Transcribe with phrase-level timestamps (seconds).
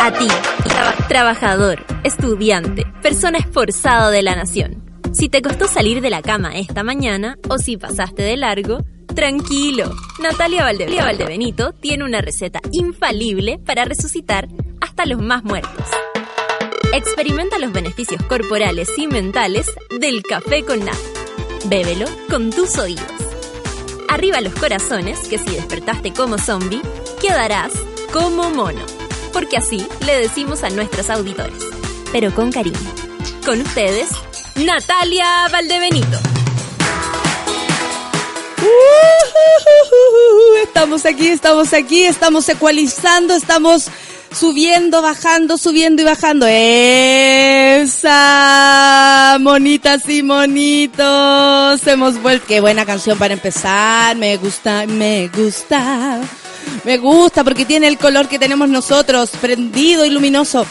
[0.00, 0.28] A ti,
[1.08, 4.84] trabajador, estudiante, persona esforzada de la nación.
[5.12, 8.84] Si te costó salir de la cama esta mañana o si pasaste de largo,
[9.14, 9.94] tranquilo.
[10.20, 14.48] Natalia Valdebenito tiene una receta infalible para resucitar
[14.80, 15.86] hasta los más muertos.
[16.92, 21.13] Experimenta los beneficios corporales y mentales del café con nata.
[21.64, 23.06] Bébelo con tus oídos.
[24.08, 26.82] Arriba los corazones, que si despertaste como zombie,
[27.20, 27.72] quedarás
[28.12, 28.84] como mono.
[29.32, 31.64] Porque así le decimos a nuestros auditores,
[32.12, 32.78] pero con cariño.
[33.46, 34.10] Con ustedes,
[34.56, 36.18] Natalia Valdebenito.
[40.62, 43.88] Estamos aquí, estamos aquí, estamos ecualizando, estamos
[44.34, 46.46] subiendo, bajando, subiendo y bajando.
[46.48, 47.86] Esa,
[49.40, 52.46] monitas y monitos, hemos vuelto.
[52.46, 56.20] Qué buena canción para empezar, me gusta, me gusta.
[56.84, 60.66] Me gusta porque tiene el color que tenemos nosotros, prendido y luminoso.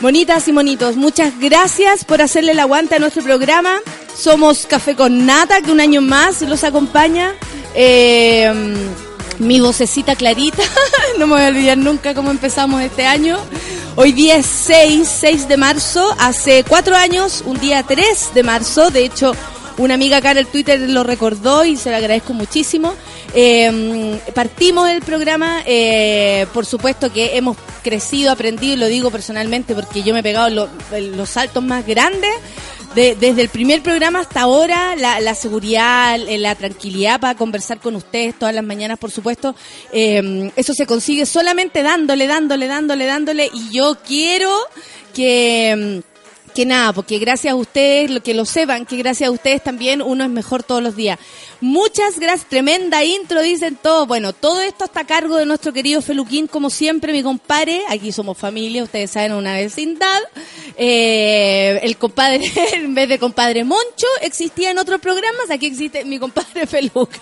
[0.00, 3.80] Monitas y monitos, muchas gracias por hacerle el aguante a nuestro programa.
[4.16, 7.34] Somos Café con Nata, que un año más los acompaña.
[7.74, 8.52] Eh,
[9.38, 10.62] mi vocecita clarita,
[11.18, 13.38] no me voy a olvidar nunca cómo empezamos este año.
[13.96, 18.90] Hoy día es 6, 6 de marzo, hace cuatro años, un día 3 de marzo,
[18.90, 19.32] de hecho
[19.78, 22.94] una amiga acá en el Twitter lo recordó y se lo agradezco muchísimo.
[23.32, 29.74] Eh, partimos el programa, eh, por supuesto que hemos crecido, aprendido, y lo digo personalmente
[29.74, 32.30] porque yo me he pegado los saltos más grandes.
[32.94, 38.54] Desde el primer programa hasta ahora, la, seguridad, la tranquilidad para conversar con ustedes todas
[38.54, 39.54] las mañanas, por supuesto,
[39.92, 43.50] eh, eso se consigue solamente dándole, dándole, dándole, dándole.
[43.52, 44.50] Y yo quiero
[45.14, 46.02] que
[46.58, 50.02] que nada, porque gracias a ustedes, lo que lo sepan, que gracias a ustedes también
[50.02, 51.16] uno es mejor todos los días.
[51.60, 54.08] Muchas gracias, tremenda intro, dicen todos.
[54.08, 57.82] Bueno, todo esto está a cargo de nuestro querido Feluquín, como siempre, mi compadre.
[57.88, 60.18] Aquí somos familia, ustedes saben, una vecindad.
[60.76, 66.18] Eh, el compadre, en vez de compadre Moncho, existía en otros programas, aquí existe mi
[66.18, 67.20] compadre Feluca.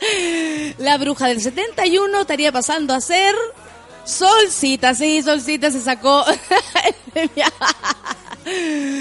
[0.78, 3.36] La bruja del 71 estaría pasando a ser
[4.06, 6.24] Solcita, sí, Solcita se sacó.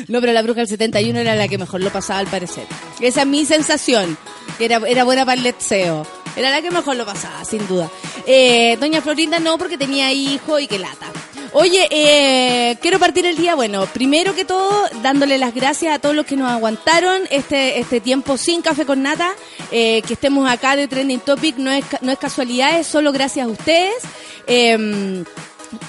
[0.08, 2.66] no, pero la bruja del 71 era la que mejor lo pasaba al parecer.
[3.00, 4.18] Esa es mi sensación.
[4.60, 6.06] Era, era buena para el letseo.
[6.36, 7.90] Era la que mejor lo pasaba, sin duda.
[8.26, 11.08] Eh, Doña Florinda no, porque tenía hijo y que lata.
[11.54, 16.14] Oye, eh, quiero partir el día, bueno, primero que todo, dándole las gracias a todos
[16.14, 19.34] los que nos aguantaron este, este tiempo sin café con nata,
[19.72, 23.48] eh, que estemos acá de Trending Topic, no es, no es casualidad, es solo gracias
[23.48, 24.04] a ustedes.
[24.48, 25.24] Eh,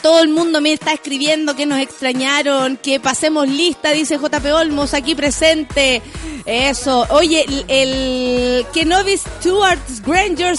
[0.03, 4.95] todo el mundo me está escribiendo que nos extrañaron, que pasemos lista, dice JP Olmos,
[4.95, 6.03] aquí presente.
[6.45, 7.07] Eso.
[7.11, 10.55] Oye, el, el Kenobi Stewart Granger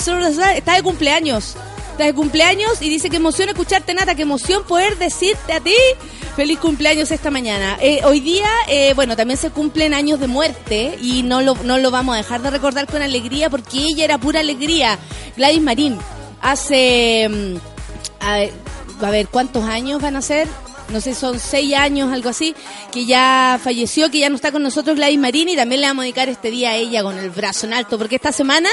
[0.56, 1.56] está de cumpleaños
[1.97, 5.74] de cumpleaños y dice que emoción escucharte, Nata, que emoción poder decirte a ti
[6.36, 7.78] feliz cumpleaños esta mañana.
[7.81, 11.80] Eh, hoy día, eh, bueno, también se cumplen años de muerte y no lo, no
[11.80, 15.00] lo vamos a dejar de recordar con alegría porque ella era pura alegría.
[15.36, 15.97] Gladys Marín,
[16.40, 17.59] hace...
[18.22, 20.48] Mm, a ver, ¿cuántos años van a ser?
[20.90, 22.56] no sé, son seis años, algo así,
[22.92, 26.04] que ya falleció, que ya no está con nosotros Gladys Marini, y también le vamos
[26.04, 28.70] a dedicar este día a ella con el brazo en alto, porque esta semana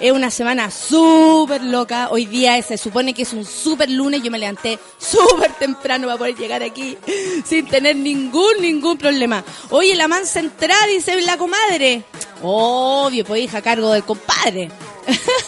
[0.00, 4.30] es una semana súper loca, hoy día se supone que es un súper lunes, yo
[4.30, 6.96] me levanté súper temprano para poder llegar aquí
[7.44, 9.44] sin tener ningún, ningún problema.
[9.70, 12.04] Oye, la mansa entrada, dice la comadre.
[12.42, 14.70] Obvio, pues hija, a cargo del compadre.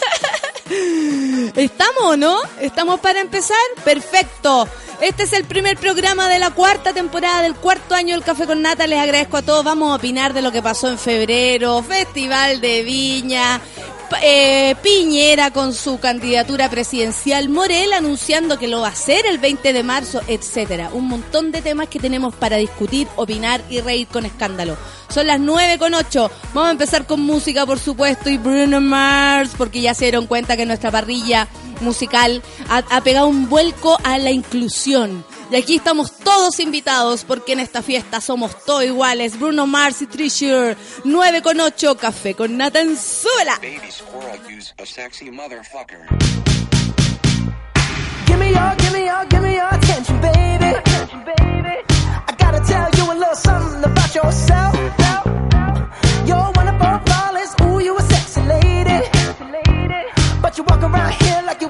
[1.56, 2.38] ¿Estamos no?
[2.60, 3.56] ¿Estamos para empezar?
[3.84, 4.68] Perfecto.
[5.00, 8.62] Este es el primer programa de la cuarta temporada del cuarto año del Café con
[8.62, 8.86] Nata.
[8.86, 9.64] Les agradezco a todos.
[9.64, 13.60] Vamos a opinar de lo que pasó en febrero, Festival de Viña,
[14.22, 19.72] eh, Piñera con su candidatura presidencial, Morel anunciando que lo va a hacer el 20
[19.72, 20.90] de marzo, etcétera.
[20.92, 24.76] Un montón de temas que tenemos para discutir, opinar y reír con escándalo.
[25.08, 26.30] Son las 9 con 8.
[26.54, 30.56] Vamos a empezar con música, por supuesto, y Bruno Mars, porque ya se dieron cuenta
[30.56, 31.48] que nuestra parrilla
[31.80, 35.24] musical ha, pegado un vuelco a la inclusión.
[35.50, 39.38] Y aquí estamos todos invitados porque en esta fiesta somos todos iguales.
[39.38, 40.76] Bruno Mars y Treasure.
[41.04, 43.58] 9 con 8, café con Nathan Suela.
[48.26, 50.76] Give me your, give me your, give me your attention, baby.
[52.28, 54.74] I gotta tell you a little something about yourself.
[56.26, 59.00] You're one of our flawless, ooh, you a sexy lady.
[60.40, 61.68] But you walk around here like you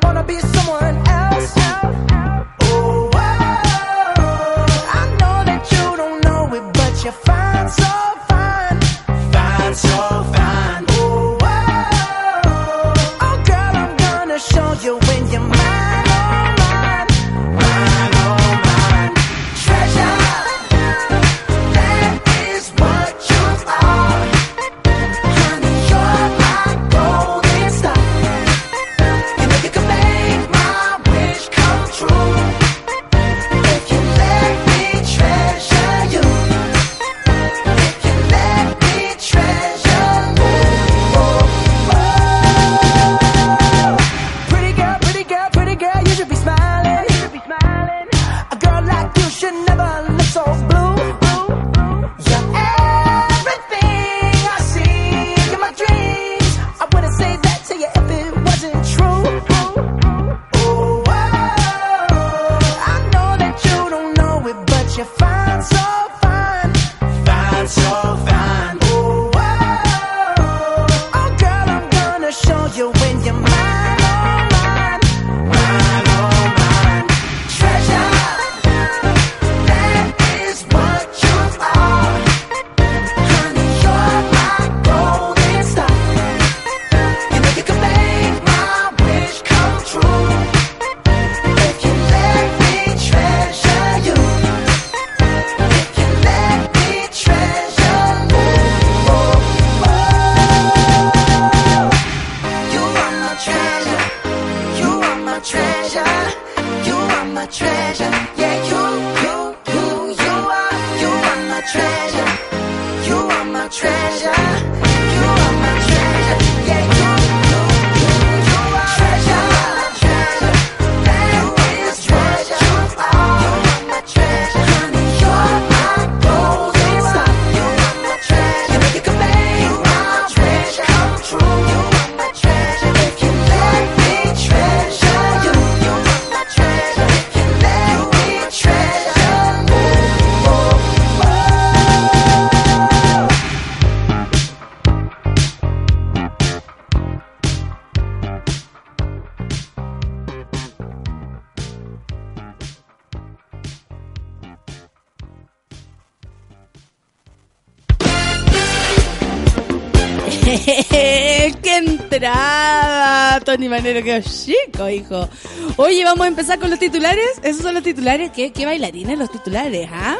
[161.62, 163.40] ¡Qué entrada!
[163.40, 165.28] Tony Manero quedó chico, hijo.
[165.76, 167.40] Oye, vamos a empezar con los titulares.
[167.42, 168.30] ¿Esos son los titulares?
[168.32, 170.16] ¿Qué, qué bailarines los titulares, ah?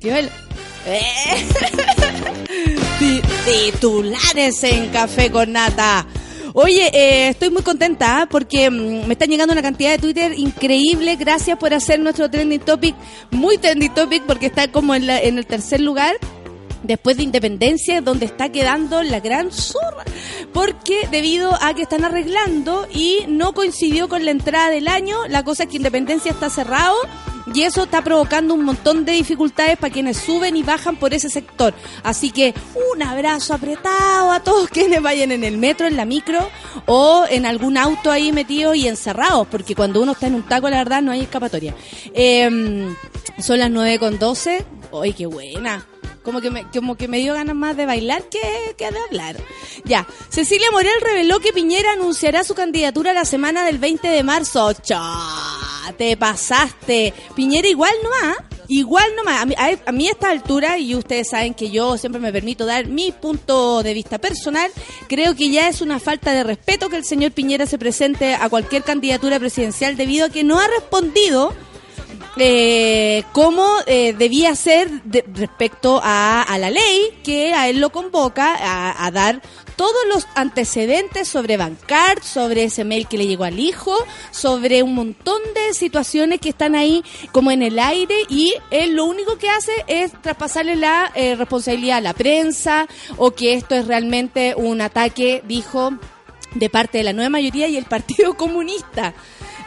[0.00, 0.10] ¿Qué
[3.44, 6.06] titulares en Café con Nata.
[6.54, 8.28] Oye, eh, estoy muy contenta ¿ah?
[8.28, 11.14] porque mm, me están llegando una cantidad de Twitter increíble.
[11.16, 12.96] Gracias por hacer nuestro trending topic
[13.30, 16.16] muy trending topic porque está como en, la, en el tercer lugar
[16.88, 20.04] después de Independencia, donde está quedando la gran zorra,
[20.52, 25.44] porque debido a que están arreglando y no coincidió con la entrada del año, la
[25.44, 26.96] cosa es que Independencia está cerrado
[27.54, 31.28] y eso está provocando un montón de dificultades para quienes suben y bajan por ese
[31.28, 31.74] sector.
[32.02, 32.54] Así que
[32.92, 36.48] un abrazo apretado a todos quienes vayan en el metro, en la micro
[36.86, 40.70] o en algún auto ahí metido y encerrados, porque cuando uno está en un taco,
[40.70, 41.74] la verdad, no hay escapatoria.
[42.14, 42.94] Em,
[43.38, 44.64] son las 9 con 12.
[45.02, 45.86] ¡Ay, qué buena!
[46.28, 48.38] Como que, me, como que me dio ganas más de bailar que,
[48.76, 49.34] que de hablar.
[49.86, 50.06] Ya.
[50.28, 54.74] Cecilia Morel reveló que Piñera anunciará su candidatura la semana del 20 de marzo.
[54.74, 55.00] ¡Cha!
[55.96, 57.14] Te pasaste.
[57.34, 58.44] Piñera igual no va.
[58.68, 59.54] Igual nomás, a mí,
[59.86, 63.10] a, mí a esta altura, y ustedes saben que yo siempre me permito dar mi
[63.10, 64.70] punto de vista personal,
[65.08, 68.50] creo que ya es una falta de respeto que el señor Piñera se presente a
[68.50, 71.54] cualquier candidatura presidencial debido a que no ha respondido
[72.40, 74.90] eh, cómo eh, debía ser
[75.34, 78.56] respecto a, la ley que a él lo convoca
[79.04, 79.40] a, dar
[79.76, 83.96] todos los antecedentes sobre Bancard, sobre ese mail que le llegó al hijo,
[84.30, 89.04] sobre un montón de situaciones que están ahí como en el aire y él lo
[89.04, 93.86] único que hace es traspasarle la eh, responsabilidad a la prensa o que esto es
[93.86, 95.92] realmente un ataque, dijo,
[96.54, 99.14] de parte de la nueva mayoría y el Partido Comunista.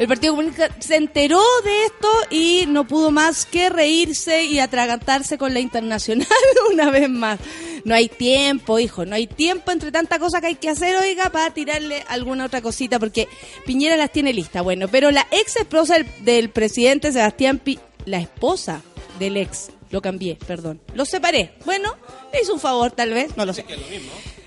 [0.01, 5.37] El Partido Comunista se enteró de esto y no pudo más que reírse y atragantarse
[5.37, 6.27] con la internacional
[6.71, 7.39] una vez más.
[7.85, 11.29] No hay tiempo, hijo, no hay tiempo entre tanta cosa que hay que hacer, oiga,
[11.29, 13.27] para tirarle alguna otra cosita, porque
[13.67, 14.63] Piñera las tiene lista.
[14.63, 18.81] Bueno, pero la ex esposa del, presidente Sebastián Pi la esposa
[19.19, 21.53] del ex, lo cambié, perdón, lo separé.
[21.63, 21.95] Bueno,
[22.33, 23.65] le hizo un favor tal vez, no lo sé.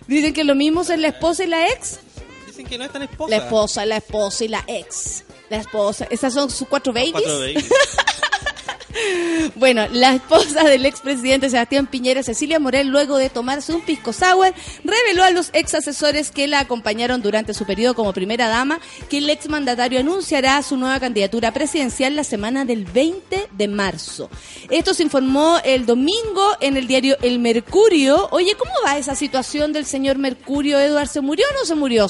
[0.09, 2.01] Dicen que lo mismo es la esposa y la ex.
[2.49, 3.31] Dicen que no es tan esposa.
[3.31, 5.23] La esposa, la esposa y la ex.
[5.55, 6.07] La esposa.
[6.11, 7.13] Esas son sus cuatro babies.
[7.13, 7.69] Cuatro babies.
[9.57, 14.55] Bueno, la esposa del expresidente Sebastián Piñera, Cecilia Morel, luego de tomarse un pisco sour,
[14.85, 19.19] reveló a los ex asesores que la acompañaron durante su periodo como primera dama que
[19.19, 24.31] el ex mandatario anunciará su nueva candidatura presidencial la semana del 20 de marzo.
[24.71, 28.29] Esto se informó el domingo en el diario El Mercurio.
[28.31, 30.79] Oye, ¿cómo va esa situación del señor Mercurio?
[30.79, 32.07] ¿Eduard se murió o no se murió?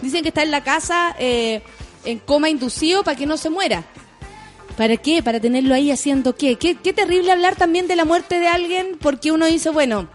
[0.00, 1.14] Dicen que está en la casa.
[1.18, 1.62] Eh,
[2.06, 3.84] en coma inducido para que no se muera.
[4.76, 5.22] ¿Para qué?
[5.22, 6.56] ¿Para tenerlo ahí haciendo qué?
[6.56, 6.74] qué?
[6.74, 10.08] Qué terrible hablar también de la muerte de alguien porque uno dice, bueno,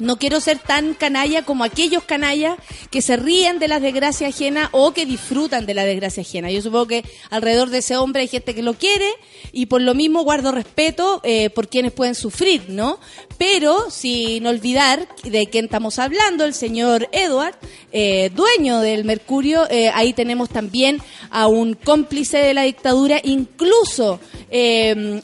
[0.00, 2.56] no quiero ser tan canalla como aquellos canallas
[2.90, 6.50] que se ríen de las desgracias ajenas o que disfrutan de la desgracia ajena.
[6.50, 9.06] Yo supongo que alrededor de ese hombre hay gente que lo quiere
[9.52, 12.98] y por lo mismo guardo respeto eh, por quienes pueden sufrir, ¿no?
[13.38, 17.54] Pero sin olvidar de quién estamos hablando, el señor Edward,
[17.92, 24.20] eh, dueño del Mercurio, eh, ahí tenemos también a un cómplice de la dictadura, incluso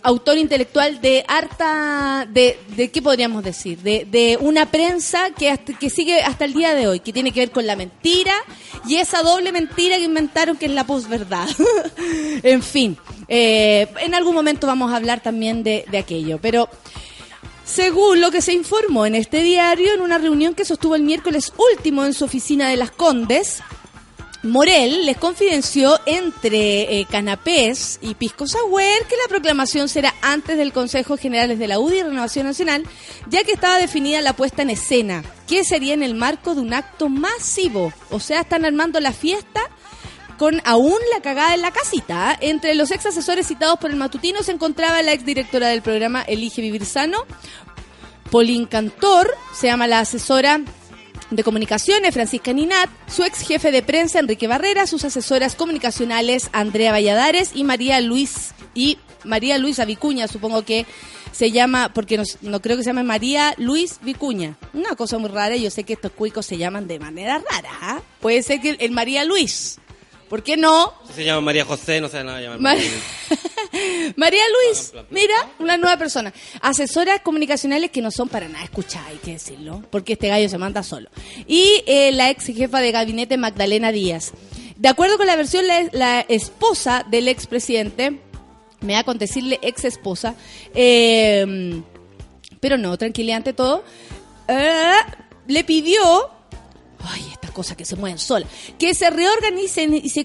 [0.03, 3.79] autor intelectual de harta, de, de ¿qué podríamos decir?
[3.79, 7.41] De, de una prensa que, que sigue hasta el día de hoy, que tiene que
[7.41, 8.35] ver con la mentira
[8.87, 11.49] y esa doble mentira que inventaron que es la posverdad.
[12.43, 12.97] en fin,
[13.29, 16.69] eh, en algún momento vamos a hablar también de, de aquello, pero...
[17.65, 21.53] Según lo que se informó en este diario, en una reunión que sostuvo el miércoles
[21.73, 23.61] último en su oficina de Las Condes,
[24.47, 30.73] Morel les confidenció entre eh, canapés y pisco sour que la proclamación será antes del
[30.73, 32.85] Consejo Generales de la UDI y Renovación Nacional,
[33.29, 36.75] ya que estaba definida la puesta en escena, que sería en el marco de un
[36.75, 37.93] acto masivo.
[38.11, 39.63] O sea, están armando la fiesta
[40.39, 42.37] con aún la cagada en la casita.
[42.41, 46.23] Entre los ex asesores citados por el matutino se encontraba la ex directora del programa
[46.23, 47.25] Elige Vivir Sano,
[48.31, 50.61] Pauline Cantor, se llama la asesora
[51.31, 56.93] de Comunicaciones, Francisca Ninat, su ex jefe de prensa, Enrique Barrera, sus asesoras comunicacionales, Andrea
[56.93, 60.87] Valladares y María Luis y María Luisa Vicuña, supongo que
[61.33, 64.57] se llama, porque no, creo que se llame María Luis Vicuña.
[64.73, 67.71] Una cosa muy rara, yo sé que estos cuicos se llaman de manera rara.
[67.83, 68.01] ¿ah?
[68.21, 69.79] Puede ser que el María Luis.
[70.29, 70.93] ¿Por qué no?
[71.15, 72.79] Se llama María José, no se nada llamar
[74.17, 76.33] María Luis, mira, una nueva persona.
[76.61, 80.59] Asesoras comunicacionales que no son para nada escuchadas, hay que decirlo, porque este gallo se
[80.59, 81.11] manda solo.
[81.47, 84.33] Y eh, la ex jefa de gabinete Magdalena Díaz.
[84.77, 88.21] De acuerdo con la versión, la, esposa del expresidente,
[88.81, 90.35] me da con decirle ex esposa,
[90.75, 91.83] eh,
[92.61, 93.85] pero no, tranquilidad ante todo,
[94.49, 94.93] eh,
[95.47, 96.31] le pidió
[97.07, 98.49] ay, estas cosas que se mueven solas,
[98.79, 100.25] que se reorganicen y se,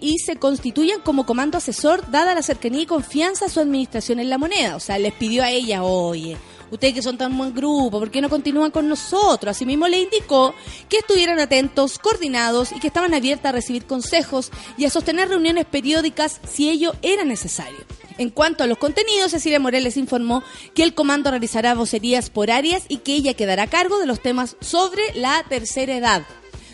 [0.00, 4.30] y se constituyan como comando asesor, dada la cercanía y confianza a su administración en
[4.30, 4.76] la moneda.
[4.76, 6.36] O sea, les pidió a ella, oye,
[6.70, 9.50] ustedes que son tan buen grupo, ¿por qué no continúan con nosotros?
[9.50, 10.54] Asimismo le indicó
[10.88, 15.66] que estuvieran atentos, coordinados y que estaban abiertas a recibir consejos y a sostener reuniones
[15.66, 17.78] periódicas si ello era necesario.
[18.18, 20.42] En cuanto a los contenidos, Cecilia Morales informó
[20.74, 24.20] que el comando realizará vocerías por áreas y que ella quedará a cargo de los
[24.20, 26.22] temas sobre la tercera edad.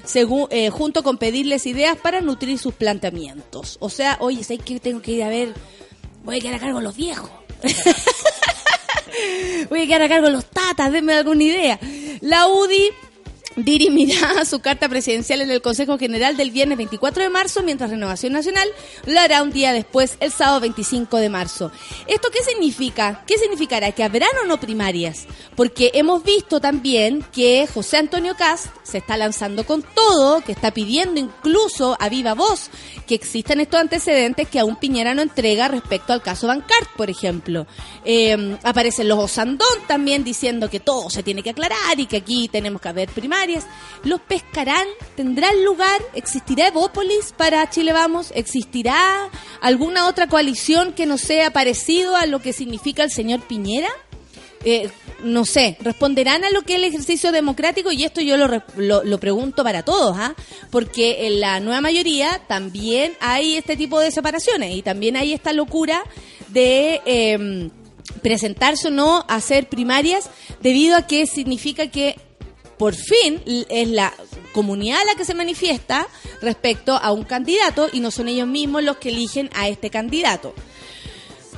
[0.05, 3.77] Según, eh, junto con pedirles ideas para nutrir sus planteamientos.
[3.81, 5.55] O sea, oye, sé que tengo que ir a ver,
[6.25, 7.31] voy a quedar a cargo de los viejos.
[9.69, 11.79] voy a quedar a cargo de los tatas, denme alguna idea.
[12.21, 12.91] La UDI
[13.65, 18.33] dirimirá su carta presidencial en el Consejo General del viernes 24 de marzo, mientras Renovación
[18.33, 18.69] Nacional
[19.07, 21.73] lo hará un día después, el sábado 25 de marzo.
[22.07, 23.25] ¿Esto qué significa?
[23.27, 23.93] ¿Qué significará?
[23.93, 25.27] ¿Que habrán o no primarias?
[25.57, 30.73] Porque hemos visto también que José Antonio Cast se está lanzando con todo, que está
[30.73, 32.71] pidiendo incluso a viva voz
[33.07, 37.67] que existan estos antecedentes que aún Piñera no entrega respecto al caso Bancart, por ejemplo.
[38.05, 42.49] Eh, aparecen los Osandón también diciendo que todo se tiene que aclarar y que aquí
[42.49, 43.48] tenemos que haber primarias
[44.05, 44.87] ¿Los pescarán?
[45.17, 46.01] ¿Tendrán lugar?
[46.15, 48.33] ¿Existirá Evópolis para Chile Vamos?
[48.35, 53.89] ¿Existirá alguna otra coalición que no sea parecido a lo que significa el señor Piñera?
[54.65, 54.91] Eh,
[55.23, 59.65] no sé, responderán a lo que es el ejercicio democrático y esto yo lo, pregunto
[59.65, 60.35] para todos, ¿ah?
[60.71, 65.53] porque en la nueva mayoría también hay este tipo de separaciones y también hay esta
[65.53, 66.03] locura
[66.49, 67.71] de em,
[68.23, 72.17] presentarse o no a hacer primarias debido a que significa que
[72.79, 74.13] por fin es la
[74.53, 76.07] comunidad la que se manifiesta
[76.41, 80.55] respecto a un candidato y no son ellos mismos los que eligen a este candidato.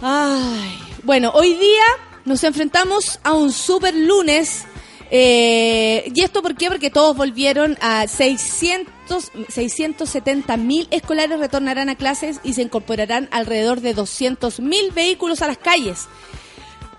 [0.03, 1.85] Ay, bueno, hoy día
[2.25, 4.65] nos enfrentamos a un super lunes.
[5.11, 6.69] Eh, ¿Y esto por qué?
[6.69, 13.81] Porque todos volvieron a 600, 670 mil escolares retornarán a clases y se incorporarán alrededor
[13.81, 16.07] de 200 mil vehículos a las calles.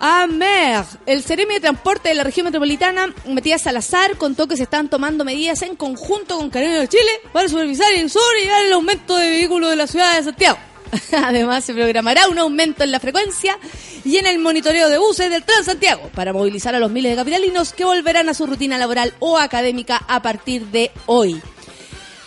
[0.03, 0.83] Amer.
[1.05, 5.23] El Ceremi de Transporte de la región metropolitana, Matías Salazar, contó que se están tomando
[5.23, 9.29] medidas en conjunto con Carabineros de Chile para supervisar el sur y el aumento de
[9.29, 10.57] vehículos de la ciudad de Santiago.
[11.23, 13.59] Además, se programará un aumento en la frecuencia
[14.03, 17.71] y en el monitoreo de buses del Transantiago para movilizar a los miles de capitalinos
[17.71, 21.39] que volverán a su rutina laboral o académica a partir de hoy.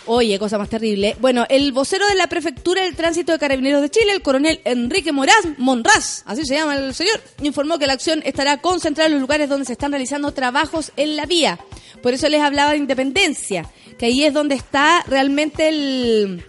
[0.07, 1.15] Oye, cosa más terrible.
[1.19, 5.11] Bueno, el vocero de la Prefectura del Tránsito de Carabineros de Chile, el coronel Enrique
[5.11, 9.21] Moraz, Monraz, así se llama el señor, informó que la acción estará concentrada en los
[9.21, 11.59] lugares donde se están realizando trabajos en la vía.
[12.03, 16.43] Por eso les hablaba de independencia, que ahí es donde está realmente el,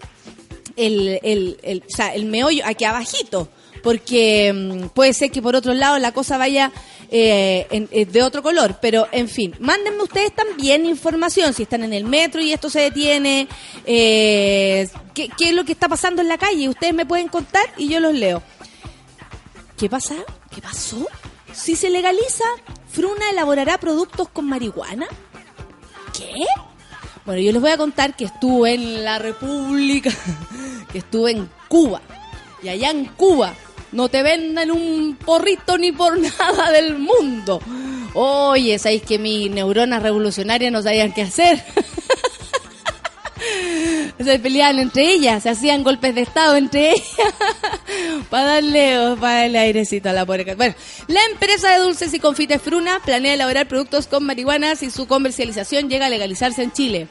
[0.75, 1.83] el, el,
[2.13, 3.49] el, meollo, aquí abajito
[3.81, 6.71] porque mm, puede ser que por otro lado la cosa vaya
[7.09, 11.93] eh, eh, de otro color, pero en fin, mándenme ustedes también información, si están en
[11.93, 13.47] el metro y esto se detiene,
[13.85, 17.87] eh, ¿qué, es lo que está pasando en la calle, ustedes me pueden contar y
[17.87, 18.43] yo los leo.
[19.77, 20.15] ¿Qué pasa?
[20.53, 21.07] ¿Qué pasó?
[21.53, 22.43] Si se legaliza,
[22.91, 25.07] Fruna elaborará productos con marihuana.
[26.17, 26.33] ¿Qué?
[27.25, 30.09] Bueno, yo les voy a contar que estuve en la República,
[30.91, 32.01] que estuve en Cuba.
[32.61, 33.53] Y allá en Cuba
[33.91, 37.61] no te vendan un porrito ni por nada del mundo.
[38.13, 41.63] Oye, ¿sabéis que mis neuronas revolucionarias no sabían qué hacer?
[44.23, 47.07] se peleaban entre ellas, se hacían golpes de estado entre ellas
[48.29, 50.55] para darle, para darle airecito a la pobre.
[50.55, 50.75] Bueno,
[51.07, 55.89] la empresa de dulces y confites Fruna planea elaborar productos con marihuana y su comercialización
[55.89, 57.07] llega a legalizarse en Chile.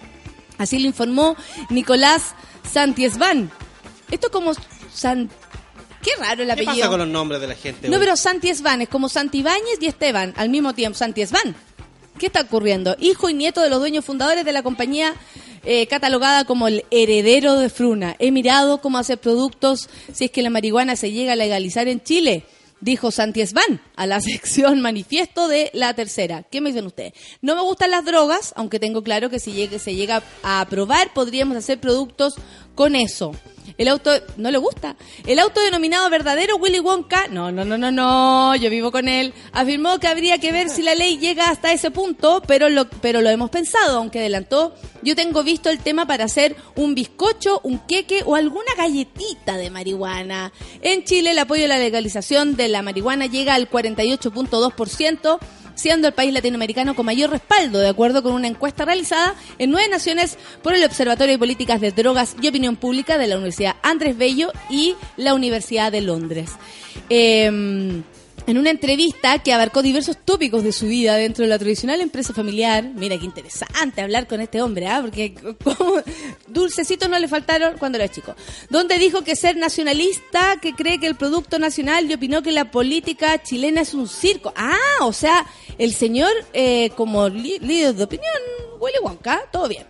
[0.59, 1.37] Así lo informó
[1.71, 2.35] Nicolás
[2.71, 3.51] Santiesvan.
[4.11, 4.53] Esto como
[4.93, 5.31] San
[6.07, 6.73] Qué raro el apellido.
[6.75, 7.89] ¿Qué pasa con los nombres de la gente?
[7.89, 10.97] No, pero Santi Esban es como Santi Ibáñez y Esteban al mismo tiempo.
[10.97, 11.57] Santi Esban.
[12.19, 12.97] ¿Qué está ocurriendo?
[13.01, 15.15] Hijo y nieto de los dueños fundadores de la compañía
[15.65, 18.15] eh, catalogada como el heredero de Fruna.
[18.21, 22.01] He mirado cómo hacer productos si es que la marihuana se llega a legalizar en
[22.03, 22.45] Chile.
[22.81, 26.45] dijo Santi Esban a la sección manifiesto de la tercera.
[26.45, 27.13] ¿Qué me dicen ustedes?
[27.43, 31.13] No me gustan las drogas, aunque tengo claro que si llegue- se llega a aprobar
[31.13, 32.37] podríamos hacer productos
[32.77, 33.33] con eso.
[33.79, 34.97] El auto, no le gusta.
[35.27, 39.35] El auto denominado verdadero Willy Wonka, no, no, no, no, no, yo vivo con él,
[39.53, 43.21] afirmó que habría que ver si la ley llega hasta ese punto, pero lo, pero
[43.21, 47.79] lo hemos pensado, aunque adelantó, yo tengo visto el tema para hacer un bizcocho, un
[47.81, 50.53] queque o alguna galletita de marihuana.
[50.81, 55.39] En Chile el apoyo a la legalización de la marihuana llega al 48.2%,
[55.77, 59.89] siendo el país latinoamericano con mayor respaldo, de acuerdo con una encuesta realizada en nueve
[59.89, 64.19] naciones por el Observatorio de Políticas de Drogas y Opinión Pública de la Universidad Andrés
[64.19, 66.51] Bello y la Universidad de Londres.
[67.09, 68.03] Eh,
[68.47, 72.33] en una entrevista que abarcó diversos tópicos de su vida dentro de la tradicional empresa
[72.33, 75.01] familiar, mira qué interesante hablar con este hombre, ¿ah?
[75.03, 76.03] porque como
[76.47, 78.35] dulcecitos no le faltaron cuando era chico,
[78.71, 82.71] donde dijo que ser nacionalista, que cree que el producto nacional y opinó que la
[82.71, 84.53] política chilena es un circo.
[84.57, 85.47] Ah, o sea,
[85.79, 88.35] el señor eh, como líder de opinión,
[88.81, 89.87] Willy Wonka, todo bien.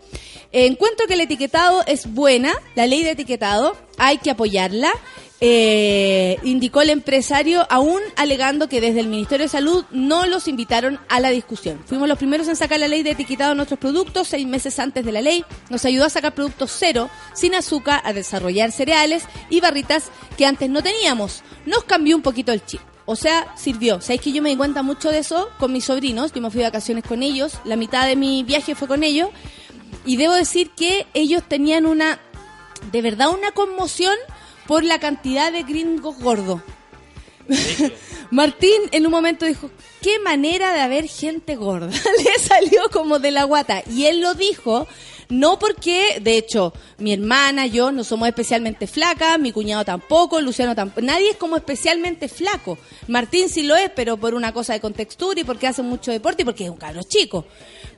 [0.53, 4.91] Encuentro que el etiquetado es buena, la ley de etiquetado, hay que apoyarla.
[5.41, 10.99] Eh, indicó el empresario, aún alegando que desde el Ministerio de Salud no los invitaron
[11.11, 11.79] a la discusión.
[11.85, 15.05] Fuimos los primeros en sacar la ley de etiquetado de nuestros productos seis meses antes
[15.05, 15.45] de la ley.
[15.69, 20.71] Nos ayudó a sacar productos cero, sin azúcar, a desarrollar cereales y barritas que antes
[20.71, 21.43] no teníamos.
[21.67, 22.81] Nos cambió un poquito el chip.
[23.05, 24.01] O sea, sirvió.
[24.01, 26.33] Sabéis que yo me di cuenta mucho de eso con mis sobrinos.
[26.33, 27.53] Yo me fui de vacaciones con ellos.
[27.65, 29.29] La mitad de mi viaje fue con ellos.
[30.05, 32.19] Y debo decir que ellos tenían una,
[32.91, 34.15] de verdad, una conmoción
[34.67, 36.61] por la cantidad de gringos gordos.
[38.31, 39.71] Martín en un momento dijo,
[40.03, 41.89] qué manera de haber gente gorda.
[42.25, 43.83] Le salió como de la guata.
[43.89, 44.87] Y él lo dijo,
[45.29, 50.75] no porque, de hecho, mi hermana, yo no somos especialmente flacas, mi cuñado tampoco, Luciano
[50.75, 51.03] tampoco.
[51.03, 52.79] Nadie es como especialmente flaco.
[53.09, 56.43] Martín sí lo es, pero por una cosa de contextura y porque hace mucho deporte
[56.43, 57.47] y porque es un cabro chico.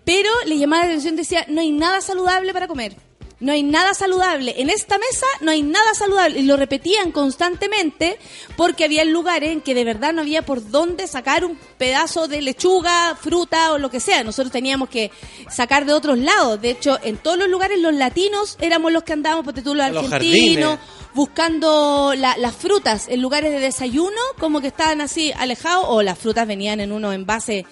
[0.05, 3.08] Pero le llamaba la atención, decía, no hay nada saludable para comer.
[3.41, 4.55] No hay nada saludable.
[4.59, 6.41] En esta mesa no hay nada saludable.
[6.41, 8.19] Y lo repetían constantemente
[8.57, 12.43] porque había lugares en que de verdad no había por dónde sacar un pedazo de
[12.43, 14.25] lechuga, fruta o lo que sea.
[14.25, 15.13] Nosotros teníamos que
[15.49, 16.61] sacar de otros lados.
[16.61, 20.79] De hecho, en todos los lugares los latinos éramos los que andábamos, Los argentinos, jardines.
[21.15, 26.19] buscando la- las frutas en lugares de desayuno, como que estaban así alejados, o las
[26.19, 27.65] frutas venían en unos envases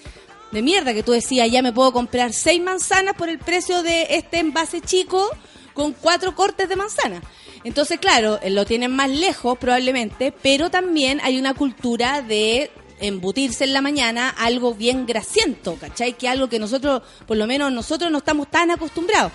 [0.53, 4.07] de mierda que tú decías, ya me puedo comprar seis manzanas por el precio de
[4.11, 5.29] este envase chico
[5.77, 7.21] con cuatro cortes de manzana.
[7.63, 13.63] Entonces, claro, eh, lo tienen más lejos probablemente, pero también hay una cultura de embutirse
[13.63, 16.13] en la mañana algo bien grasiento, ¿cachai?
[16.13, 19.31] Que algo que nosotros, por lo menos nosotros no estamos tan acostumbrados.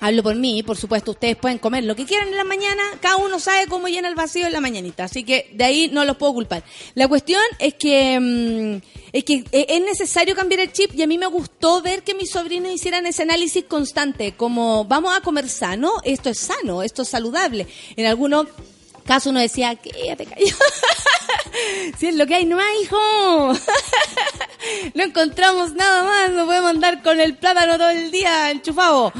[0.00, 3.16] Hablo por mí, por supuesto, ustedes pueden comer lo que quieran en la mañana, cada
[3.16, 6.16] uno sabe cómo llena el vacío en la mañanita, así que de ahí no los
[6.16, 6.64] puedo culpar.
[6.94, 11.06] La cuestión es que mm, es que eh, es necesario cambiar el chip y a
[11.06, 15.48] mí me gustó ver que mis sobrinos hicieran ese análisis constante, como vamos a comer
[15.48, 17.66] sano, esto es sano, esto es saludable.
[17.96, 18.46] En algunos
[19.06, 20.58] casos uno decía, quédate callado.
[21.98, 23.52] si es lo que hay, no hay, hijo.
[24.94, 29.12] no encontramos nada más, no podemos andar con el plátano todo el día enchufado.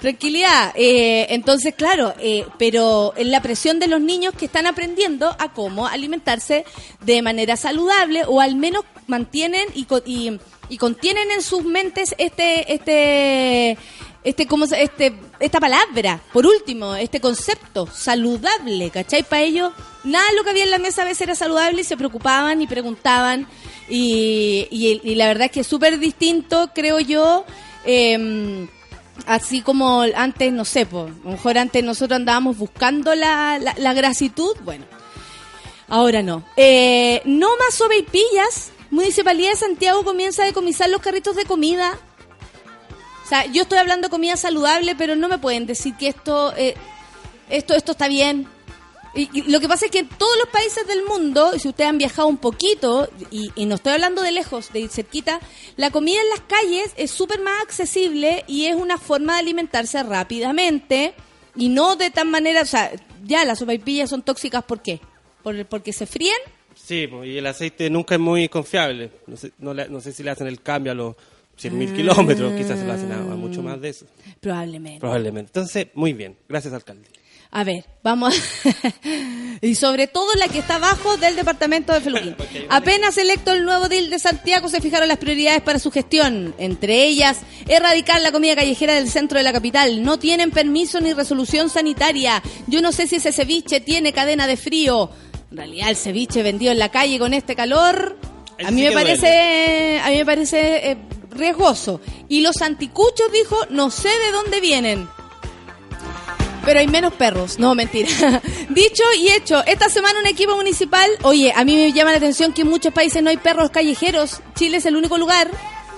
[0.00, 0.72] Tranquilidad.
[0.74, 5.52] Eh, entonces, claro, eh, pero en la presión de los niños que están aprendiendo a
[5.52, 6.64] cómo alimentarse
[7.00, 12.72] de manera saludable o al menos mantienen y, y, y contienen en sus mentes este
[12.72, 13.76] este
[14.24, 19.22] este cómo se- este esta palabra por último este concepto saludable ¿cachai?
[19.24, 19.72] para ellos
[20.04, 22.62] nada de lo que había en la mesa a veces era saludable y se preocupaban
[22.62, 23.48] y preguntaban
[23.88, 27.44] y, y, y la verdad es que es súper distinto creo yo
[27.84, 28.68] eh,
[29.26, 33.92] así como antes no sé a lo mejor antes nosotros andábamos buscando la, la, la
[33.94, 34.84] grasitud bueno
[35.88, 36.42] Ahora no.
[36.56, 38.70] Eh, no más sopaipillas.
[38.90, 41.98] Municipalidad de Santiago comienza a decomisar los carritos de comida.
[43.32, 46.74] Sea, yo estoy hablando comida saludable, pero no me pueden decir que esto, eh,
[47.48, 48.46] esto, esto está bien.
[49.14, 51.88] Y, y lo que pasa es que en todos los países del mundo, si ustedes
[51.88, 55.40] han viajado un poquito, y, y no estoy hablando de lejos, de cerquita,
[55.78, 60.02] la comida en las calles es súper más accesible y es una forma de alimentarse
[60.02, 61.14] rápidamente
[61.56, 62.92] y no de tan manera, o sea,
[63.24, 65.00] ya las sopaipillas son tóxicas, ¿por qué?
[65.42, 66.36] ¿Por, ¿Porque se fríen?
[66.74, 69.10] Sí, y el aceite nunca es muy confiable.
[69.26, 71.16] No sé, no, no sé si le hacen el cambio a los
[71.62, 74.06] 100.000 kilómetros, quizás se lo hacen a, a mucho más de eso.
[74.40, 75.00] Probablemente.
[75.00, 75.50] Probablemente.
[75.50, 76.36] Entonces, muy bien.
[76.48, 77.08] Gracias, alcalde.
[77.54, 78.34] A ver, vamos.
[79.60, 82.34] y sobre todo la que está abajo del departamento de Feluquín.
[82.70, 86.54] Apenas electo el nuevo DIL de Santiago, se fijaron las prioridades para su gestión.
[86.56, 90.02] Entre ellas, erradicar la comida callejera del centro de la capital.
[90.02, 92.42] No tienen permiso ni resolución sanitaria.
[92.68, 95.10] Yo no sé si ese ceviche tiene cadena de frío.
[95.50, 98.16] En realidad el ceviche vendido en la calle con este calor,
[98.64, 100.96] a mí sí me parece, a mí me parece eh,
[101.32, 102.00] riesgoso.
[102.28, 105.08] Y los anticuchos dijo, no sé de dónde vienen.
[106.64, 107.58] Pero hay menos perros.
[107.58, 108.08] No, mentira.
[108.68, 112.52] Dicho y hecho, esta semana un equipo municipal, oye, a mí me llama la atención
[112.52, 114.40] que en muchos países no hay perros callejeros.
[114.54, 115.50] Chile es el único lugar.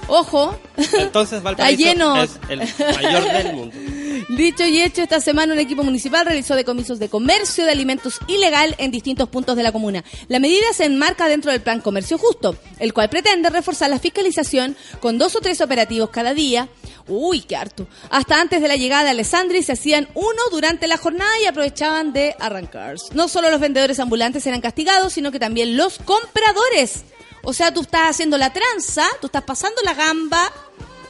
[0.09, 0.59] Ojo.
[0.77, 2.23] Entonces Valparaíso lleno.
[2.23, 3.77] es el mayor del mundo.
[4.29, 8.75] Dicho y hecho, esta semana un equipo municipal realizó decomisos de comercio de alimentos ilegal
[8.79, 10.05] en distintos puntos de la comuna.
[10.29, 14.77] La medida se enmarca dentro del Plan Comercio Justo, el cual pretende reforzar la fiscalización
[15.01, 16.69] con dos o tres operativos cada día.
[17.07, 17.87] Uy, qué harto.
[18.11, 22.13] Hasta antes de la llegada de Alessandri se hacían uno durante la jornada y aprovechaban
[22.15, 22.97] de arrancar.
[23.13, 27.05] No solo los vendedores ambulantes eran castigados, sino que también los compradores.
[27.45, 30.51] O sea, tú estás haciendo la tranza, tú estás pasando la gamba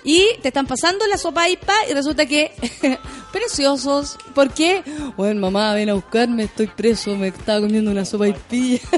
[0.04, 2.52] y te están pasando la sopaipa y resulta que
[3.32, 4.18] preciosos.
[4.34, 4.82] ¿Por qué?
[5.16, 8.80] Bueno, mamá, ven a buscarme, estoy preso, me estaba comiendo una sopaipilla.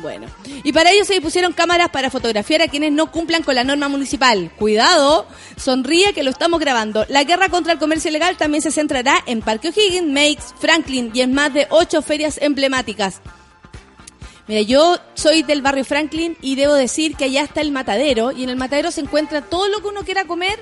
[0.00, 0.26] Bueno,
[0.62, 3.88] y para ello se dispusieron cámaras para fotografiar a quienes no cumplan con la norma
[3.88, 4.50] municipal.
[4.56, 7.04] Cuidado, sonríe que lo estamos grabando.
[7.08, 11.20] La guerra contra el comercio ilegal también se centrará en Parque O'Higgins, Makes, Franklin y
[11.20, 13.20] en más de ocho ferias emblemáticas.
[14.48, 18.42] Mira, yo soy del barrio Franklin y debo decir que allá está el matadero y
[18.44, 20.58] en el matadero se encuentra todo lo que uno quiera comer.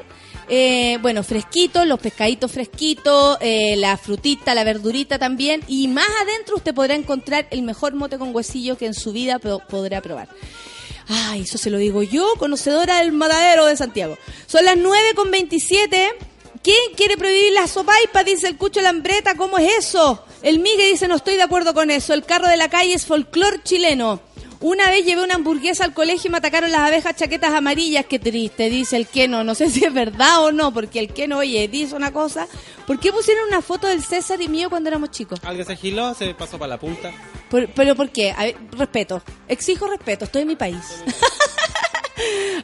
[0.48, 5.62] eh, bueno, fresquito, los pescaditos fresquitos, eh, la frutita, la verdurita también.
[5.66, 9.38] Y más adentro usted podrá encontrar el mejor mote con huesillo que en su vida
[9.40, 10.28] po- podrá probar.
[11.08, 14.18] Ay, eso se lo digo yo, conocedora del matadero de Santiago.
[14.46, 16.12] Son las 9 con 27.
[16.66, 18.24] ¿Quién quiere prohibir la sopaipa?
[18.24, 19.36] Dice el Cucho Lambreta.
[19.36, 20.24] ¿Cómo es eso?
[20.42, 22.12] El Migue dice, no estoy de acuerdo con eso.
[22.12, 24.20] El carro de la calle es folclor chileno.
[24.58, 28.06] Una vez llevé una hamburguesa al colegio y me atacaron las abejas chaquetas amarillas.
[28.06, 29.44] Qué triste, dice el Keno.
[29.44, 32.48] No sé si es verdad o no, porque el Keno, oye, dice una cosa.
[32.84, 35.38] ¿Por qué pusieron una foto del César y mío cuando éramos chicos?
[35.44, 37.12] Alguien se agiló, se pasó para la punta.
[37.48, 38.32] Por- ¿Pero por qué?
[38.32, 39.22] A ver, respeto.
[39.46, 40.24] Exijo respeto.
[40.24, 40.78] Estoy en mi país.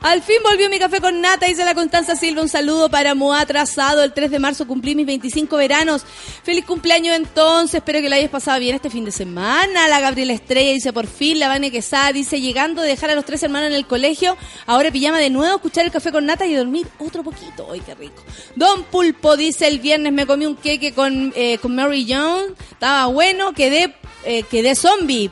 [0.00, 2.42] Al fin volvió mi café con nata, dice la Constanza Silva.
[2.42, 4.02] Un saludo para Moa atrasado.
[4.02, 6.04] El 3 de marzo cumplí mis 25 veranos.
[6.42, 7.76] Feliz cumpleaños entonces.
[7.76, 9.88] Espero que lo hayas pasado bien este fin de semana.
[9.88, 11.38] La Gabriela Estrella dice por fin.
[11.38, 14.36] La Vane Quesada dice llegando de dejar a los tres hermanos en el colegio.
[14.66, 17.68] Ahora pijama de nuevo, escuchar el café con nata y dormir otro poquito.
[17.72, 18.22] ¡Ay, qué rico!
[18.56, 22.52] Don Pulpo dice el viernes me comí un queque con, eh, con Mary Jones.
[22.70, 23.52] Estaba bueno.
[23.52, 25.30] Quedé, eh, quedé zombie.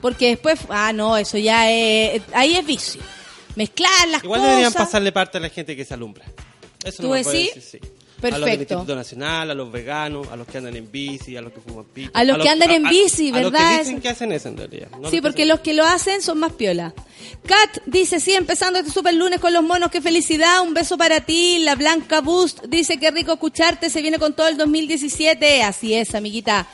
[0.00, 3.02] Porque después, ah, no, eso ya es, ahí es vicio.
[3.56, 4.50] Mezclar las Igual cosas.
[4.50, 6.24] deberían pasarle parte a la gente que se alumbra.
[6.84, 7.54] Eso ¿Tú no decís?
[7.54, 7.78] decir, sí.
[7.82, 8.46] A los Perfecto.
[8.46, 11.60] del Instituto Nacional, a los veganos, a los que andan en bici, a los que
[11.60, 12.10] fuman pico.
[12.14, 13.72] A los que andan en bici, A los ¿verdad?
[13.72, 14.88] que dicen que hacen eso en realidad.
[15.00, 15.48] no Sí, que porque hacen.
[15.50, 16.94] los que lo hacen son más piola.
[17.46, 21.20] Kat dice, sí, empezando este super lunes con los monos, qué felicidad, un beso para
[21.20, 21.58] ti.
[21.58, 25.62] La Blanca Boost dice, qué rico escucharte, se viene con todo el 2017.
[25.62, 26.66] Así es, amiguita.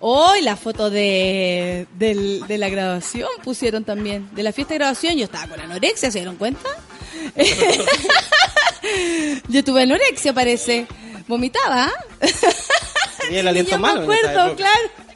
[0.00, 4.28] Hoy la foto de, del- de la grabación pusieron también.
[4.34, 6.68] De la fiesta de grabación, yo estaba con anorexia, ¿se dieron cuenta?
[9.48, 10.86] yo tuve anorexia, parece.
[11.26, 11.92] Vomitaba, ¿ah?
[13.20, 14.02] Tenía el aliento Yo me malo.
[14.02, 14.56] acuerdo, época.
[14.56, 15.07] claro.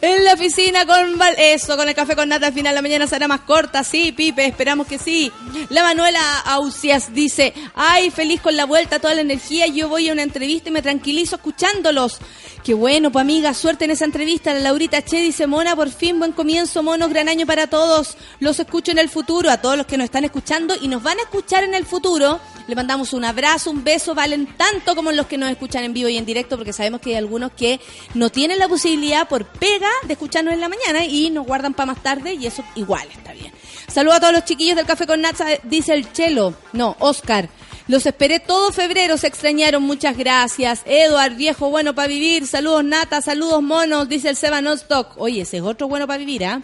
[0.00, 3.26] En la oficina con eso, con el café con nata al final la mañana será
[3.26, 5.32] más corta, sí, Pipe, esperamos que sí.
[5.70, 10.12] La Manuela Ausias dice, ay, feliz con la vuelta, toda la energía, yo voy a
[10.12, 12.18] una entrevista y me tranquilizo escuchándolos.
[12.62, 14.52] Qué bueno, pues amiga, suerte en esa entrevista.
[14.52, 18.16] La Laurita Che dice, Mona, por fin, buen comienzo, monos, gran año para todos.
[18.40, 21.18] Los escucho en el futuro, a todos los que nos están escuchando y nos van
[21.18, 22.40] a escuchar en el futuro.
[22.66, 26.10] Le mandamos un abrazo, un beso, valen tanto como los que nos escuchan en vivo
[26.10, 27.80] y en directo, porque sabemos que hay algunos que
[28.12, 28.97] no tienen la posibilidad
[29.28, 32.64] por pega de escucharnos en la mañana y nos guardan para más tarde y eso
[32.74, 33.52] igual está bien.
[33.86, 36.54] Saludos a todos los chiquillos del Café con Natsa, dice el Chelo.
[36.72, 37.48] No, Oscar.
[37.86, 40.82] Los esperé todo febrero, se extrañaron, muchas gracias.
[40.84, 42.46] Eduard, viejo bueno para vivir.
[42.46, 45.14] Saludos Nata, saludos monos, dice el Seba Nostock.
[45.16, 46.60] Oye, ese es otro bueno para vivir, ¿ah?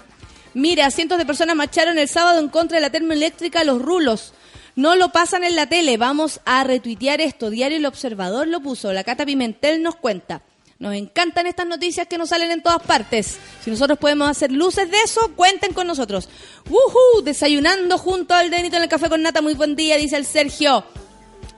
[0.53, 4.35] Mira, cientos de personas marcharon el sábado en contra de la termoeléctrica Los Rulos.
[4.77, 7.49] No lo pasan en la tele, vamos a retuitear esto.
[7.49, 10.42] Diario El Observador lo puso, la Cata Pimentel nos cuenta.
[10.85, 13.38] Nos encantan estas noticias que nos salen en todas partes.
[13.64, 16.29] Si nosotros podemos hacer luces de eso, cuenten con nosotros.
[16.68, 17.23] ¡Woohoo!
[17.23, 19.40] Desayunando junto al Denito en el café con nata.
[19.40, 20.85] Muy buen día, dice el Sergio.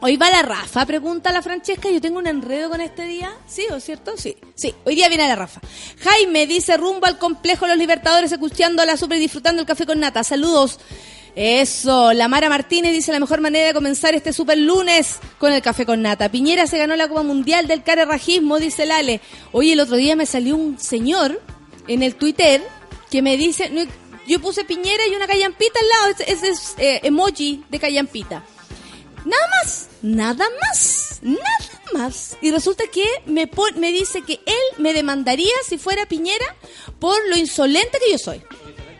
[0.01, 1.91] Hoy va la Rafa, pregunta la Francesca.
[1.91, 3.35] Yo tengo un enredo con este día.
[3.49, 4.17] ¿Sí o cierto?
[4.17, 4.37] Sí.
[4.55, 5.61] Sí, hoy día viene la Rafa.
[5.99, 9.87] Jaime dice rumbo al complejo Los Libertadores, escuchando a la super y disfrutando el café
[9.87, 10.23] con nata.
[10.23, 10.79] Saludos.
[11.37, 15.61] Eso, la Mara Martínez dice la mejor manera de comenzar este super lunes con el
[15.61, 16.31] café con nata.
[16.31, 19.21] Piñera se ganó la Copa Mundial del carerrajismo, dice Lale.
[19.53, 21.39] Oye, el otro día me salió un señor
[21.89, 22.63] en el Twitter
[23.11, 23.71] que me dice,
[24.27, 28.43] yo puse Piñera y una callampita al lado, ese, es eh, emoji de callampita.
[29.27, 32.39] Nada más, nada más, nada más.
[32.41, 36.57] Y resulta que me, me dice que él me demandaría si fuera Piñera
[36.99, 38.43] por lo insolente que yo soy.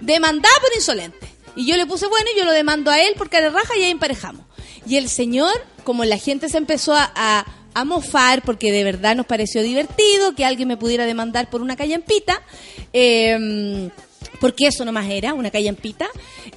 [0.03, 1.36] Demandada por insolente.
[1.57, 3.83] Y yo le puse, bueno, y yo lo demando a él por cara raja y
[3.83, 4.45] ahí emparejamos.
[4.87, 5.53] Y el señor,
[5.85, 10.35] como la gente se empezó a, a, a mofar, porque de verdad nos pareció divertido
[10.35, 12.43] que alguien me pudiera demandar por una callampita,
[12.93, 13.91] eh,
[14.41, 16.09] porque eso nomás era, una callampita,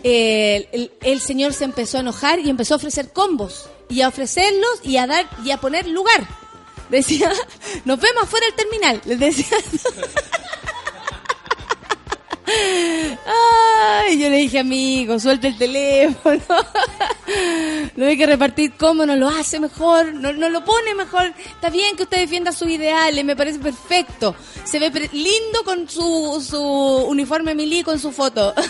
[0.04, 4.08] eh, el, el señor se empezó a enojar y empezó a ofrecer combos, y a
[4.08, 6.28] ofrecerlos y a dar, y a poner lugar.
[6.90, 7.32] Decía,
[7.86, 9.02] nos vemos afuera del terminal.
[9.06, 9.58] Les decía.
[13.26, 16.42] Ay, yo le dije, amigo, suelta el teléfono.
[17.96, 21.34] No hay que repartir cómo no lo hace mejor, no, no lo pone mejor.
[21.38, 24.36] Está bien que usted defienda sus ideales, me parece perfecto.
[24.64, 28.54] Se ve lindo con su, su uniforme milí, con su foto.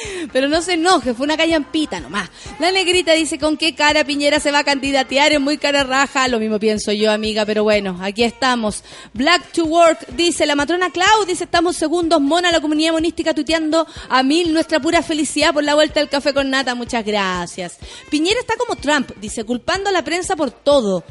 [0.32, 2.30] Pero no se enoje, fue una callampita nomás.
[2.58, 6.28] La negrita dice con qué cara Piñera se va a candidatear, es muy cara raja.
[6.28, 8.82] Lo mismo pienso yo, amiga, pero bueno, aquí estamos.
[9.12, 13.86] Black to Work dice, la matrona Clau dice, estamos segundos, mona la comunidad monística tuiteando
[14.08, 17.78] a mil nuestra pura felicidad por la vuelta del café con nata, muchas gracias.
[18.10, 21.04] Piñera está como Trump, dice, culpando a la prensa por todo.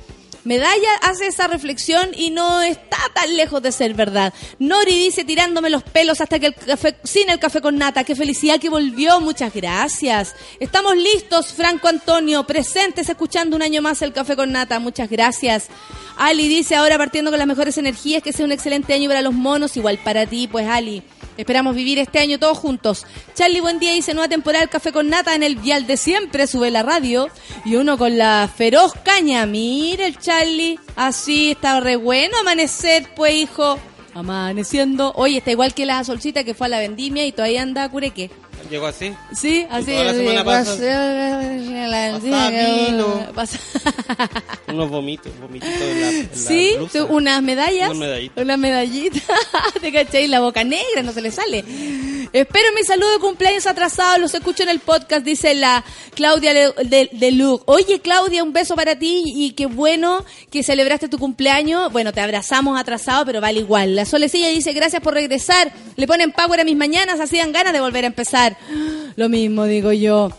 [0.46, 4.32] Medalla hace esa reflexión y no está tan lejos de ser verdad.
[4.60, 8.04] Nori dice tirándome los pelos hasta que el café, sin el café con nata.
[8.04, 9.20] Qué felicidad que volvió.
[9.20, 10.36] Muchas gracias.
[10.60, 14.80] Estamos listos, Franco Antonio, presentes escuchando un año más el café con nata.
[14.80, 15.68] Muchas gracias.
[16.16, 19.34] Ali dice ahora partiendo con las mejores energías que sea un excelente año para los
[19.34, 19.76] monos.
[19.76, 21.02] Igual para ti, pues Ali.
[21.38, 23.06] Esperamos vivir este año todos juntos.
[23.34, 26.48] Charlie, buen día, dice nueva temporada del Café con Nata en el Vial de siempre,
[26.48, 27.28] sube la radio.
[27.66, 29.46] Y uno con la feroz caña.
[29.46, 33.78] Mira el Charlie, así está re bueno amanecer, pues hijo.
[34.14, 35.12] Amaneciendo.
[35.16, 38.32] Oye, está igual que la solcita que fue a la vendimia y todavía anda cureque.
[38.70, 39.14] Llegó así.
[39.34, 39.92] Sí, así.
[39.92, 40.44] toda la semana
[42.90, 43.32] vino.
[43.34, 43.60] pasa-
[44.68, 47.00] Unos vomitos, vomititos en la, en la Sí, blusa.
[47.00, 47.90] tú, unas medallas.
[47.90, 48.44] Unas medallitas.
[48.44, 49.20] Una medallita.
[49.82, 50.28] ¿Te cachai?
[50.28, 51.64] La boca negra, no se le sale.
[52.34, 54.18] Espero mi saludo de cumpleaños atrasado.
[54.18, 55.84] Los escucho en el podcast, dice la
[56.16, 56.74] Claudia de,
[57.12, 57.60] de.
[57.66, 61.92] Oye, Claudia, un beso para ti y qué bueno que celebraste tu cumpleaños.
[61.92, 63.96] Bueno, te abrazamos atrasado, pero vale igual.
[63.96, 65.72] La Solecilla dice, gracias por regresar.
[65.96, 68.55] Le ponen power a mis mañanas, así dan ganas de volver a empezar.
[69.16, 70.30] Lo mismo digo yo.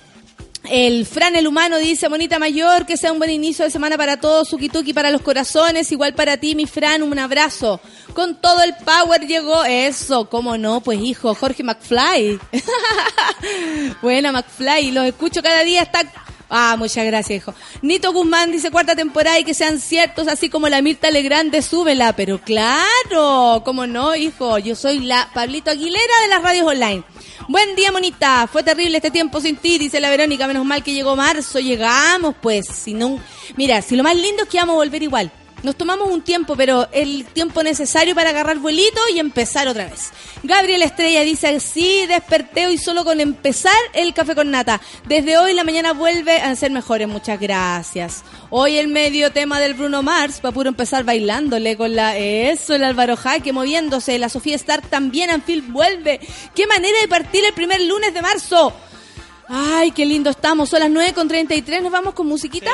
[0.70, 4.18] El Fran el humano dice, bonita mayor, que sea un buen inicio de semana para
[4.18, 7.81] todos, Suki Tuki para los corazones, igual para ti, mi Fran, un abrazo.
[8.14, 12.40] Con todo el power llegó eso, cómo no, pues hijo, Jorge McFly.
[14.02, 16.02] Buena McFly, los escucho cada día, está...
[16.48, 17.55] Ah, muchas gracias, hijo.
[17.83, 22.14] Nito Guzmán dice cuarta temporada y que sean ciertos, así como la Mirta Legrande, súbela.
[22.14, 24.57] Pero claro, cómo no, hijo.
[24.59, 27.02] Yo soy la Pablito Aguilera de las radios online.
[27.49, 28.49] Buen día, monita.
[28.51, 30.46] Fue terrible este tiempo sin ti, dice la Verónica.
[30.46, 31.61] Menos mal que llegó marzo.
[31.61, 32.66] Llegamos, pues.
[32.66, 33.20] Si no,
[33.57, 35.31] mira, si lo más lindo es que vamos a volver igual.
[35.66, 40.12] Nos tomamos un tiempo, pero el tiempo necesario para agarrar vuelito y empezar otra vez.
[40.44, 44.81] Gabriel Estrella dice, sí, desperté hoy solo con empezar el café con nata.
[45.09, 48.22] Desde hoy la mañana vuelve a ser mejores, muchas gracias.
[48.50, 52.16] Hoy el medio tema del Bruno Mars, para puro empezar bailándole con la...
[52.16, 56.20] Eso, el Álvaro Jaque moviéndose, la Sofía Stark también, Anfield vuelve.
[56.55, 58.72] ¡Qué manera de partir el primer lunes de marzo!
[59.48, 62.70] Ay, qué lindo estamos, son las 9 con 33, nos vamos con musiquita.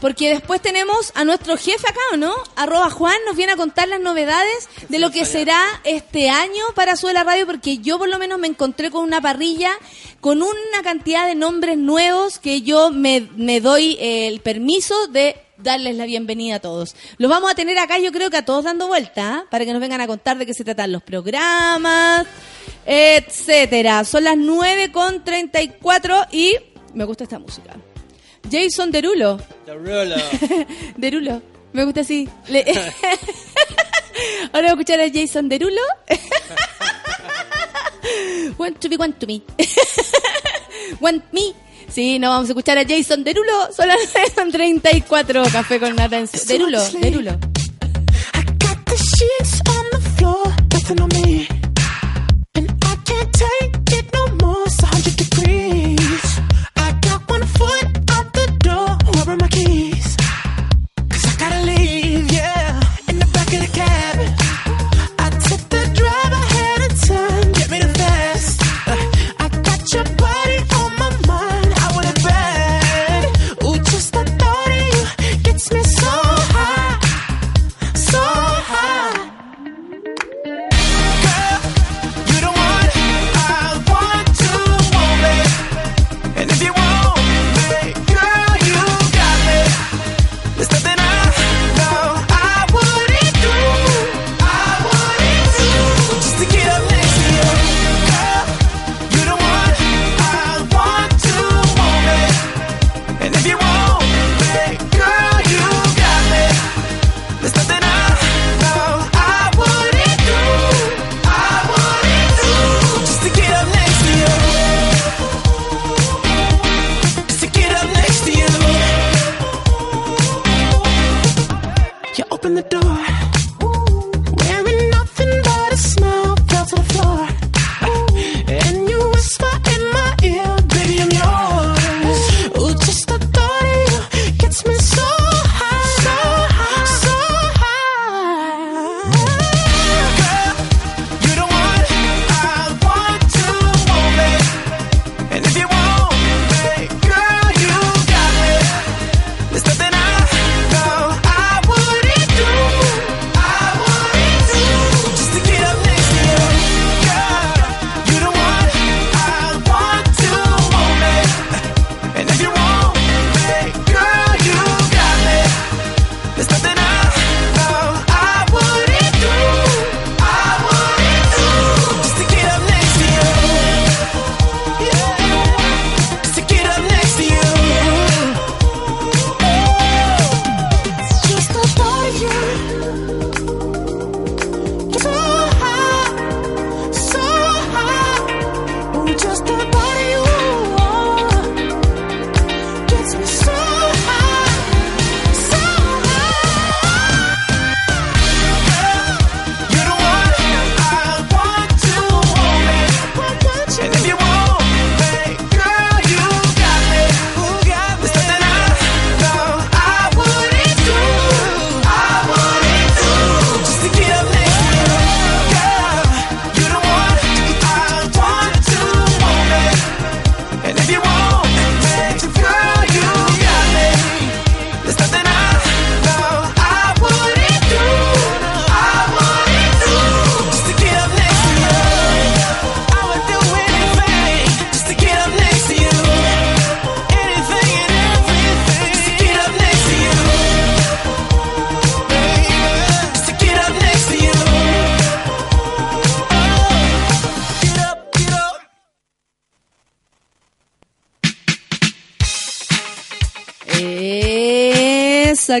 [0.00, 2.34] Porque después tenemos a nuestro jefe acá, ¿o no?
[2.56, 6.96] Arroba Juan nos viene a contar las novedades de lo que será este año para
[6.96, 9.70] Suela Radio, porque yo por lo menos me encontré con una parrilla
[10.22, 15.34] con una cantidad de nombres nuevos que yo me, me doy eh, el permiso de
[15.58, 16.94] darles la bienvenida a todos.
[17.18, 19.44] Los vamos a tener acá, yo creo que a todos dando vuelta, ¿ah?
[19.50, 22.26] para que nos vengan a contar de qué se tratan los programas,
[22.86, 24.04] etcétera.
[24.04, 26.54] Son las 9 con 34 y
[26.94, 27.74] me gusta esta música.
[28.50, 29.38] Jason Derulo.
[29.66, 30.66] The Ruler.
[30.96, 31.42] Derulo.
[31.72, 32.28] Me gusta así.
[32.48, 32.64] Le-
[34.52, 35.80] Ahora voy a escuchar a Jason Derulo.
[38.58, 39.42] want to be, want to me.
[41.00, 41.54] want me.
[41.88, 43.72] Sí, no, vamos a escuchar a Jason Derulo.
[43.74, 43.98] Son las
[44.52, 45.42] 34.
[45.50, 47.30] Café con nata en su- Derulo, Derulo.
[48.34, 51.46] I got the sheets on the floor, nothing on me.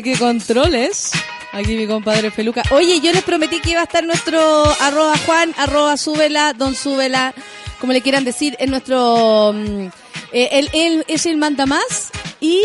[0.00, 1.10] Qué controles.
[1.52, 2.62] Aquí mi compadre Feluca.
[2.70, 4.40] Oye, yo les prometí que iba a estar nuestro
[4.80, 7.34] arroba Juan, arroba súbela, don súbela,
[7.78, 9.52] como le quieran decir, en nuestro...
[9.54, 9.86] mm,
[10.32, 12.62] eh, él, él es el manda más y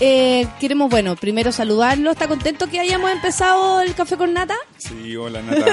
[0.00, 2.10] eh, queremos, bueno, primero saludarlo.
[2.10, 4.56] ¿Está contento que hayamos empezado el café con nata?
[4.78, 5.66] Sí, hola Nata.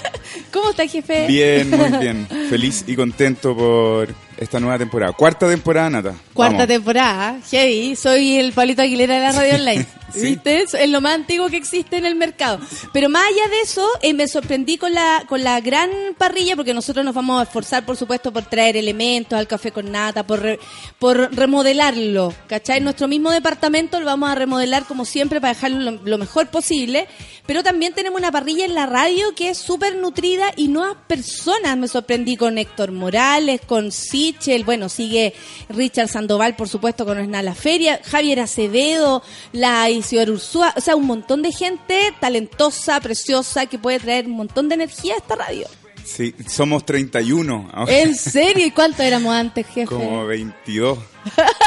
[0.52, 1.26] ¿Cómo está, jefe?
[1.26, 2.28] Bien, muy bien.
[2.50, 5.12] Feliz y contento por esta nueva temporada.
[5.12, 6.14] Cuarta temporada, Nata.
[6.34, 6.68] Cuarta Vamos.
[6.68, 7.96] temporada, heavy.
[7.96, 9.86] Soy el Pablito Aguilera de la radio online.
[10.12, 10.20] Sí.
[10.20, 10.60] ¿Viste?
[10.60, 12.58] Es lo más antiguo que existe en el mercado.
[12.92, 15.88] Pero más allá de eso, eh, me sorprendí con la, con la gran
[16.18, 19.90] parrilla, porque nosotros nos vamos a esforzar, por supuesto, por traer elementos al café con
[19.90, 20.58] nata, por, re-
[20.98, 22.34] por remodelarlo.
[22.46, 22.82] ¿Cachai?
[22.82, 27.08] Nuestro mismo departamento lo vamos a remodelar como siempre para dejarlo lo, lo mejor posible.
[27.46, 31.74] Pero también tenemos una parrilla en la radio que es súper nutrida y nuevas personas.
[31.78, 33.90] Me sorprendí con Héctor Morales, con
[34.32, 35.34] Sichel, bueno, sigue
[35.68, 39.22] Richard Sandoval, por supuesto, con Esna La Feria, Javier Acevedo,
[39.52, 44.32] la Isidora Ursúa, o sea, un montón de gente talentosa, preciosa, que puede traer un
[44.32, 45.66] montón de energía a esta radio.
[46.04, 47.70] Sí, somos 31.
[47.72, 48.66] ahora ¿En serio?
[48.66, 49.86] ¿Y cuánto éramos antes, jefe?
[49.86, 50.98] Como 22.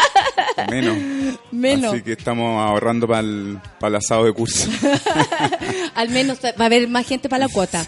[0.70, 0.98] Menos.
[1.52, 1.94] Menos.
[1.94, 3.60] Así que estamos ahorrando para el,
[3.96, 4.70] asado de curso.
[5.96, 7.88] Al menos va a haber más gente para la cuota.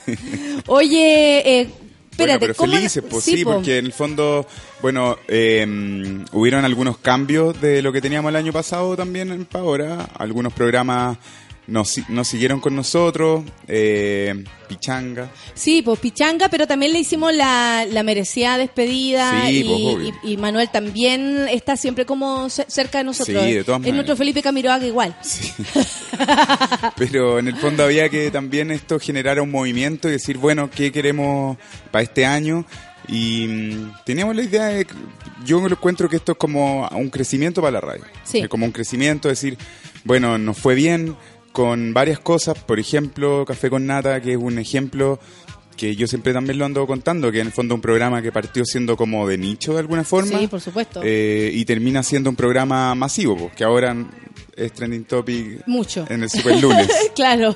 [0.68, 1.70] Oye, eh,
[2.18, 3.53] Bueno, espérate, pero ¿cómo- felices, pues sí, po.
[3.53, 4.45] porque en el fondo,
[4.82, 5.65] bueno, eh,
[6.34, 10.09] hubieron algunos cambios de lo que teníamos el año pasado también para ahora.
[10.18, 11.18] Algunos programas
[11.68, 15.30] nos, nos siguieron con nosotros, eh, Pichanga.
[15.53, 20.34] Sí, pues Pichanga, pero también le hicimos la, la merecida despedida Sí, y, pues, y-
[20.34, 23.43] y Manuel también está siempre como ce- cerca de nosotros.
[23.43, 23.95] Sí, de todas Es maneras.
[23.95, 25.15] nuestro Felipe Camiroaga igual.
[25.22, 25.51] Sí.
[26.95, 30.91] Pero en el fondo había que también esto generara un movimiento y decir, bueno, ¿qué
[30.91, 31.57] queremos
[31.91, 32.65] para este año?
[33.07, 34.88] Y mm, teníamos la idea de,
[35.45, 38.03] yo encuentro que esto es como un crecimiento para la radio.
[38.24, 38.39] Sí.
[38.39, 39.57] Es como un crecimiento, decir,
[40.03, 41.15] bueno, nos fue bien
[41.58, 45.20] con varias cosas, por ejemplo, Café con Nata, que es un ejemplo
[45.76, 48.64] que yo siempre también lo ando contando, que en el fondo un programa que partió
[48.64, 50.38] siendo como de nicho de alguna forma.
[50.38, 51.01] Sí, por supuesto.
[51.03, 53.95] Eh, y termina siendo un programa masivo, pues, que ahora
[54.55, 56.05] es trending topic Mucho.
[56.08, 56.88] en el super lunes.
[57.16, 57.55] claro.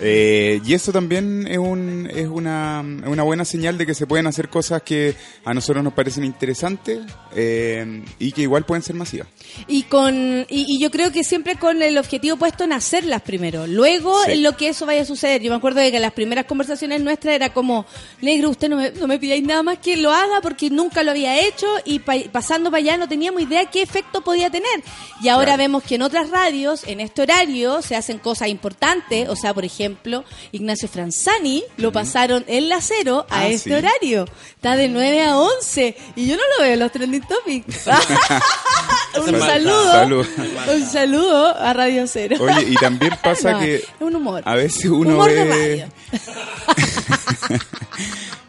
[0.00, 2.82] Eh, y eso también es, un, es una,
[3.24, 5.14] buena señal de que se pueden hacer cosas que
[5.44, 7.00] a nosotros nos parecen interesantes
[7.36, 9.28] eh, y que igual pueden ser masivas.
[9.68, 13.66] Y con y, y yo creo que siempre con el objetivo puesto en hacerlas primero.
[13.66, 14.32] Luego Sí.
[14.32, 15.42] en lo que eso vaya a suceder.
[15.42, 17.86] Yo me acuerdo de que las primeras conversaciones nuestras era como,
[18.20, 21.10] negro, usted no me, no me pidáis nada más que lo haga porque nunca lo
[21.12, 24.82] había hecho y pa- pasando para allá no teníamos idea qué efecto podía tener.
[25.22, 25.58] Y ahora Claro.
[25.58, 29.28] vemos que en otras radios, en este horario, se hacen cosas importantes.
[29.28, 33.74] O sea, por ejemplo, Ignacio Franzani lo pasaron en la cero a Ah, este sí.
[33.74, 34.26] horario.
[34.56, 37.84] Está de 9 a 11 y yo no lo veo en los trending topics.
[39.18, 39.92] un saludo.
[39.92, 40.26] Salud.
[40.74, 42.36] Un saludo a Radio Cero.
[42.40, 44.42] Oye, y también pasa No, que es un humor.
[44.44, 45.86] a veces uno Humor ve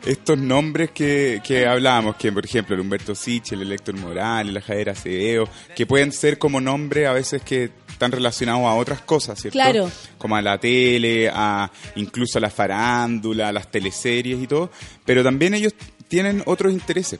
[0.05, 4.61] estos nombres que, que hablábamos, que por ejemplo el Humberto Sichel, el Héctor Morales, la
[4.61, 9.39] Javiera Acevedo, que pueden ser como nombres a veces que están relacionados a otras cosas,
[9.39, 9.55] ¿cierto?
[9.55, 9.89] Claro.
[10.17, 14.69] Como a la tele, a incluso a la farándula, a las teleseries y todo,
[15.05, 15.73] pero también ellos
[16.07, 17.19] tienen otros intereses.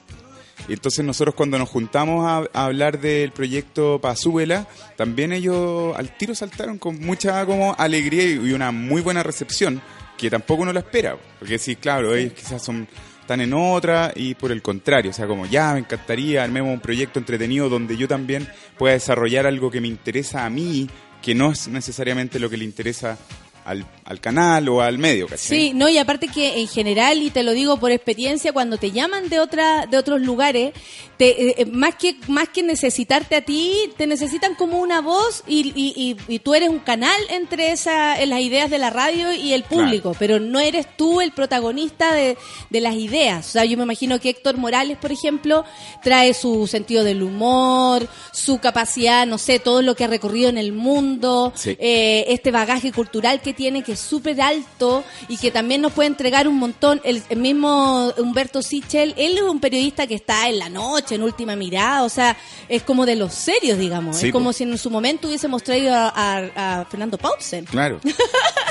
[0.68, 6.16] Y entonces nosotros cuando nos juntamos a, a hablar del proyecto Pazúbela, también ellos al
[6.18, 9.82] tiro saltaron con mucha como alegría y y una muy buena recepción,
[10.18, 11.18] que tampoco uno la espera.
[11.40, 12.88] Porque sí, claro, ellos quizás son
[13.26, 16.80] están en otra y por el contrario, o sea, como ya me encantaría, armemos un
[16.80, 18.48] proyecto entretenido donde yo también
[18.78, 20.88] pueda desarrollar algo que me interesa a mí,
[21.24, 23.18] que no es necesariamente lo que le interesa
[23.66, 25.58] al, al canal o al medio, ¿cachai?
[25.60, 28.92] Sí, no, y aparte que en general, y te lo digo por experiencia, cuando te
[28.92, 30.74] llaman de otra, de otros lugares,
[31.18, 35.44] te, eh, eh, más que más que necesitarte a ti, te necesitan como una voz
[35.48, 38.90] y, y, y- y tú eres un canal entre esa, en las ideas de la
[38.90, 42.38] radio y el público, pero no eres tú el protagonista de,
[42.70, 43.48] de las ideas.
[43.48, 45.64] O sea, yo me imagino que Héctor Morales, por ejemplo,
[46.04, 50.58] trae su sentido del humor, su capacidad, no sé, todo lo que ha recorrido en
[50.58, 51.76] el mundo, Sí.
[51.80, 56.08] eh, este bagaje cultural que tiene, que es súper alto y que también nos puede
[56.08, 57.02] entregar un montón.
[57.04, 61.24] El, el mismo Humberto Sichel, él es un periodista que está en la noche, en
[61.24, 62.38] última mirada, o sea,
[62.70, 64.18] es como de los serios, digamos.
[64.18, 64.54] Sí, es como po.
[64.54, 67.66] si en su momento hubiésemos traído a, a- a Fernando Paulsen.
[67.66, 68.00] Claro.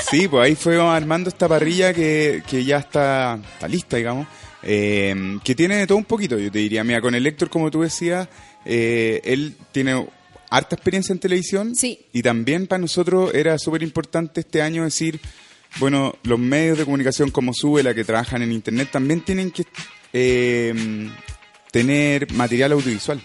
[0.09, 4.27] Sí, pues ahí fuimos armando esta parrilla que, que ya está, está lista, digamos.
[4.61, 6.83] eh, que tiene de todo un poquito, yo te diría.
[6.83, 8.27] Mira, con el Héctor, como tú decías,
[8.65, 10.05] eh, él tiene
[10.55, 11.75] harta experiencia en televisión.
[11.75, 11.99] Sí.
[12.13, 15.19] Y también para nosotros era súper importante este año decir,
[15.79, 19.65] bueno, los medios de comunicación como Súbela, que trabajan en Internet, también tienen que
[20.13, 20.73] eh,
[21.71, 23.21] tener material audiovisual.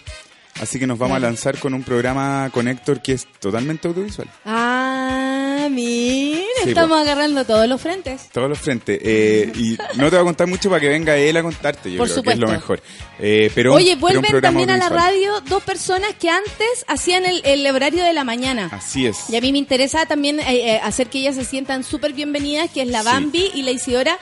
[0.59, 4.27] Así que nos vamos a lanzar con un programa con Héctor que es totalmente audiovisual.
[4.45, 8.29] Ah, mira, Sí, estamos agarrando todos los frentes.
[8.31, 8.99] Todos los frentes.
[9.03, 11.97] Eh, y no te voy a contar mucho para que venga él a contarte, yo
[11.97, 12.81] Por creo que es lo mejor.
[13.19, 17.65] Eh, pero, Oye, vuelven también a la radio dos personas que antes hacían el, el
[17.67, 18.69] horario de la mañana.
[18.71, 19.29] Así es.
[19.29, 22.81] Y a mí me interesa también eh, hacer que ellas se sientan súper bienvenidas, que
[22.81, 23.05] es la Sí.
[23.05, 24.17] Bambi y la Isidora,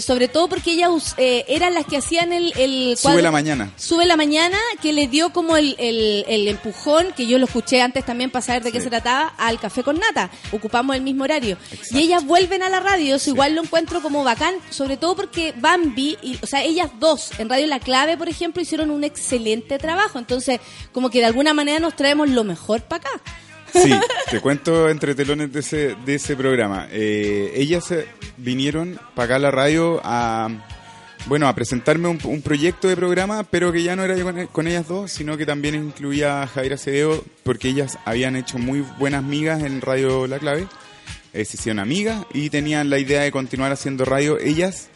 [0.00, 3.70] sobre todo porque ellas eh, eran las que hacían el, el Sube la mañana.
[3.76, 8.04] Sube la mañana, que le dio como el, el- empujón, que yo lo escuché antes
[8.04, 10.30] también para saber de qué se trataba, al café con nata.
[10.72, 11.58] Ocupamos el mismo horario.
[11.70, 11.98] Exacto.
[11.98, 15.52] Y ellas vuelven a la radio, eso igual lo encuentro como bacán, sobre todo porque
[15.54, 19.78] Bambi, y, o sea, ellas dos, en Radio La Clave, por ejemplo, hicieron un excelente
[19.78, 20.18] trabajo.
[20.18, 20.60] Entonces,
[20.90, 23.22] como que de alguna manera nos traemos lo mejor para acá.
[23.70, 23.92] Sí,
[24.30, 26.88] te cuento entre telones de ese, de ese programa.
[26.90, 27.92] Eh, ellas
[28.38, 30.48] vinieron para acá a la radio a,
[31.26, 34.46] bueno, a presentarme un, un proyecto de programa, pero que ya no era yo con,
[34.48, 38.84] con ellas dos, sino que también incluía a Javier Acevedo, porque ellas habían hecho muy
[38.98, 40.66] buenas migas en Radio La Clave.
[41.32, 44.38] Eh, se hicieron amigas y tenían la idea de continuar haciendo radio.
[44.38, 44.88] Ellas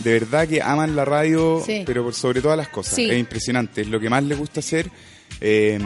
[0.00, 1.84] de verdad que aman la radio, Sí.
[1.86, 2.94] pero por sobre todas las cosas.
[2.96, 3.08] Sí.
[3.10, 4.90] Es impresionante, es lo que más les gusta hacer.
[5.40, 5.78] Eh,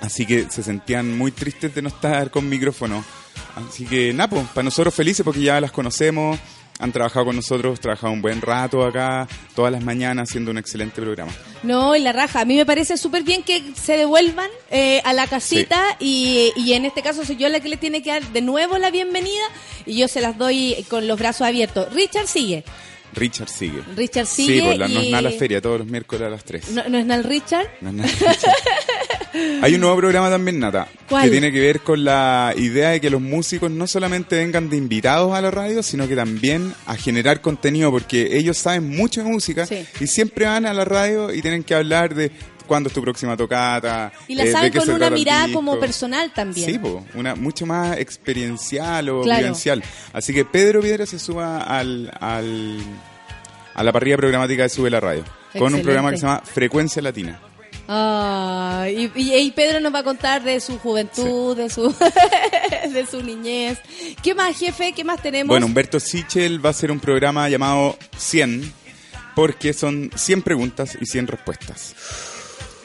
[0.00, 3.04] así que se sentían muy tristes de no estar con micrófono.
[3.56, 6.38] Así que, Napo, para nosotros felices porque ya las conocemos,
[6.78, 11.00] han trabajado con nosotros, trabajado un buen rato acá, todas las mañanas, haciendo un excelente
[11.00, 11.32] programa.
[11.62, 12.40] No, y la raja.
[12.40, 16.72] A mí me parece súper bien que se devuelvan eh, a la casita y, y
[16.72, 19.44] en este caso soy yo la que le tiene que dar de nuevo la bienvenida
[19.86, 21.92] y yo se las doy con los brazos abiertos.
[21.92, 22.64] Richard sigue.
[23.14, 23.82] Richard sigue.
[23.96, 24.60] Richard sigue.
[24.60, 26.70] Sí, por la, no es y- nada la feria, todos los miércoles a las 3.
[26.70, 27.66] No, no es nada el Richard.
[27.80, 28.54] No es nada Richard.
[29.62, 31.24] Hay un nuevo programa también, Nata, ¿Cuál?
[31.24, 34.76] que tiene que ver con la idea de que los músicos no solamente vengan de
[34.76, 39.28] invitados a la radio, sino que también a generar contenido, porque ellos saben mucho de
[39.28, 39.84] música Sí.
[40.00, 42.30] y siempre van a la radio y tienen que hablar de
[42.66, 44.12] cuándo es tu próxima tocata.
[44.28, 46.68] Y la eh, saben con una mirada como personal también.
[46.70, 49.40] Sí, po, una mucho más experiencial o Claro.
[49.40, 49.82] vivencial.
[50.12, 52.78] Así que Pedro Piedra se suba al, al,
[53.74, 55.24] a la parrilla programática de Sube la Radio,
[55.58, 57.40] con un programa que se llama Frecuencia Latina.
[57.86, 61.94] Ah, y, y- y Pedro nos va a contar de su juventud, de su
[62.92, 63.78] de su niñez.
[64.22, 64.92] ¿Qué más, jefe?
[64.94, 65.48] ¿Qué más tenemos?
[65.48, 68.72] Bueno, Humberto Sichel va a hacer un programa llamado 100,
[69.36, 71.94] porque son 100 preguntas y 100 respuestas.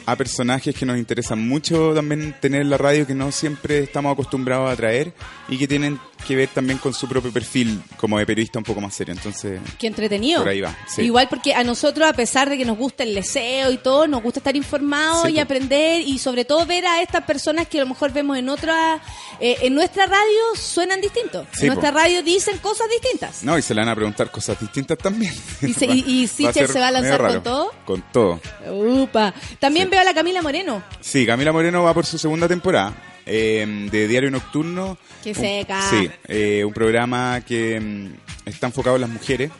[0.09, 4.11] A personajes que nos interesan mucho también tener en la radio, que no siempre estamos
[4.11, 5.13] acostumbrados a traer
[5.47, 8.81] y que tienen que ver también con su propio perfil como de periodista un poco
[8.81, 9.13] más serio.
[9.13, 10.41] Entonces, Qué entretenido.
[10.41, 11.01] Por ahí va, sí.
[11.03, 14.21] Igual porque a nosotros, a pesar de que nos gusta el deseo y todo, nos
[14.21, 17.83] gusta estar informados Sí, y aprender y sobre todo ver a estas personas que a
[17.83, 18.99] lo mejor vemos en otra,
[19.39, 21.47] eh, en nuestra radio suenan distintos.
[21.53, 21.97] Sí, en nuestra po.
[21.99, 23.43] radio dicen cosas distintas.
[23.43, 25.33] no, y se le van a preguntar cosas distintas también.
[25.61, 26.43] Y se- y- y se
[26.79, 27.71] va a lanzar con todo.
[27.85, 28.39] Con todo.
[28.71, 29.33] Upa.
[29.59, 30.83] También veo a la Camila Moreno.
[31.01, 32.93] Sí, Camila Moreno va por su segunda temporada
[33.29, 34.97] eh, de Diario Nocturno.
[35.23, 35.81] Qué Un- seca.
[35.89, 39.51] Sí, eh, un programa que mm, está enfocado en las mujeres,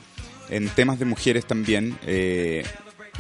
[0.49, 1.97] en temas de mujeres también.
[2.05, 2.63] eh,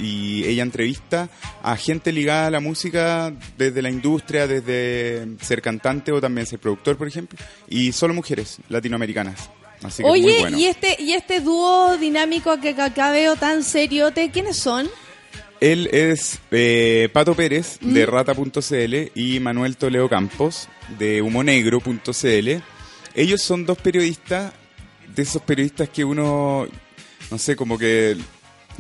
[0.01, 1.27] y ella entrevista
[1.61, 6.57] a gente ligada a la música desde la industria, desde ser cantante o también ser
[6.59, 7.37] productor, por ejemplo.
[7.67, 9.49] Y solo mujeres latinoamericanas.
[9.83, 10.57] Así que es muy Oye, bueno.
[10.57, 14.89] y este y este dúo dinámico que acá veo tan seriote, ¿quiénes son?
[15.61, 22.49] Él es eh, Pato Pérez de Rata.cl y Manuel Toledo Campos de Humonegro.cl.
[23.15, 24.53] Ellos son dos periodistas,
[25.13, 26.67] de esos periodistas que uno,
[27.31, 28.15] no sé, como que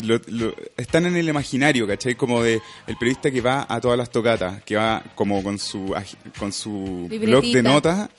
[0.03, 2.15] lo- lo- están en el imaginario, ¿cachai?
[2.15, 5.93] Como de el periodista que va a todas las tocatas, que va como con su,
[6.37, 8.09] con su blog de notas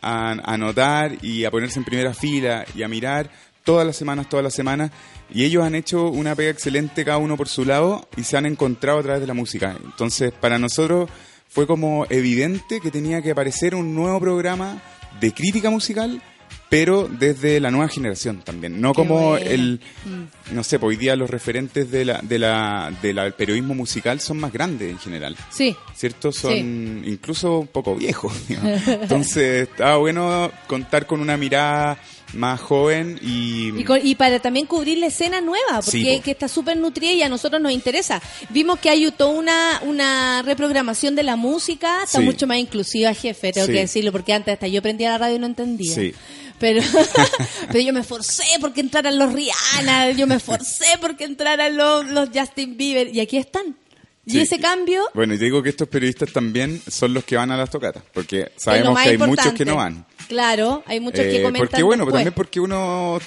[0.00, 3.30] a, a anotar y a ponerse en primera fila y a mirar
[3.64, 4.90] todas las semanas, todas las semanas.
[5.32, 8.46] Y ellos han hecho una pega excelente cada uno por su lado y se han
[8.46, 9.76] encontrado a través de la música.
[9.84, 11.08] Entonces, para nosotros
[11.48, 14.80] fue como evidente que tenía que aparecer un nuevo programa
[15.20, 16.20] de crítica musical,
[16.68, 18.80] pero desde la nueva generación también.
[18.80, 19.80] No Qué como el,
[20.52, 23.74] no sé, pues hoy día los referentes de la, de la, de la- del periodismo
[23.74, 25.36] musical son más grandes en general.
[25.50, 25.76] Sí.
[25.94, 26.32] ¿cierto?
[26.32, 26.52] Son
[27.04, 28.32] incluso un poco viejos.
[28.48, 28.86] digamos.
[28.88, 31.96] Entonces, está bueno contar con una mirada
[32.34, 33.72] más joven y...
[33.78, 37.12] Y, con- y para también cubrir la escena nueva, porque Sí, que está súper nutrida
[37.12, 38.20] y a nosotros nos interesa.
[38.50, 42.24] Vimos que hay toda una, una reprogramación de la música, está Sí.
[42.24, 43.72] mucho más inclusiva, jefe, tengo Sí.
[43.72, 45.94] que decirlo, porque antes hasta yo prendía la radio y no entendía.
[45.94, 46.14] Sí.
[46.58, 46.80] Pero,
[47.68, 52.28] pero yo me esforcé porque entraran los Rihanna, yo me esforcé porque entraran los, los
[52.34, 53.76] Justin Bieber, y aquí están.
[54.26, 57.58] Y ese cambio Bueno, y digo que estos periodistas también son los que van a
[57.58, 60.06] las tocatas, porque sabemos que hay muchos que no van.
[60.34, 62.14] Claro, hay muchos que Eh, comentan porque bueno, después.
[62.24, 63.20] también porque uno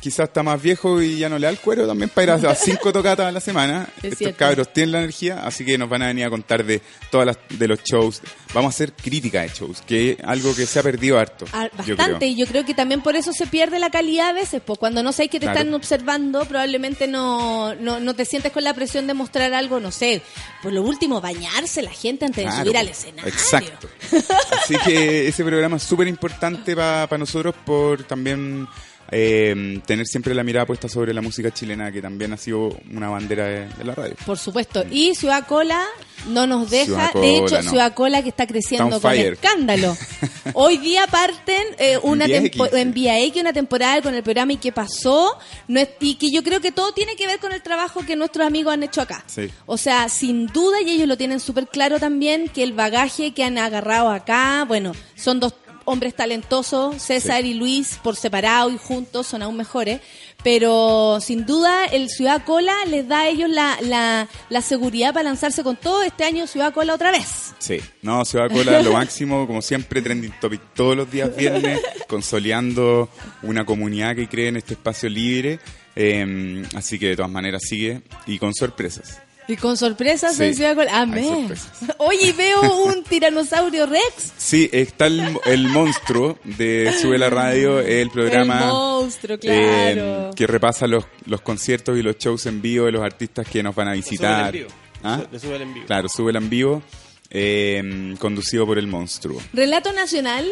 [0.00, 2.54] quizás está más viejo y ya no le da el cuero también para ir a
[2.54, 3.88] cinco tocatas a la semana.
[3.98, 4.36] Es Estos cierto.
[4.38, 6.80] cabros tienen la energía, así que nos van a venir a contar de
[7.10, 8.22] todas las de los shows.
[8.54, 11.44] Vamos a hacer crítica de shows, que es algo que se ha perdido harto.
[11.52, 14.62] Ah, Bastante, y yo creo que también por eso se pierde la calidad a veces,
[14.64, 15.58] pues cuando no sabes que te Claro.
[15.60, 19.90] están observando, probablemente no, no, no te sientes con la presión de mostrar algo, no
[19.92, 20.22] sé.
[20.62, 22.92] Por lo último, bañarse la gente antes de subir al po.
[22.92, 23.28] escenario.
[23.32, 23.88] Exacto.
[24.62, 28.66] Así que ese programa es súper importante para nosotros por también
[29.10, 33.08] eh, tener siempre la mirada puesta sobre la música chilena, que también ha sido una
[33.08, 34.14] bandera de, de la radio.
[34.24, 34.84] Por supuesto.
[34.90, 35.84] Y Ciudad Cola
[36.28, 37.10] no nos deja.
[37.14, 37.70] De hecho, no.
[37.70, 39.96] Ciudad Cola que está creciendo con escándalo.
[40.54, 42.50] Hoy día parten eh, una sí.
[42.72, 45.38] en Vía X una temporada con el programa y qué pasó.
[45.68, 48.16] No es- y que yo creo que todo tiene que ver con el trabajo que
[48.16, 49.24] nuestros amigos han hecho acá.
[49.26, 49.50] Sí.
[49.66, 53.44] O sea, sin duda, y ellos lo tienen súper claro también, que el bagaje que
[53.44, 55.54] han agarrado acá, bueno, son dos
[55.84, 60.00] hombres talentosos, César y Luis, por separado y juntos, son aún mejores.
[60.42, 65.24] Pero sin duda, el Ciudad Cola les da a ellos la, la, la seguridad para
[65.24, 67.52] lanzarse con todo este año Ciudad Cola otra vez.
[67.58, 73.10] Sí, no, a cola lo máximo, como siempre, trending topic todos los días viernes, consolidando
[73.42, 75.60] una comunidad que cree en este espacio libre.
[75.94, 79.20] eh, así que de todas maneras sigue y con sorpresas.
[79.50, 81.52] Y con sorpresas Sí, en Ciudad Amén.
[81.98, 84.32] Oye, veo un tiranosaurio Rex.
[84.36, 90.30] Sí, está el, el monstruo de Sube la Radio, el programa El monstruo, eh, claro.
[90.36, 93.74] que repasa los, los conciertos y los shows en vivo de los artistas que nos
[93.74, 94.54] van a Sube visitar.
[94.54, 94.80] el en vivo.
[95.02, 95.22] ¿Ah?
[95.32, 95.86] Le sube el en vivo.
[95.86, 96.82] Claro, sube en vivo,
[97.30, 99.40] eh, conducido por el monstruo.
[99.52, 100.46] Relato Nacional.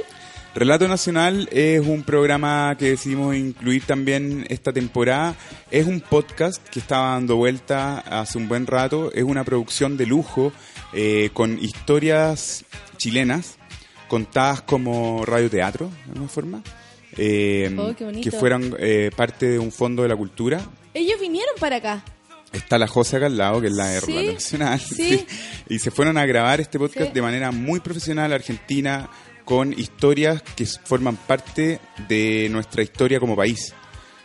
[0.54, 5.36] Relato Nacional es un programa que decidimos incluir también esta temporada.
[5.70, 9.12] Es un podcast que estaba dando vuelta hace un buen rato.
[9.14, 10.52] Es una producción de lujo
[10.92, 12.64] eh, con historias
[12.96, 13.56] chilenas
[14.08, 16.62] contadas como radioteatro, de alguna forma.
[17.16, 18.28] eh, Oh, qué bonito.
[18.28, 20.60] que fueran eh, parte de un fondo de la cultura.
[20.94, 22.02] Ellos vinieron para acá.
[22.52, 24.80] Está la José acá al lado, que es la de Sí, Relato Nacional.
[24.80, 25.26] sí.
[25.68, 29.08] Y se fueron a grabar este podcast de manera muy profesional, argentina,
[29.48, 33.72] con historias que forman parte de nuestra historia como país.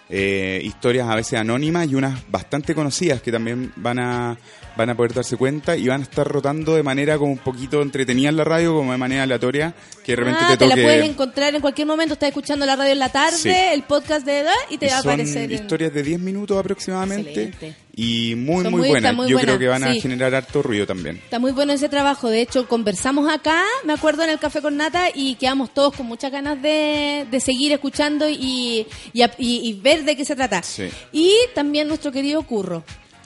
[0.10, 4.38] eh, historias a veces anónimas y unas bastante conocidas que también van a
[4.76, 7.82] van a poder darse cuenta y van a estar rotando de manera como un poquito
[7.82, 10.72] entretenida en la radio, como de manera aleatoria, que de repente Ah, te te la
[10.72, 10.84] toque...
[10.84, 12.14] puedes encontrar en cualquier momento.
[12.14, 13.50] Estás escuchando la radio en la tarde, Sí.
[13.50, 15.44] el podcast de edad y te Y va a aparecer.
[15.52, 17.76] en- historias de 10 minutos aproximadamente Excelente.
[17.96, 19.14] y muy muy, muy- buenas.
[19.16, 20.02] muy Yo creo que van a sí.
[20.02, 21.18] generar harto ruido también.
[21.18, 22.30] Está muy bueno ese trabajo.
[22.30, 26.06] De hecho, conversamos acá, me acuerdo, en el Café con Nata y quedamos todos con
[26.08, 30.64] muchas ganas de, de seguir escuchando y, y, y- y ver de qué se trata.
[30.64, 30.90] Sí.
[31.12, 32.84] Y también nuestro querido Curro.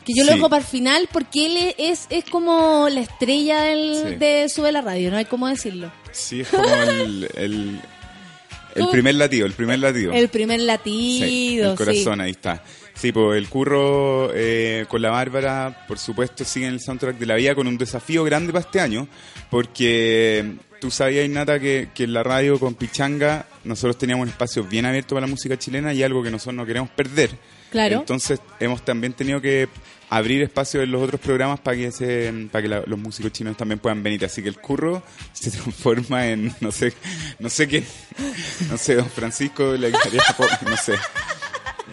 [0.07, 0.35] Que yo lo Sí.
[0.37, 4.15] dejo para el final porque él es, es como la estrella del- Sí.
[4.15, 5.91] de Sube la Radio, no hay cómo decirlo.
[6.11, 10.13] Sí, es como el, el, primer latido, el primer latido.
[10.13, 12.63] El primer Sí, latido, el corazón, ahí está.
[12.93, 17.25] Sí, pues el curro eh, con la Bárbara, por supuesto, sigue en el soundtrack de
[17.27, 19.07] la vida con un desafío grande para este año,
[19.51, 24.63] porque tú sabías, Nata, que, que en la radio con Pichanga nosotros teníamos un espacio
[24.63, 27.31] bien abierto para la música chilena y algo que nosotros no queremos perder.
[27.71, 27.97] Claro.
[27.99, 29.67] Entonces hemos también tenido que
[30.09, 33.57] abrir espacio en los otros programas para que se, para que la- los músicos chinos
[33.57, 34.23] también puedan venir.
[34.25, 35.03] Así que el curro
[35.33, 36.93] se transforma en, no sé,
[37.39, 37.83] no sé qué,
[38.69, 40.93] no sé, don Francisco, quedaría po- no sé.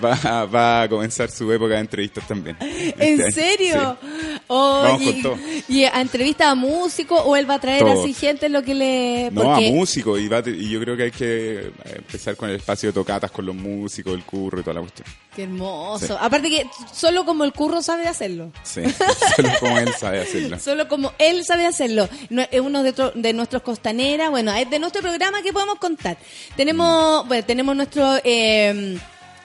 [0.02, 2.56] Va, va a comenzar su época de entrevistas también.
[2.60, 3.96] ¿En Este serio?
[4.00, 4.08] Sí.
[4.48, 5.36] Oh, Vamos y, con todo.
[5.68, 8.02] y a entrevista a músicos o él va a traer Todo.
[8.02, 9.30] así gente lo que le...
[9.30, 10.20] No, a músicos.
[10.20, 13.46] Y, va yo creo que hay que eh, empezar con el espacio de tocatas con
[13.46, 15.06] los músicos, el curro y toda la cuestión.
[15.34, 16.06] Qué hermoso.
[16.06, 16.12] Sí.
[16.20, 18.52] Aparte que solo como el curro sabe hacerlo.
[18.62, 18.82] Sí,
[19.36, 20.58] solo como él sabe hacerlo.
[20.60, 22.08] Solo como él sabe hacerlo.
[22.50, 24.30] Es uno de, de nuestros costaneras.
[24.30, 26.16] Bueno, es de nuestro programa que podemos contar.
[26.16, 26.56] Mm.
[26.56, 28.98] Tenemos, bueno, tenemos nuestro eh,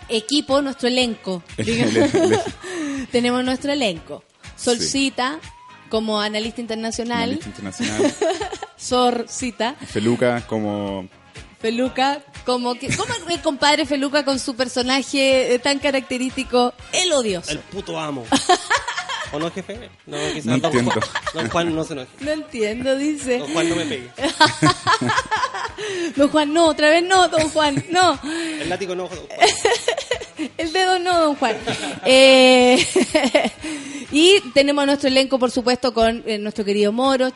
[0.09, 1.43] equipo, nuestro elenco.
[1.57, 4.23] El- el- el- tenemos nuestro elenco.
[4.55, 5.39] Solcita,
[5.89, 7.23] como analista internacional.
[7.23, 8.13] Analista internacional.
[8.77, 9.75] Sorcita.
[9.75, 11.07] Feluca como
[11.59, 16.73] Feluca, como que, ¿cómo el compadre Feluca con su personaje eh, tan característico?
[16.93, 17.51] El odioso.
[17.51, 18.25] El puto amo.
[19.31, 19.89] ¿O no, jefe?
[20.05, 20.91] No, quizás No don entiendo.
[20.91, 21.03] Juan.
[21.33, 22.09] Don Juan no se enoje.
[22.21, 23.39] No entiendo, dice.
[23.39, 24.09] Don Juan no me pegue.
[26.15, 28.19] Don Juan, no, otra vez no, don Juan, no.
[28.23, 29.29] El látigo no, don Juan.
[30.57, 31.55] El dedo no, don Juan.
[32.05, 32.85] Eh,
[34.11, 37.33] y tenemos nuestro elenco, por supuesto, con eh, nuestro querido Moroch,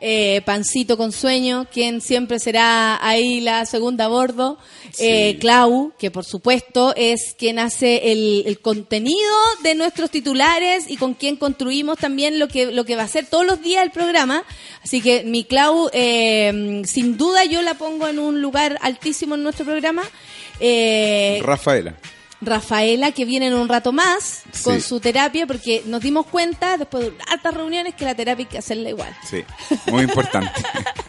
[0.00, 4.58] eh, Pancito con Sueño, quien siempre será ahí la segunda a bordo.
[4.98, 10.96] Eh, Clau, que por supuesto es quien hace el, el contenido de nuestros titulares y
[10.96, 13.90] con quien construimos también lo que, lo que va a ser todos los días el
[13.90, 14.44] programa.
[14.82, 19.42] Así que mi Clau, eh, sin duda yo la pongo en un lugar altísimo en
[19.42, 20.02] nuestro programa.
[20.60, 21.94] Eh, Rafaela.
[22.40, 24.88] Rafaela, que viene en un rato más con Sí.
[24.88, 28.58] su terapia, porque nos dimos cuenta, después de hartas reuniones, que la terapia hay que
[28.58, 29.14] hacerla igual.
[29.28, 29.42] Sí,
[29.90, 30.50] muy importante.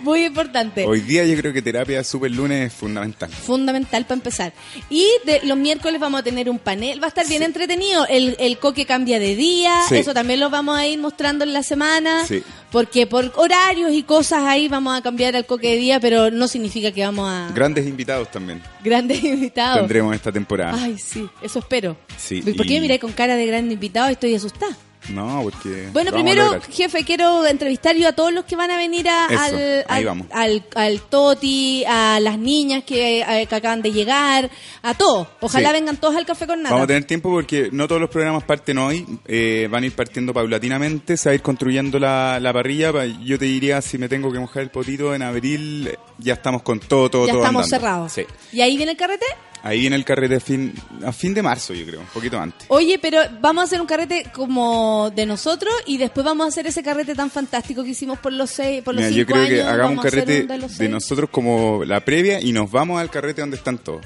[0.00, 0.86] Muy importante.
[0.86, 3.28] Hoy día yo creo que terapia super lunes es fundamental.
[3.30, 4.52] Fundamental para empezar.
[4.88, 8.06] Y de, los miércoles vamos a tener un panel, va a estar bien entretenido.
[8.06, 9.96] El, el coque cambia de día, Sí.
[9.96, 12.26] eso también lo vamos a ir mostrando en la semana.
[12.26, 12.42] Sí.
[12.70, 16.46] Porque por horarios y cosas ahí vamos a cambiar el coque de día, pero no
[16.48, 19.78] significa que vamos a Grandes invitados también grandes invitados.
[19.80, 20.69] tendremos esta temporada.
[20.78, 21.96] Ay, sí, eso espero.
[22.16, 24.08] Sí, ¿Por qué y- me miré con cara de gran invitado?
[24.08, 24.76] Estoy asustada.
[25.08, 25.88] No, porque...
[25.94, 29.40] Bueno, primero, jefe, quiero entrevistar yo a todos los que van a venir a- Eso,
[29.42, 29.54] al,
[29.88, 30.26] ahí al, vamos.
[30.30, 34.50] al- al Toti, a las niñas que, que acaban de llegar,
[34.82, 35.26] a todos.
[35.40, 35.72] Ojalá Sí.
[35.72, 36.74] vengan todos al café con nada.
[36.74, 39.92] Vamos a tener tiempo porque no todos los programas parten hoy, eh, van a ir
[39.94, 42.92] partiendo paulatinamente, se va a ir construyendo la, la parrilla.
[42.92, 46.60] pa- Yo te diría, si me tengo que mojar el potito, en abril ya estamos
[46.62, 47.86] con todo, todo, ya todo estamos andando.
[47.86, 48.12] cerrados.
[48.12, 48.26] Sí.
[48.52, 49.24] ¿Y ahí viene el carrete?
[49.62, 50.72] Ahí viene el carrete a fin,
[51.04, 52.66] a fin de marzo, yo creo, un poquito antes.
[52.68, 56.66] Oye, pero vamos a hacer un carrete como de nosotros y después vamos a hacer
[56.66, 59.60] ese carrete tan fantástico que hicimos por los seis, por los Mira, yo creo que
[59.60, 59.72] años.
[59.72, 63.58] hagamos un carrete un de, nosotros como la previa y nos vamos al carrete donde
[63.58, 64.00] están todos.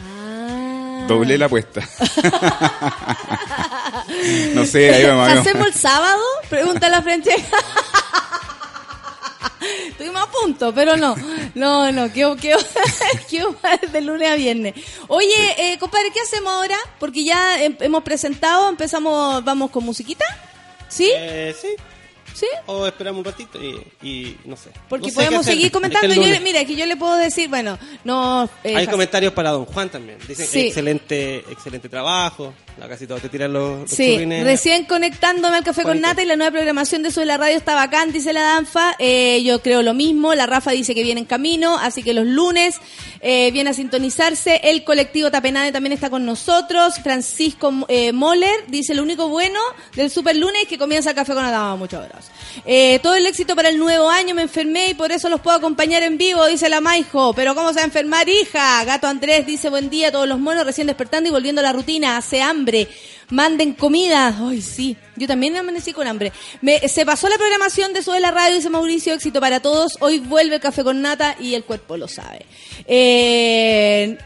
[0.00, 1.04] Ah.
[1.06, 1.80] Doble la apuesta.
[4.54, 5.28] no sé, ahí vamos.
[5.28, 5.46] ahí vamos.
[5.46, 6.22] ¿Hacemos el sábado?
[6.48, 7.30] Pregunta la frente.
[9.88, 11.14] Estuvimos a punto, pero no.
[11.54, 12.58] No, no, quedó, quedó,
[13.30, 13.56] quedó
[13.92, 14.74] de lunes a viernes.
[15.08, 15.34] Oye,
[15.72, 16.76] eh, compadre, ¿qué hacemos ahora?
[16.98, 20.24] Porque ya em- hemos presentado, empezamos, vamos con musiquita.
[20.88, 21.10] ¿Sí?
[21.14, 21.68] Eh, sí.
[22.34, 22.46] ¿Sí?
[22.66, 24.70] O esperamos un ratito y, y no sé.
[24.88, 26.06] Porque No sé qué podemos seguir Es que comentando.
[26.14, 28.48] el Yo le- mira, que yo le puedo decir, bueno, no...
[28.62, 30.18] eh, Hay comentarios para Don Juan también.
[30.28, 30.60] Dicen Sí.
[30.68, 32.54] excelente, excelente trabajo.
[32.78, 34.44] La casi todos te tiran los, los Sí, churrines.
[34.44, 36.00] recién conectándome al Café con.
[36.00, 38.94] Nata y la nueva programación de Sube la Radio está bacán, dice la Danfa.
[39.00, 40.34] Eh, yo creo lo mismo.
[40.34, 42.76] La Rafa dice que viene en camino, así que los lunes
[43.20, 44.60] eh, viene a sintonizarse.
[44.62, 47.00] El colectivo Tapenade también está con nosotros.
[47.02, 49.58] Francisco eh, Moller dice: Lo único bueno
[49.96, 51.74] del Super Lunes es que comienza el Café con Nata.
[51.74, 52.32] Muchas gracias.
[52.64, 55.56] Eh, todo el éxito para el nuevo año, me enfermé y por eso los puedo
[55.56, 57.34] acompañar en vivo, dice la Maijo.
[57.34, 58.84] Pero ¿cómo se va a enfermar, hija?
[58.84, 61.72] Gato Andrés dice buen día a todos los monos recién despertando y volviendo a la
[61.72, 62.16] rutina.
[62.16, 62.67] Hace hambre.
[63.30, 64.34] Manden comida.
[64.40, 64.96] Ay, sí.
[65.16, 66.32] Yo también amanecí con hambre.
[66.62, 69.12] Me, se pasó la programación de Sube la Radio, dice Mauricio.
[69.14, 69.96] Éxito para todos.
[70.00, 72.46] Hoy vuelve el café con nata y el cuerpo lo sabe.
[72.86, 74.16] Eh,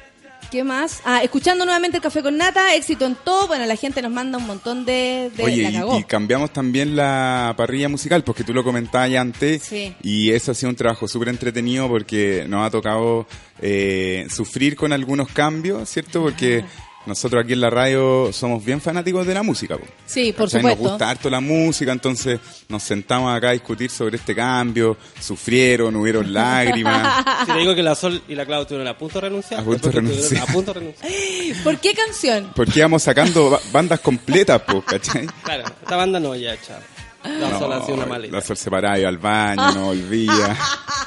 [0.50, 1.00] ¿Qué más?
[1.06, 3.46] Ah, escuchando nuevamente el café con nata, éxito en todo.
[3.48, 5.30] Bueno, la gente nos manda un montón de.
[5.34, 5.98] de Oye, la y- cagó.
[5.98, 9.94] y, cambiamos también la parrilla musical, porque tú lo comentabas ya antes, Sí.
[10.02, 13.26] y eso ha sido un trabajo súper entretenido porque nos ha tocado
[13.62, 16.20] eh, sufrir con algunos cambios, ¿cierto?
[16.20, 16.64] Porque
[17.06, 19.76] nosotros aquí en la radio somos bien fanáticos de la música.
[19.76, 19.84] po.
[20.06, 20.60] Sí, por ¿Cachai?
[20.60, 20.82] supuesto.
[20.82, 22.38] Nos gusta harto la música, entonces
[22.68, 27.24] nos sentamos acá a discutir sobre este cambio, sufrieron, hubieron lágrimas.
[27.46, 29.60] Si te digo que la Sol y la Clau estuvieron a punto de renunciar.
[29.60, 30.42] A punto de renunciar.
[30.42, 31.62] A punto de renunciar.
[31.64, 32.52] ¿Por qué canción?
[32.54, 35.26] Porque íbamos sacando ba- bandas completas, po, ¿cachai?
[35.42, 36.78] Claro, esta banda no, ya, chao.
[37.24, 38.36] La No, Sol ha sido una maleta.
[38.36, 40.56] La Sol se paraba, iba al baño, no volvía,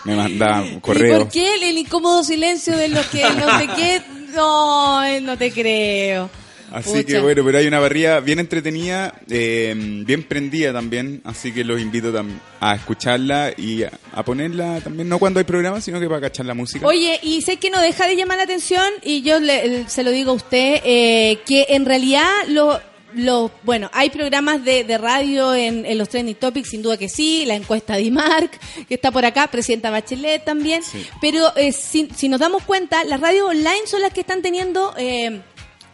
[0.05, 1.20] me mandaba un ¿Y correo.
[1.20, 4.01] por qué el, el incómodo silencio de los que no sé qué?
[4.34, 6.30] No, eh, no te creo.
[6.72, 7.03] Así Pucha.
[7.05, 9.74] que bueno, pero hay una parrilla bien entretenida, eh,
[10.05, 12.11] bien prendida también, así que los invito
[12.59, 16.45] a escucharla y a, a ponerla también, no cuando hay programa, sino que para cachar
[16.45, 16.86] la música.
[16.86, 20.11] Oye, y sé que no deja de llamar la atención, y yo le- se lo
[20.11, 22.82] digo a usted, eh, que en realidad lo,
[23.16, 27.09] lo, bueno, hay programas de, de radio en, en los trending topics, sin duda que
[27.09, 31.05] sí, la encuesta de IMARC, que está por acá, Presidenta Bachelet también, Sí.
[31.22, 34.93] pero eh, si, si nos damos cuenta, las radios online son las que están teniendo...
[34.97, 35.41] Eh,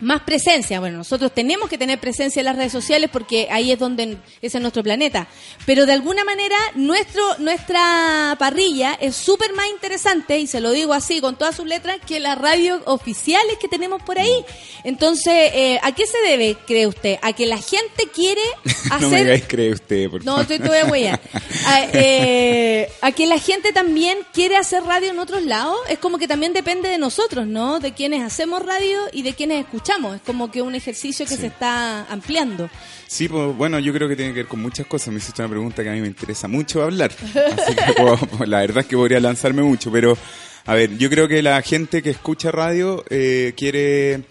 [0.02, 0.80] más presencia.
[0.80, 4.56] Bueno, nosotros tenemos que tener presencia en las redes sociales porque ahí es donde es
[4.56, 5.28] nuestro planeta.
[5.66, 10.94] Pero de alguna manera nuestro nuestra parrilla es súper más interesante y se lo digo
[10.94, 14.46] así con todas sus letras que las radios oficiales que tenemos por ahí.
[14.84, 17.18] Entonces, eh, ¿a qué se debe, cree usted?
[17.22, 18.42] A que la gente quiere
[18.90, 20.48] hacer no me digáis cree usted, por no, favor.
[20.48, 21.22] te, te voy a huellar.
[21.64, 26.18] A, eh, a que la gente también quiere hacer radio en otros lados, es como
[26.18, 27.80] que también depende de nosotros, ¿no?
[27.80, 29.91] De quienes hacemos radio y de quienes escuchamos.
[30.16, 31.42] Es como que un ejercicio que Sí.
[31.42, 32.70] se está ampliando.
[33.08, 35.10] Sí, pues bueno, yo creo que tiene que ver con muchas cosas.
[35.10, 37.12] Me hiciste una pregunta que a mí me interesa mucho hablar.
[37.12, 40.18] Así que puedo- la verdad es que podría lanzarme mucho, pero
[40.66, 44.24] a ver, yo creo que la gente que escucha radio eh, quiere,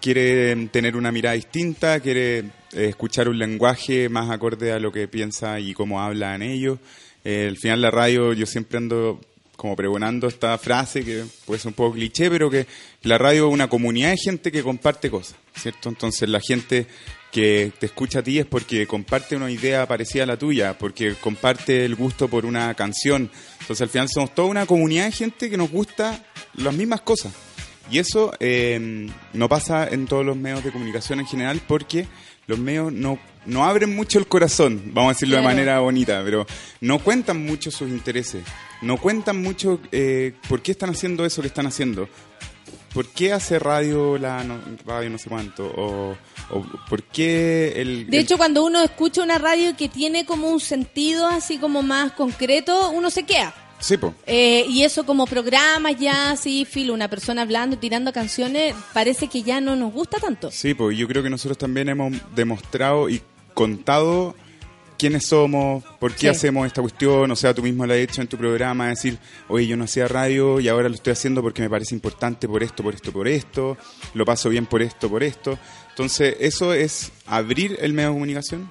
[0.00, 5.08] quiere tener una mirada distinta, quiere eh, escuchar un lenguaje más acorde a lo que
[5.08, 6.78] piensa y cómo hablan ellos.
[7.24, 9.20] Eh, al final la radio yo siempre ando
[9.58, 12.64] como pregonando esta frase que puede ser un poco cliché, pero que
[13.02, 15.88] la radio es una comunidad de gente que comparte cosas, ¿cierto?
[15.88, 16.86] Entonces la gente
[17.32, 21.16] que te escucha a ti es porque comparte una idea parecida a la tuya, porque
[21.16, 23.28] comparte el gusto por una canción.
[23.60, 27.32] Entonces al final somos toda una comunidad de gente que nos gusta las mismas cosas.
[27.90, 32.06] Y eso eh, no pasa en todos los medios de comunicación en general porque
[32.46, 35.48] los medios no, no abren mucho el corazón, vamos a decirlo Claro.
[35.48, 36.46] de manera bonita, pero
[36.80, 38.44] no cuentan mucho sus intereses,
[38.82, 42.08] no cuentan mucho eh, por qué están haciendo eso que están haciendo.
[42.94, 45.66] ¿Por qué hace radio la no, radio no sé cuánto?
[45.66, 46.16] O,
[46.50, 48.08] o ¿por qué el...
[48.08, 51.82] De el- hecho, cuando uno escucha una radio que tiene como un sentido así como
[51.82, 53.54] más concreto, uno se queda.
[53.80, 54.12] Sí, po.
[54.26, 59.28] Eh, y eso como programas ya, así, filo, una persona hablando y tirando canciones, parece
[59.28, 60.50] que ya no nos gusta tanto.
[60.50, 63.22] Sí, pues yo creo que nosotros también hemos demostrado y
[63.54, 64.34] contado
[64.98, 66.28] quiénes somos, por qué Sí.
[66.28, 69.16] hacemos esta cuestión, o sea, tú mismo lo has hecho en tu programa, decir,
[69.48, 72.62] oye, yo no hacía radio y ahora lo estoy haciendo porque me parece importante por
[72.62, 73.78] esto, por esto, por esto,
[74.14, 75.58] lo paso bien por esto, por esto.
[75.90, 78.70] Entonces, eso es abrir el medio de comunicación,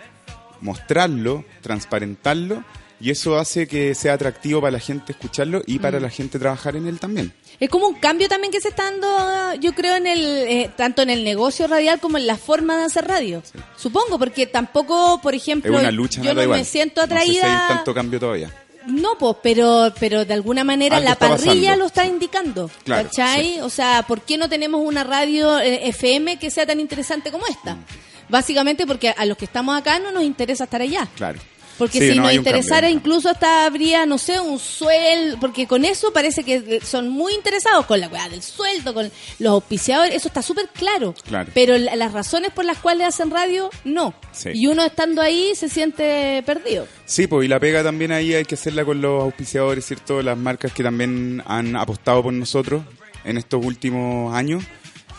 [0.62, 2.64] mostrarlo, transparentarlo,
[3.00, 5.82] y eso hace que sea atractivo para la gente escucharlo y Mm.
[5.82, 7.32] para la gente trabajar en él también.
[7.60, 11.02] Es como un cambio también que se está dando, yo creo, en el eh, tanto
[11.02, 13.42] en el negocio radial como en la forma de hacer radio.
[13.76, 16.60] Supongo, porque tampoco, por Es ejemplo, una lucha, yo no igual.
[16.60, 17.68] me siento No sé si hay atraída.
[17.68, 18.54] tanto cambio todavía.
[18.86, 21.76] No, pues, pero, pero de alguna manera Algo la parrilla pasando.
[21.78, 22.72] lo está indicando.
[22.86, 23.60] Claro, ¿Cachai?
[23.62, 27.46] O sea, ¿por qué no tenemos una radio eh, FM que sea tan interesante como
[27.48, 27.74] esta?
[27.76, 27.84] Mm.
[28.30, 31.08] Básicamente porque a los que estamos acá no nos interesa estar allá.
[31.16, 31.40] Claro.
[31.78, 32.98] Porque Sí, si no, nos interesara, cambio.
[32.98, 37.86] incluso hasta habría, no sé, un sueldo, porque con eso parece que son muy interesados
[37.86, 41.14] con la weá del sueldo, con los auspiciadores, eso está súper claro.
[41.28, 41.52] Claro.
[41.54, 44.14] Pero la- las razones por las cuales hacen radio, no.
[44.32, 44.50] Sí.
[44.54, 46.88] Y uno estando ahí se siente perdido.
[47.06, 50.22] Sí, pues y la pega también ahí hay que hacerla con los auspiciadores, ¿cierto?
[50.24, 52.82] Las marcas que también han apostado por nosotros
[53.24, 54.64] en estos últimos años.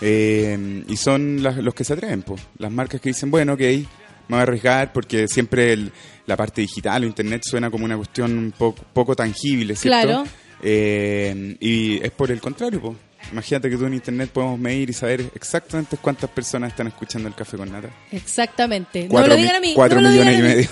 [0.01, 2.41] Eh, y son las- los que se atreven, pues.
[2.59, 3.87] Las marcas que dicen, bueno, ok, me
[4.29, 5.93] voy a arriesgar porque siempre el-
[6.29, 10.07] la parte digital o internet suena como una cuestión un poco, poco tangible, ¿cierto?
[10.07, 10.25] Claro.
[10.63, 12.97] Eh, y es por el contrario, pues.
[13.33, 17.35] Imagínate que tú en internet podemos medir y saber exactamente cuántas personas están escuchando el
[17.35, 17.89] café con nata.
[18.13, 19.05] Exactamente.
[19.05, 19.73] no Cuatro me lo digan a mí.
[19.75, 20.69] cuatro no millones y medio.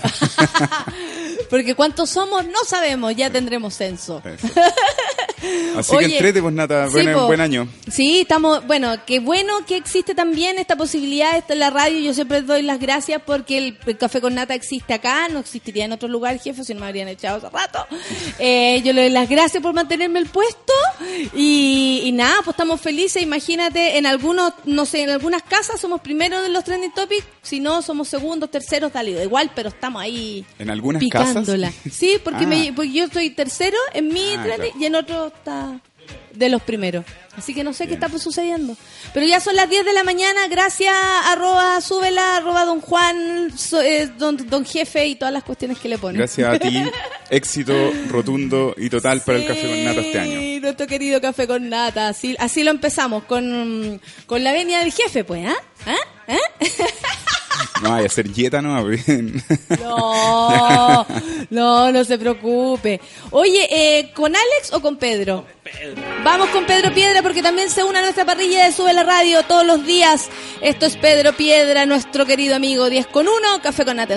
[1.49, 4.21] Porque cuántos somos no sabemos, ya tendremos censo.
[5.77, 7.27] Así Oye, que entrete, pues Nata, sí, buen, po.
[7.27, 7.67] buen año.
[7.91, 11.99] Sí, estamos, bueno, qué bueno que existe también esta posibilidad en la radio.
[11.99, 15.85] Yo siempre doy las gracias porque el, el café con nata existe acá, no existiría
[15.85, 17.85] en otro lugar, jefe, si no me habrían echado hace rato.
[18.39, 20.73] Eh, yo le doy las gracias por mantenerme el puesto
[21.33, 23.21] y, y nada, pues estamos felices.
[23.23, 27.59] Imagínate, en algunos, no sé, en algunas casas somos primeros en los trending topics, si
[27.59, 30.45] no somos segundos, terceros, tal, igual, pero estamos ahí.
[30.59, 31.67] ¿En algunas picándola.
[31.71, 31.93] casas?
[31.93, 32.47] Sí, porque, Ah.
[32.47, 34.81] me- porque yo soy tercero en mi Ah, trending claro.
[34.81, 35.79] y en otro está
[36.33, 37.03] de los primeros.
[37.35, 38.77] Así que no sé qué está sucediendo.
[39.13, 40.47] Pero ya son las 10 de la mañana.
[40.47, 40.93] Gracias,
[41.25, 45.89] arroba, súbela, arroba don Juan, so- eh, don, don jefe y todas las cuestiones que
[45.89, 46.17] le ponen.
[46.19, 46.81] Gracias a ti,
[47.29, 47.73] éxito
[48.07, 50.39] rotundo y total para el café con nata este año.
[50.39, 52.07] Sí, nuestro querido café con nata.
[52.07, 55.55] Así, así lo empezamos, con, con la venia del jefe, pues, ¿ah?
[55.85, 55.95] ¿Ah?
[56.27, 56.37] ¿Ah?
[57.83, 58.77] No vaya a ser dieta, no.
[59.79, 61.05] No,
[61.49, 62.99] no, no se preocupe.
[63.31, 65.45] Oye, eh, ¿con Alex o con Pedro?
[66.23, 69.43] Vamos con Pedro Piedra porque también se une a nuestra parrilla de Sube la Radio
[69.43, 70.29] todos los días.
[70.61, 74.15] Esto es Pedro Piedra, nuestro querido amigo 10 con 1, Café con Nata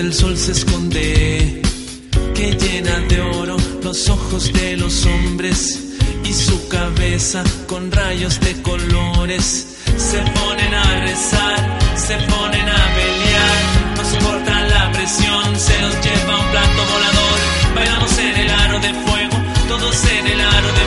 [0.00, 1.60] el sol se esconde,
[2.34, 5.78] que llena de oro los ojos de los hombres
[6.24, 9.76] y su cabeza con rayos de colores.
[9.98, 13.58] Se ponen a rezar, se ponen a pelear,
[13.96, 17.38] no soportan la presión, se los lleva un plato volador.
[17.74, 19.36] Bailamos en el aro de fuego,
[19.68, 20.79] todos en el aro de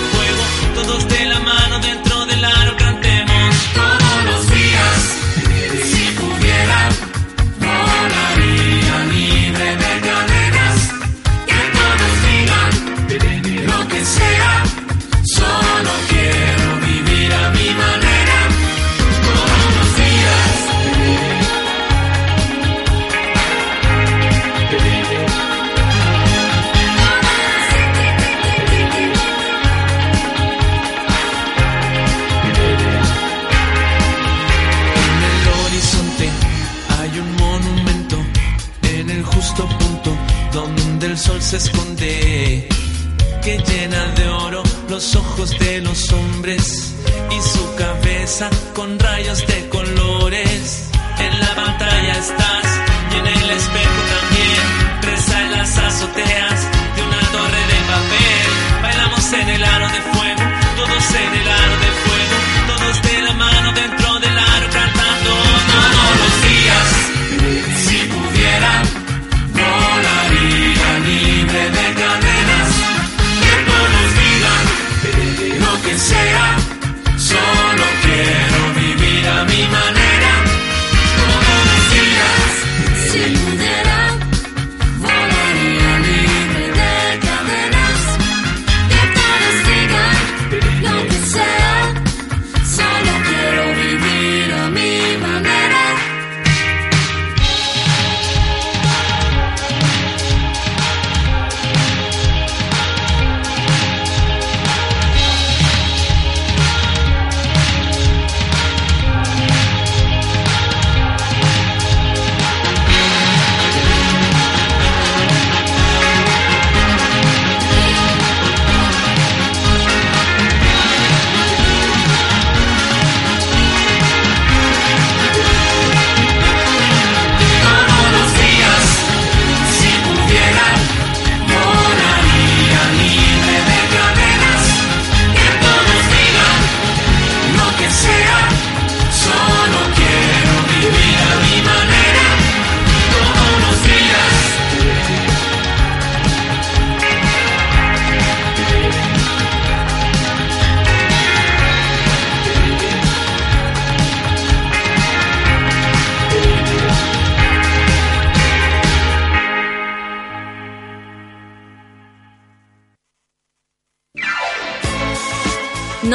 [41.53, 42.67] se esconde,
[43.43, 46.95] que llena de oro los ojos de los hombres
[47.29, 50.89] y su cabeza con rayos de colores.
[51.19, 52.65] En la pantalla estás
[53.11, 54.65] y en el espejo también.
[55.03, 56.59] Reza en las azoteas
[56.95, 58.81] de una torre de papel.
[58.81, 60.12] Bailamos en el aro de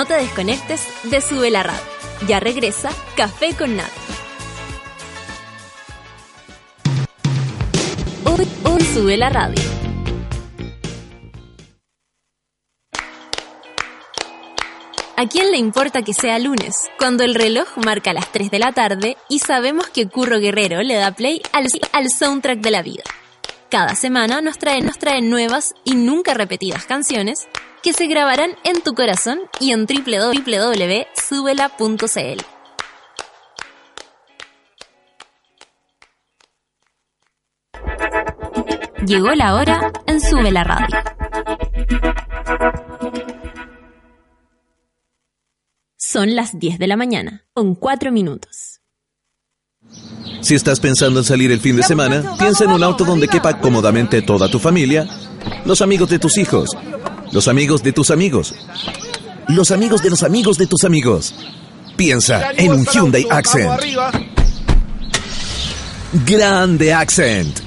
[0.09, 1.81] te desconectes de Sube la Radio.
[2.27, 3.79] Ya regresa Café con.
[8.25, 9.63] Hoy, hoy sube la radio.
[15.17, 16.75] ¿A quién le importa que sea lunes?
[16.99, 20.95] Cuando el reloj marca las 3 de la tarde y sabemos que Curro Guerrero le
[20.95, 23.05] da play al, al soundtrack de la vida.
[23.69, 27.47] Cada semana nos trae, nos trae nuevas y nunca repetidas canciones
[27.83, 30.99] que se grabarán en tu corazón y en www.subela.cl.
[39.07, 40.99] Llegó la hora en Sube la Radio.
[45.97, 48.81] Son las 10 de la mañana, con 4 minutos.
[50.41, 53.61] Si estás pensando en salir el fin de semana, piensa en un auto donde quepa
[53.61, 55.07] cómodamente toda tu familia,
[55.65, 56.71] los amigos de tus hijos,
[57.33, 58.55] los amigos de tus amigos,
[59.49, 61.35] los amigos de los amigos de tus amigos.
[61.97, 63.83] Piensa en un Hyundai Accent.
[66.25, 67.59] Grande Accent.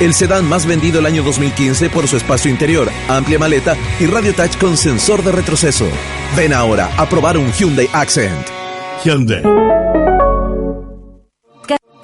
[0.00, 4.32] El sedán más vendido el año 2015 por su espacio interior, amplia maleta y radio
[4.34, 5.86] touch con sensor de retroceso.
[6.36, 8.46] Ven ahora a probar un Hyundai Accent.
[9.04, 9.42] Hyundai.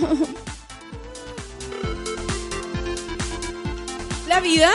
[4.30, 4.70] La vida,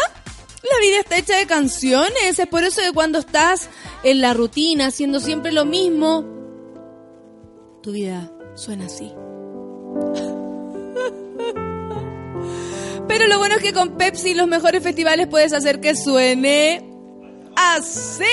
[0.64, 2.38] la vida está hecha de canciones.
[2.38, 3.70] Es por eso que cuando estás
[4.04, 6.26] en la rutina, haciendo siempre lo mismo,
[7.82, 9.14] tu vida suena así.
[13.08, 16.86] Pero lo bueno es que con Pepsi los mejores festivales puedes hacer que suene
[17.56, 18.26] así.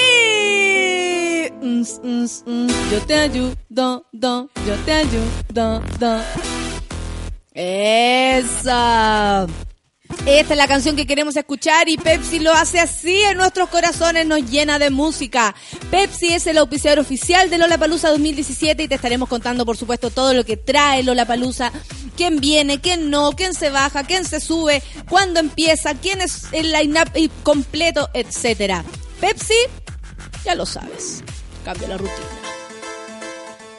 [1.60, 2.68] Mm, mm, mm.
[2.90, 3.54] Yo te ayudo,
[4.10, 6.18] do, yo te ayudo, do.
[7.54, 9.46] Esa.
[10.26, 14.24] Esta es la canción que queremos escuchar y Pepsi lo hace así en nuestros corazones,
[14.24, 15.54] nos llena de música.
[15.90, 20.32] Pepsi es el auspiciador oficial de Lollapalooza 2017 y te estaremos contando, por supuesto, todo
[20.32, 21.72] lo que trae Lollapalooza,
[22.16, 26.70] quién viene, quién no, quién se baja, quién se sube, cuándo empieza, quién es el
[26.72, 27.10] line-up
[27.42, 28.84] completo, etcétera.
[29.20, 29.54] Pepsi,
[30.44, 31.24] ya lo sabes,
[31.64, 32.28] cambia la rutina.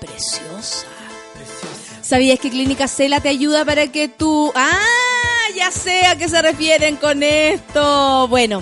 [0.01, 0.92] Preciosa.
[2.03, 4.51] ¿Sabías que Clínica Cela te ayuda para que tú...
[4.55, 4.77] ¡Ah!
[5.55, 8.27] Ya sé a qué se refieren con esto.
[8.27, 8.61] Bueno,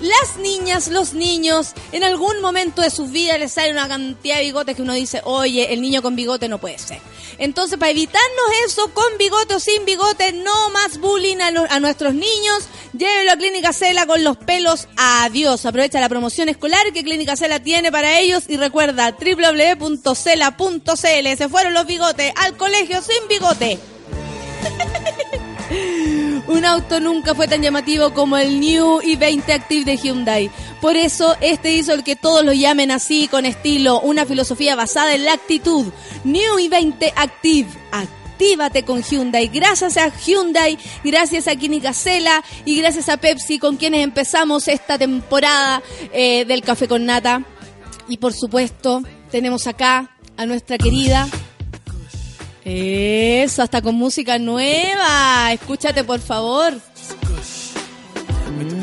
[0.00, 4.42] las niñas, los niños, en algún momento de sus vidas les sale una cantidad de
[4.42, 7.00] bigotes que uno dice, oye, el niño con bigote no puede ser.
[7.38, 12.68] Entonces, para evitarnos eso, con bigote o sin bigote, no más bullying a, nuestros niños,
[12.92, 14.88] llévelo a Clínica Cela con los pelos.
[14.96, 15.64] Adiós.
[15.64, 20.16] Aprovecha la promoción escolar que Clínica Cela tiene para ellos y recuerda www.cela.cl.
[21.36, 23.78] Se fueron los bigotes al colegio sin bigote.
[26.48, 30.50] Un auto nunca fue tan llamativo como el New i20 Active de Hyundai.
[30.80, 35.14] Por eso, este hizo el que todos lo llamen así, con estilo, una filosofía basada
[35.14, 35.86] en la actitud.
[36.24, 37.68] New i20 Active.
[37.92, 39.48] Actívate con Hyundai.
[39.48, 44.96] Gracias a Hyundai, gracias a Química Cela y gracias a Pepsi con quienes empezamos esta
[44.96, 45.82] temporada
[46.14, 47.42] eh, del Café con Nata.
[48.08, 51.28] Y por supuesto, tenemos acá a nuestra querida
[52.68, 55.52] eso, hasta con música nueva.
[55.52, 56.74] Escúchate, por favor.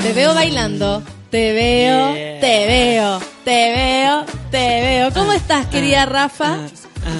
[0.01, 1.03] Te veo bailando.
[1.29, 5.13] Te veo, te veo, te veo, te veo.
[5.13, 6.59] ¿Cómo estás, querida Rafa?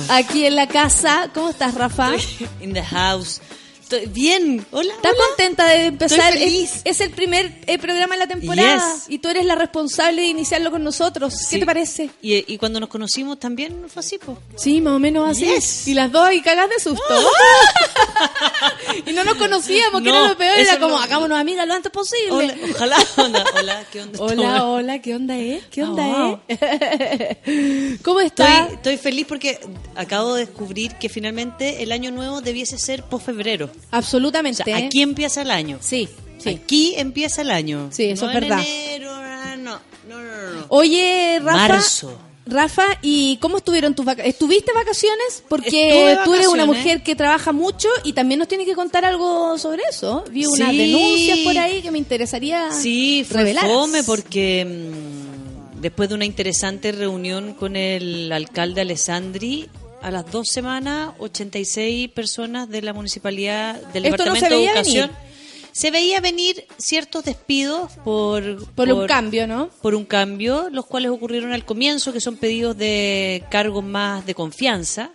[0.10, 1.30] Aquí en la casa.
[1.34, 2.12] ¿Cómo estás, Rafa?
[2.62, 3.42] In the house.
[3.86, 4.66] Estoy bien.
[4.72, 4.92] Hola.
[4.96, 5.24] ¿Estás hola.
[5.28, 6.34] contenta de empezar?
[6.34, 6.72] Estoy feliz.
[6.78, 9.04] Es, es el primer eh, programa de la temporada Yes.
[9.10, 11.36] y tú eres la responsable de iniciarlo con nosotros.
[11.38, 11.60] ¿Qué Sí.
[11.60, 12.10] te parece?
[12.20, 14.40] Y, y cuando nos conocimos también fue así, po.
[14.56, 15.46] Sí, más o menos así.
[15.46, 15.88] Yes.
[15.88, 17.04] Y las dos, y cagas de susto.
[19.06, 20.58] y no nos conocíamos, que No, era lo peor.
[20.58, 21.04] Era como, no.
[21.04, 22.32] hagámonos amigas lo antes posible.
[22.32, 22.98] Hola, ojalá.
[23.18, 24.20] Hola, hola, ¿qué onda?
[24.20, 25.64] Hola, hola, ¿qué onda es?
[25.68, 26.58] ¿Qué onda Ah, es?
[28.02, 28.72] ¿Cómo Estoy, estás?
[28.74, 29.60] estoy feliz porque
[29.96, 33.66] acabo de descubrir que finalmente el año nuevo debiese ser post-febrero.
[33.66, 34.64] O Absolutamente.
[34.64, 35.78] sea, aquí empieza el año.
[35.82, 36.50] Sí, sí.
[36.50, 37.90] Aquí empieza el año.
[37.92, 38.60] Sí, eso No es en verdad.
[38.66, 40.66] enero, ah, no, no, no, no.
[40.70, 41.58] Oye, Rafa.
[41.68, 42.20] Marzo.
[42.48, 44.36] Rafa, ¿y cómo estuvieron tus vacaciones?
[44.36, 45.44] ¿Estuviste vacaciones?
[45.50, 46.68] Porque Estuve tú eres una vacaciones.
[46.86, 50.24] mujer que trabaja mucho y también nos tiene que contar algo sobre eso.
[50.30, 50.78] Vi unas Sí.
[50.78, 53.66] denuncias por ahí que me interesaría Sí, revelar.
[53.66, 59.68] fome porque mm, después de una interesante reunión con el alcalde Alessandri,
[60.06, 65.10] a las dos semanas, 86 personas de la municipalidad del Esto Departamento de Educación.
[65.10, 65.26] venir.
[65.72, 69.72] Se veía venir ciertos despidos por, Por un cambio, ¿no?
[69.82, 74.36] por un cambio, los cuales ocurrieron al comienzo, que son pedidos de cargos más de
[74.36, 75.10] confianza.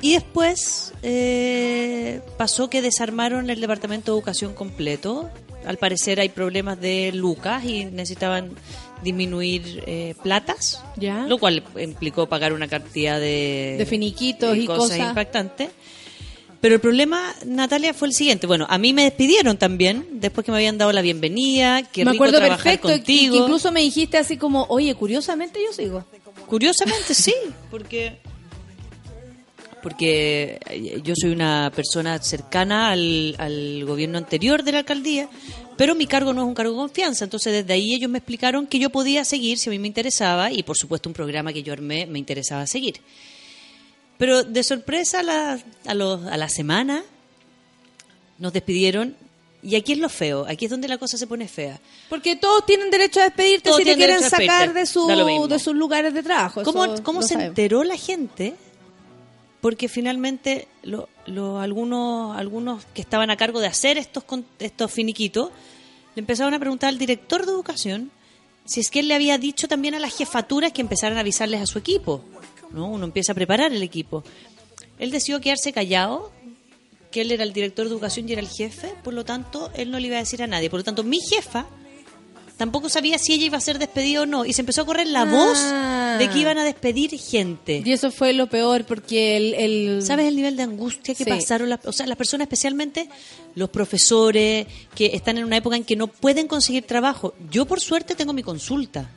[0.00, 5.30] Y después eh, pasó que desarmaron el departamento de educación completo.
[5.64, 8.56] Al parecer hay problemas de lucas y necesitaban
[9.02, 11.26] disminuir eh, platas, Ya.
[11.26, 14.98] lo cual implicó pagar una cantidad de, De finiquitos y cosas.
[14.98, 15.70] impactantes.
[16.60, 18.46] Pero el problema, Natalia, fue el siguiente.
[18.46, 22.12] Bueno, a mí me despidieron también, después que me habían dado la bienvenida, que me
[22.12, 22.88] rico acuerdo trabajar perfecto.
[22.90, 23.32] y- contigo.
[23.34, 26.04] que incluso me dijiste así como, oye, curiosamente yo sigo.
[26.46, 27.32] Curiosamente sí,
[27.70, 28.18] porque
[29.82, 35.28] porque eh, yo soy una persona cercana al, al gobierno anterior de la alcaldía,
[35.80, 37.24] pero mi cargo no es un cargo de confianza.
[37.24, 40.52] Entonces, desde ahí ellos me explicaron que yo podía seguir si a mí me interesaba
[40.52, 43.00] y, por supuesto, un programa que yo armé me interesaba seguir.
[44.18, 47.02] Pero de sorpresa, a la, a, los- a la semana
[48.38, 49.16] nos despidieron.
[49.62, 51.80] Y aquí es lo feo, aquí es donde la cosa se pone fea.
[52.10, 54.16] Porque todos tienen derecho a despedirte Todos si te quieren
[54.50, 55.06] sacar de, su,
[55.48, 56.62] de sus lugares de trabajo.
[56.62, 58.54] ¿Cómo, eso cómo se enteró la gente?
[59.62, 64.24] Porque finalmente lo, lo- algunos, algunos que estaban a cargo de hacer estos,
[64.58, 65.50] estos finiquitos
[66.14, 68.10] le empezaron a preguntar al director de educación
[68.64, 71.60] si es que él le había dicho también a las jefaturas que empezaran a avisarles
[71.60, 72.24] a su equipo.
[72.70, 72.86] ¿no?
[72.88, 74.22] Uno empieza a preparar el equipo.
[74.98, 76.30] Él decidió quedarse callado,
[77.10, 79.90] que él era el director de educación y era el jefe, por lo tanto, él
[79.90, 80.70] no le iba a decir a nadie.
[80.70, 81.66] Por lo tanto, mi jefa
[82.56, 84.44] tampoco sabía si ella iba a ser despedida o no.
[84.44, 85.24] Y se empezó a correr la Ah.
[85.24, 85.58] voz
[86.18, 87.82] de que iban a despedir gente.
[87.84, 89.54] Y eso fue lo peor porque el...
[89.54, 91.30] el- ¿Sabes el nivel de angustia que Sí.
[91.30, 91.68] pasaron?
[91.68, 93.08] Las, o sea, las personas, especialmente
[93.54, 97.34] los profesores, que están en una época en que no pueden conseguir trabajo.
[97.50, 99.10] Yo, por suerte, tengo mi consulta.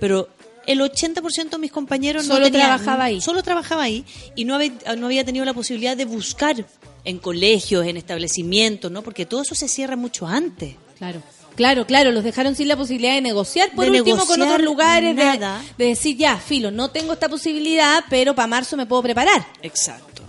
[0.00, 0.28] Pero
[0.66, 3.20] el 80% de mis compañeros no Solo tenía- trabajaba ahí.
[3.20, 4.04] Solo trabajaba ahí
[4.36, 6.64] y no había, no había tenido la posibilidad de buscar
[7.04, 9.02] en colegios, en establecimientos, ¿no?
[9.02, 10.76] Porque todo eso se cierra mucho antes.
[10.98, 11.20] Claro.
[11.54, 15.14] Claro, claro, los dejaron sin la posibilidad de negociar, por De último con otros lugares,
[15.14, 19.46] de, decir, ya, filo, no tengo esta posibilidad, pero para marzo me puedo preparar.
[19.62, 20.22] Exacto.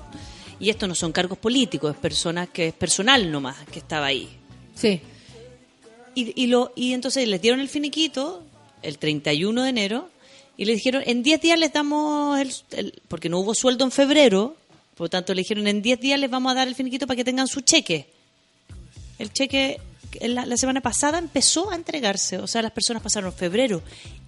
[0.60, 4.30] Y esto no son cargos políticos, es personas que es personal nomás que estaba ahí.
[4.76, 5.00] Sí.
[6.16, 8.44] Y, y, lo, y entonces les dieron el finiquito
[8.82, 10.10] el 31 de enero
[10.58, 13.92] y le dijeron, en 10 días les damos, el, el- porque no hubo sueldo en
[13.92, 14.56] febrero,
[14.96, 17.16] por lo tanto le dijeron, en 10 días les vamos a dar el finiquito para
[17.18, 18.08] que tengan su cheque.
[19.18, 19.80] El cheque
[20.22, 23.82] la, la semana pasada empezó a entregarse, o sea, las personas pasaron febrero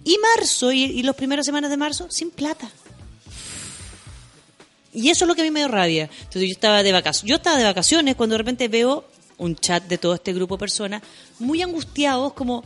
[0.04, 2.70] y marzo y, y las primeras semanas de marzo sin plata.
[4.92, 6.08] Y eso es lo que a mí me dio rabia.
[6.20, 9.04] Entonces yo estaba de vacaciones, yo estaba de vacaciones cuando de repente veo
[9.38, 11.02] un chat de todo este grupo de personas
[11.38, 12.64] muy angustiados como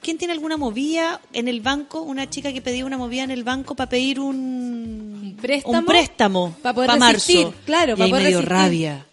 [0.00, 2.02] ¿quién tiene alguna movida en el banco?
[2.02, 5.78] Una chica que pedía una movida en el banco para pedir un, préstamo?
[5.78, 7.60] un préstamo Para poder pa' resistir, marzo.
[7.66, 8.56] claro, y para poder me dio resistir.
[8.56, 9.06] rabia.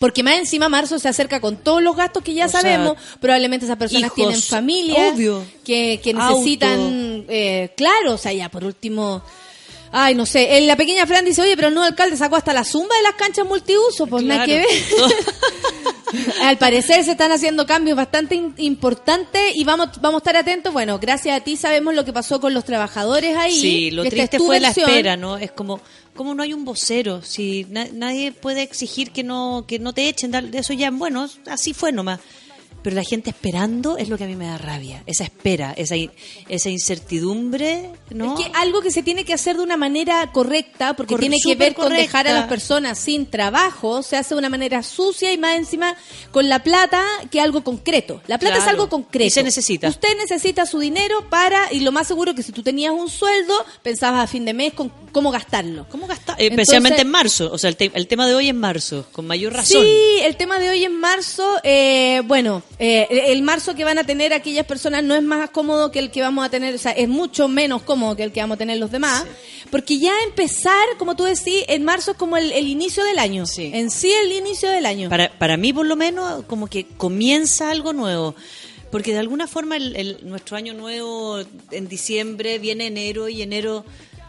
[0.00, 2.96] Porque más encima marzo se acerca con todos los gastos que ya O sea, sabemos.
[3.20, 5.44] Probablemente esas personas hijos, tienen familia obvio.
[5.62, 9.22] que, que necesitan, eh, claro, o sea, ya por último,
[9.92, 12.64] ay, no sé, eh, la pequeña Fran dice, oye, pero nuevo alcalde sacó hasta la
[12.64, 14.66] zumba de las canchas multiuso, pues nada que ver.
[16.42, 20.72] Al parecer se están haciendo cambios bastante importantes y vamos, vamos a estar atentos.
[20.72, 23.52] Bueno, gracias a ti sabemos lo que pasó con los trabajadores ahí.
[23.60, 25.36] Sí, lo triste es fue la espera, ¿no?
[25.38, 25.80] Es como,
[26.16, 30.08] como no hay un vocero, si na- nadie puede exigir que no, que no te
[30.08, 32.18] echen, dar- eso ya, bueno, así fue nomás.
[32.82, 35.94] Pero la gente esperando es lo que a mí me da rabia, esa espera, esa,
[36.48, 38.38] esa incertidumbre, ¿no?
[38.38, 41.36] Es que algo que se tiene que hacer de una manera correcta, porque Cor- tiene
[41.44, 45.32] que ver con dejar a las personas sin trabajo, se hace de una manera sucia
[45.32, 45.94] y más encima
[46.30, 48.22] con la plata que algo concreto.
[48.26, 49.26] La plata es algo concreto.
[49.26, 49.88] Y se necesita.
[49.88, 53.54] Usted necesita su dinero para, y lo más seguro que si tú tenías un sueldo,
[53.82, 55.86] pensabas a fin de mes con cómo gastarlo.
[55.90, 56.36] ¿Cómo gastar?
[56.40, 59.26] Especialmente Entonces- en marzo, o sea, el, te- el tema de hoy es marzo, con
[59.26, 59.82] mayor razón.
[59.82, 64.04] Sí, el tema de hoy en marzo, eh, bueno, eh, el marzo que van a
[64.04, 66.92] tener aquellas personas no es más cómodo que el que vamos a tener, o sea,
[66.92, 69.24] es mucho menos cómodo que el que vamos a tener los demás,
[69.70, 73.44] porque ya empezar, como tú decís, en marzo es como el, el inicio del año,
[73.46, 73.70] Sí.
[73.74, 75.08] en sí el inicio del año.
[75.10, 78.34] Para, para mí, por lo menos, como que comienza algo nuevo.
[78.90, 81.38] Porque de alguna forma el, el- nuestro año nuevo
[81.70, 83.84] en diciembre viene enero y enero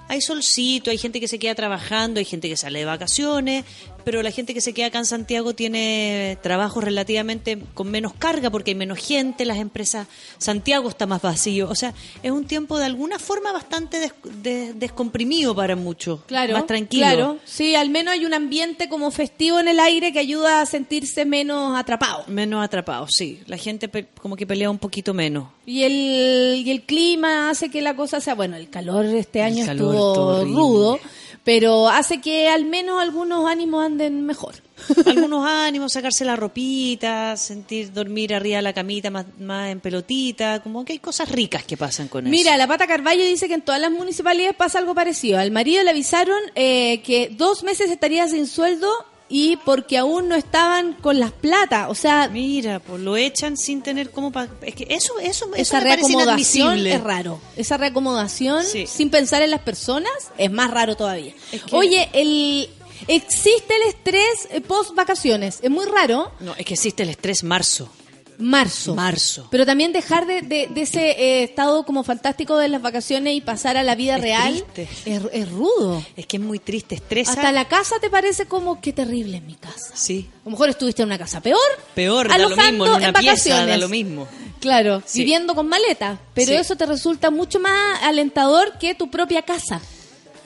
[0.07, 3.64] hay solcito, hay gente que se queda trabajando, hay gente que sale de vacaciones,
[4.03, 8.49] pero la gente que se queda acá en Santiago tiene trabajos relativamente con menos carga
[8.49, 10.07] porque hay menos gente, las empresas,
[10.38, 11.69] Santiago está más vacío.
[11.69, 16.53] O sea, es un tiempo de alguna forma bastante des- de- descomprimido para muchos, Claro,
[16.53, 17.03] más tranquilo.
[17.06, 20.65] Claro, sí, al menos hay un ambiente como festivo en el aire que ayuda a
[20.65, 22.23] sentirse menos atrapado.
[22.28, 23.40] Menos atrapados, sí.
[23.48, 25.48] La gente pe- como que pelea un poquito menos.
[25.65, 29.65] Y el, y el clima hace que la cosa sea, bueno, el calor este año
[29.65, 30.99] calor estuvo rudo,
[31.43, 34.55] pero hace que al menos algunos ánimos anden mejor.
[35.05, 40.61] algunos ánimos, sacarse la ropita, sentir dormir arriba de la camita más, más en pelotita,
[40.61, 42.31] como que hay cosas ricas que pasan con eso.
[42.31, 45.39] Mira, la Pata Carballo dice que en todas las municipalidades pasa algo parecido.
[45.39, 48.89] Al marido le avisaron eh, que dos meses estaría sin sueldo
[49.34, 51.88] y porque aún no estaban con las plata.
[51.90, 55.80] O sea, Mira, pues lo echan sin tener cómo pa- es que eso eso, esa
[55.80, 57.40] reacomodación es raro.
[57.56, 58.86] Esa reacomodación Sí.
[58.88, 61.34] sin pensar en las personas es más raro todavía.
[61.52, 62.70] Es que- Oye, el
[63.08, 65.60] existe el estrés post vacaciones.
[65.62, 66.32] Es muy raro.
[66.41, 67.90] No, es que existe el estrés marzo.
[68.38, 68.95] Marzo.
[68.95, 69.48] Marzo.
[69.52, 73.41] Pero también dejar de, de- de ese eh, estado como fantástico de las vacaciones y
[73.41, 74.90] pasar a la vida Es real triste.
[75.06, 76.03] es, es rudo.
[76.16, 77.34] Es que es muy triste, estresa.
[77.34, 79.91] Hasta la casa te parece como qué terrible en mi casa.
[79.95, 80.30] Sí.
[80.41, 81.60] A lo mejor estuviste en una casa peor.
[81.94, 83.68] Peor, da lo alojando mismo, en una pieza vacaciones.
[83.68, 84.28] da lo mismo.
[84.60, 85.20] Claro, Sí.
[85.20, 86.20] viviendo con maleta.
[86.34, 86.53] Pero Sí.
[86.56, 89.82] eso te resulta mucho más alentador que tu propia casa.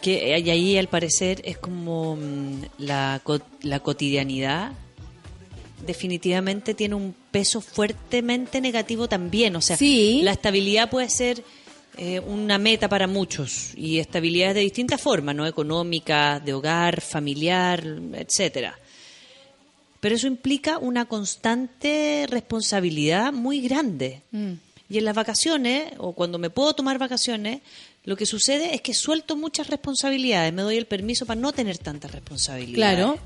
[0.02, 3.22] Que y ahí al parecer es como mm, la,
[3.62, 4.72] la cotidianidad
[5.86, 9.56] definitivamente tiene un peso fuertemente negativo también.
[9.56, 10.22] O sea, Sí.
[10.24, 11.44] la estabilidad puede ser
[11.98, 15.48] eh, una meta para muchos y estabilidad de distintas formas, ¿no?
[15.48, 18.78] Económica, de hogar, familiar, etcétera.
[20.02, 24.22] Pero eso implica una constante responsabilidad muy grande.
[24.90, 27.62] Y en las vacaciones, o cuando me puedo tomar vacaciones,
[28.04, 31.78] lo que sucede es que suelto muchas responsabilidades, me doy el permiso para no tener
[31.78, 32.76] tantas responsabilidades.
[32.98, 33.18] Claro.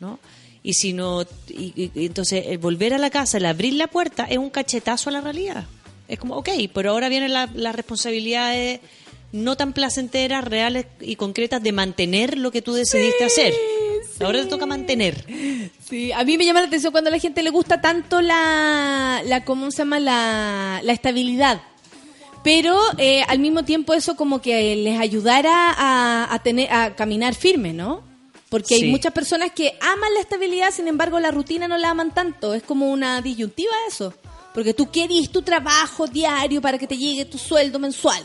[0.00, 0.18] ¿no?
[0.62, 4.36] Y si no, y, entonces el volver a la casa, el abrir la puerta, es
[4.38, 5.64] un cachetazo a la realidad.
[6.08, 8.80] Es como, ok, pero ahora vienen la- las responsabilidades
[9.32, 13.54] no tan placenteras, reales y concretas de mantener lo que tú decidiste hacer.
[14.20, 15.24] Ahora te toca mantener.
[15.88, 19.22] Sí, a mí me llama la atención cuando a la gente le gusta tanto la,
[19.24, 19.98] la ¿cómo se llama?
[20.00, 21.62] La, la estabilidad.
[22.42, 27.34] Pero eh, al mismo tiempo eso como que les ayudara a, a tener, a caminar
[27.34, 28.02] firme, ¿no?
[28.50, 32.12] Porque hay muchas personas que aman la estabilidad, sin embargo la rutina no la aman
[32.12, 32.52] tanto.
[32.52, 34.12] Es como una disyuntiva eso.
[34.52, 38.22] Porque tú querís tu trabajo diario para que te llegue tu sueldo mensual.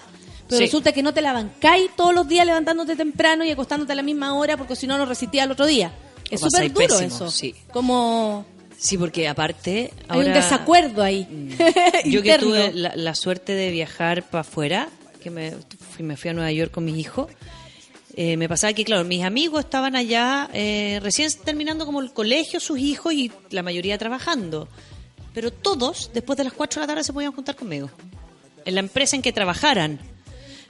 [0.47, 0.65] Pero Sí.
[0.65, 4.01] resulta que no te la bancáis todos los días levantándote temprano y acostándote a la
[4.03, 5.93] misma hora porque si no, no resistías al otro día.
[6.29, 7.31] Es súper duro pésimo, eso.
[7.31, 7.53] sí.
[7.71, 8.45] Como
[8.77, 9.91] Sí, porque aparte...
[10.07, 11.27] hay un desacuerdo ahí.
[12.05, 14.89] Yo que tuve la, la suerte de viajar para afuera,
[15.23, 15.53] que me
[15.95, 17.27] fui, me fui a Nueva York con mis hijos,
[18.17, 22.61] eh, me pasaba que, claro, mis amigos estaban allá eh, recién terminando como el colegio,
[22.61, 24.69] sus hijos y la mayoría trabajando.
[25.33, 27.89] Pero todos, después de las 4 de la tarde, se podían juntar conmigo.
[28.63, 29.99] En la empresa en que trabajaran.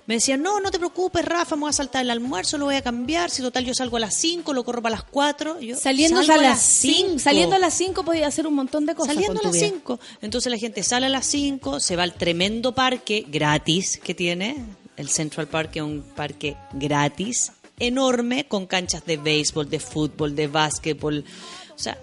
[0.08, 2.76] Me decían, no, no te preocupes, Rafa, me voy a saltar el almuerzo, lo voy
[2.76, 3.30] a cambiar.
[3.30, 5.60] Si total yo salgo a las 5, lo corro para las 4.
[5.62, 6.98] Yo, Saliendo "Salgo a las 5.
[7.08, 7.20] cinco".
[7.20, 9.14] Saliendo a las 5 podía hacer un montón de cosas.
[9.14, 9.72] Saliendo a con las vida.
[9.72, 10.00] 5.
[10.22, 14.64] Entonces la gente sale a las 5, se va al tremendo parque gratis que tiene,
[14.98, 20.48] el Central Park, es un parque gratis, enorme, con canchas de béisbol, de fútbol, de
[20.48, 21.24] básquetbol.
[21.76, 21.98] O sea,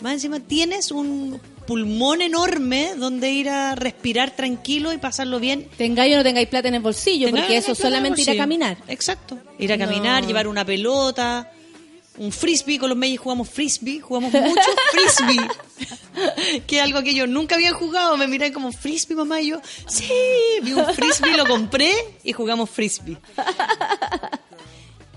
[0.00, 5.68] más encima tienes un pulmón enorme donde ir a respirar tranquilo y pasarlo bien.
[5.76, 8.78] Tengáis o no tengáis plata en el bolsillo, porque eso solamente ir a caminar.
[8.88, 9.38] Exacto.
[9.58, 10.28] Ir a caminar, No.
[10.28, 11.50] llevar una pelota,
[12.18, 12.78] un frisbee.
[12.78, 16.62] Con los Mellis jugamos frisbee, jugamos mucho frisbee.
[16.66, 18.16] que es algo que yo nunca había jugado.
[18.16, 19.40] Me miré como frisbee, mamá.
[19.40, 20.12] Y yo, sí,
[20.62, 21.92] vi un frisbee, lo compré
[22.24, 23.16] y jugamos frisbee.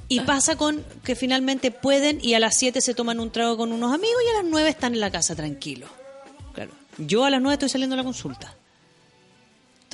[0.07, 3.71] Y pasa con que finalmente pueden y a las 7 se toman un trago con
[3.71, 5.89] unos amigos y a las 9 están en la casa tranquilos.
[6.53, 6.71] Claro.
[6.97, 8.55] Yo a las 9 estoy saliendo a la consulta.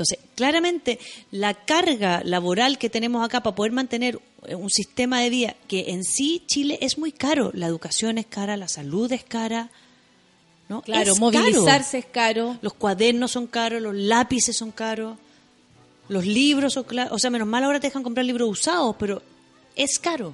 [0.01, 0.99] Entonces, claramente,
[1.29, 5.91] la carga laboral que tenemos acá para poder mantener eh, un sistema de vida que
[5.91, 7.51] en sí Chile es muy caro.
[7.53, 9.69] La educación es cara, la salud es cara.
[10.69, 10.81] ¿no?
[10.81, 12.07] Claro, Es movilizarse caro.
[12.07, 12.13] es
[12.51, 12.57] caro.
[12.63, 15.19] Los cuadernos son caros, los lápices son caros,
[16.09, 17.11] los libros son caros.
[17.11, 19.21] O sea, menos mal ahora te dejan comprar libros usados, pero
[19.75, 20.33] es caro.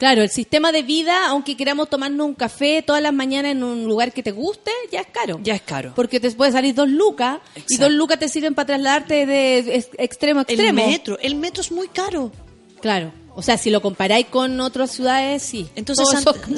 [0.00, 3.84] Claro, el sistema de vida, aunque queramos tomarnos un café todas las mañanas en un
[3.84, 5.38] lugar que te guste, ya es caro.
[5.42, 5.92] Ya es caro.
[5.94, 9.90] Porque te puede salir dos lucas y dos lucas te sirven para trasladarte de ex-
[9.98, 10.86] extremo a El extremo.
[10.86, 12.32] metro, el metro es muy caro.
[12.80, 13.12] Claro.
[13.34, 15.68] O sea, si lo comparáis con otras ciudades, sí.
[15.76, 16.08] Entonces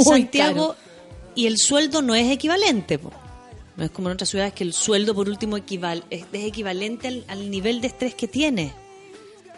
[0.05, 0.77] Santiago caro.
[1.35, 2.99] y el sueldo no es equivalente.
[2.99, 3.13] po.
[3.77, 7.09] No es como en otras ciudades que el sueldo por último equival es, es equivalente
[7.09, 8.73] al, al nivel de estrés que tiene.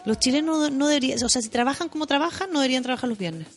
[0.05, 3.47] Los chilenos no deberían, o sea, si trabajan como trabajan, no deberían trabajar los viernes.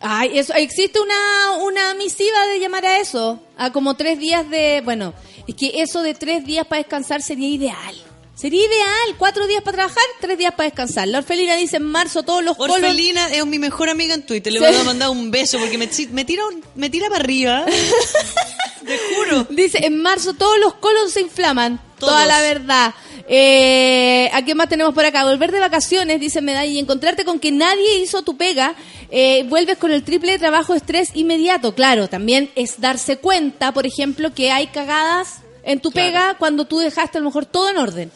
[0.00, 4.80] Ay, eso, existe una, una misiva de llamar a eso, a como tres días de,
[4.84, 5.12] bueno,
[5.48, 8.04] es que eso de tres días para descansar sería ideal.
[8.36, 11.08] Sería ideal, cuatro días para trabajar, tres días para descansar.
[11.08, 12.76] La orfelina dice en marzo todos los colos...
[12.76, 14.52] Orfelina es mi mejor amiga en Twitter.
[14.52, 17.66] Le voy a mandar un beso porque me, me tira un- me tira para arriba.
[18.84, 19.46] Te juro.
[19.50, 21.80] Dice, en marzo todos los colon se inflaman.
[21.98, 22.12] Todos.
[22.12, 22.94] Toda la verdad.
[23.28, 25.24] Eh, ¿A qué más tenemos por acá?
[25.24, 28.74] Volver de vacaciones, dice Medalla, y encontrarte con que nadie hizo tu pega,
[29.10, 31.74] eh, vuelves con el triple de trabajo, estrés inmediato.
[31.74, 36.78] Claro, también es darse cuenta, por ejemplo, que hay cagadas en tu pega cuando tú
[36.78, 38.12] dejaste a lo mejor todo en orden.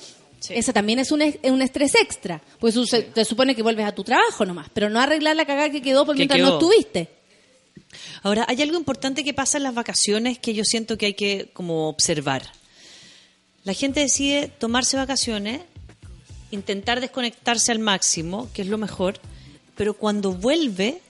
[0.49, 2.41] Ese también es un, es- un estrés extra.
[2.59, 2.75] Pues
[3.15, 6.05] te supone que vuelves a tu trabajo nomás, pero no arreglar la cagada que quedó
[6.05, 6.49] por mientras quedó.
[6.49, 7.09] no estuviste.
[8.23, 11.51] Ahora, hay algo importante que pasa en las vacaciones que yo siento que hay que
[11.53, 12.43] como observar.
[13.65, 15.61] La gente decide tomarse vacaciones,
[16.51, 19.21] intentar desconectarse al máximo, que es lo mejor,
[19.77, 21.01] pero cuando vuelve,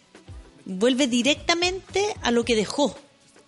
[0.65, 2.97] vuelve directamente a lo que dejó.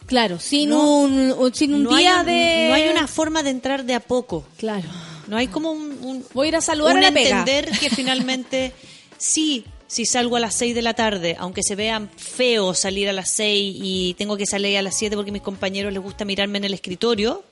[0.07, 1.01] Claro, sin No.
[1.01, 2.66] un, sin un no día un- de...
[2.69, 4.45] No hay una forma de entrar de a poco.
[4.59, 4.89] Claro.
[5.28, 5.99] No hay como un...
[6.03, 7.39] un- Voy a ir a saludar un a la pega.
[7.41, 8.73] entender que finalmente
[9.16, 9.65] sí,
[9.95, 13.31] si salgo a las 6 de la tarde, aunque se vean feo salir a las
[13.31, 16.59] 6 y tengo que salir a las 7 porque a mis compañeros les gusta mirarme
[16.59, 17.45] en el escritorio,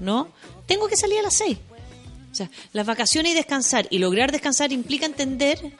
[0.00, 0.26] ¿no?
[0.66, 1.56] Tengo que salir a las 6.
[2.32, 5.72] O sea, las vacaciones y descansar y lograr descansar implica entender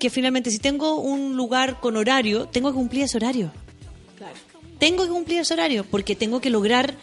[0.00, 3.52] que finalmente si tengo un lugar con horario, tengo que cumplir ese horario.
[4.80, 6.96] Tengo que cumplir ese horario porque tengo que lograr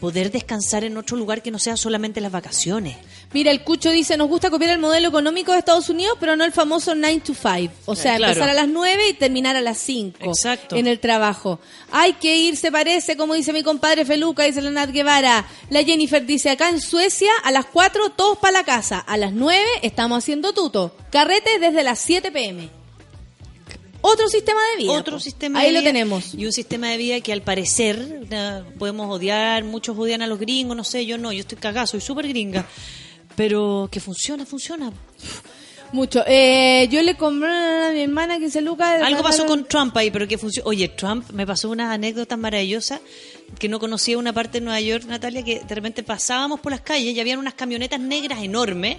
[0.00, 2.96] poder descansar en otro lugar que no sea solamente las vacaciones.
[3.32, 6.44] Mira, el Cucho dice, nos gusta copiar el modelo económico de Estados Unidos, pero no
[6.44, 7.74] el famoso 9 to 5.
[7.84, 8.32] O sea, Eh, claro.
[8.32, 10.76] empezar a las 9 y terminar a las 5 Exacto.
[10.76, 11.60] en el trabajo.
[11.90, 15.44] Hay que ir, se parece, como dice mi compadre Feluca, dice Leonard Guevara.
[15.70, 19.00] La Jennifer dice, acá en Suecia, a las 4 todos para la casa.
[19.00, 20.96] A las 9 estamos haciendo tuto.
[21.10, 22.70] Carrete desde las 7 pm.
[24.02, 24.92] Otro sistema de vida.
[24.92, 26.32] Otro sistema Ahí de lo vida tenemos.
[26.34, 30.38] Y un sistema de vida que al parecer eh, podemos odiar, muchos odian a los
[30.38, 32.66] gringos, no sé, yo no, yo estoy cagada, soy súper gringa.
[33.36, 34.92] Pero que funciona, funciona.
[35.92, 36.24] Mucho.
[36.26, 39.02] Eh, yo le compré a mi hermana 15 lucas.
[39.02, 40.68] Algo pasó con Trump ahí, pero que funciona.
[40.68, 43.00] Oye, Trump me pasó unas anécdotas maravillosas
[43.58, 46.80] que no conocía una parte de Nueva York, Natalia, que de repente pasábamos por las
[46.80, 48.98] calles y habían unas camionetas negras enormes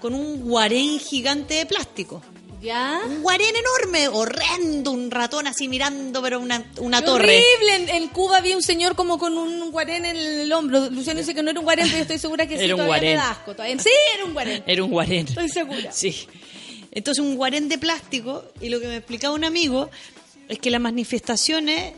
[0.00, 2.22] con un guarén gigante de plástico.
[2.60, 3.00] ¿Ya?
[3.06, 7.42] Un guarén enorme, horrendo, un ratón así mirando, pero una, una torre.
[7.58, 7.74] Horrible.
[7.76, 10.90] En, en Cuba había un señor como con un guarén en el hombro.
[10.90, 12.82] Luciano dice que no era un guarén, pero yo estoy segura que sí, Era un
[12.82, 13.16] todavía me guarén.
[13.16, 13.52] da asco.
[13.54, 13.78] todavía.
[13.78, 14.62] Sí, era un guarén.
[14.66, 15.26] Era un guarén.
[15.28, 15.90] Estoy segura.
[15.92, 16.26] Sí.
[16.92, 19.88] Entonces un guarén de plástico y lo que me explicaba un amigo
[20.48, 21.94] es que las manifestaciones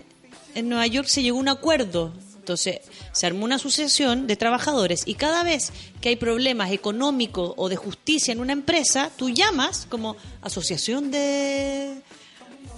[0.54, 2.12] en Nueva York se llegó a un acuerdo.
[2.36, 2.80] Entonces
[3.12, 7.76] se armó una asociación de trabajadores y cada vez que hay problemas económicos o de
[7.76, 12.02] justicia en una empresa, tú llamas como asociación de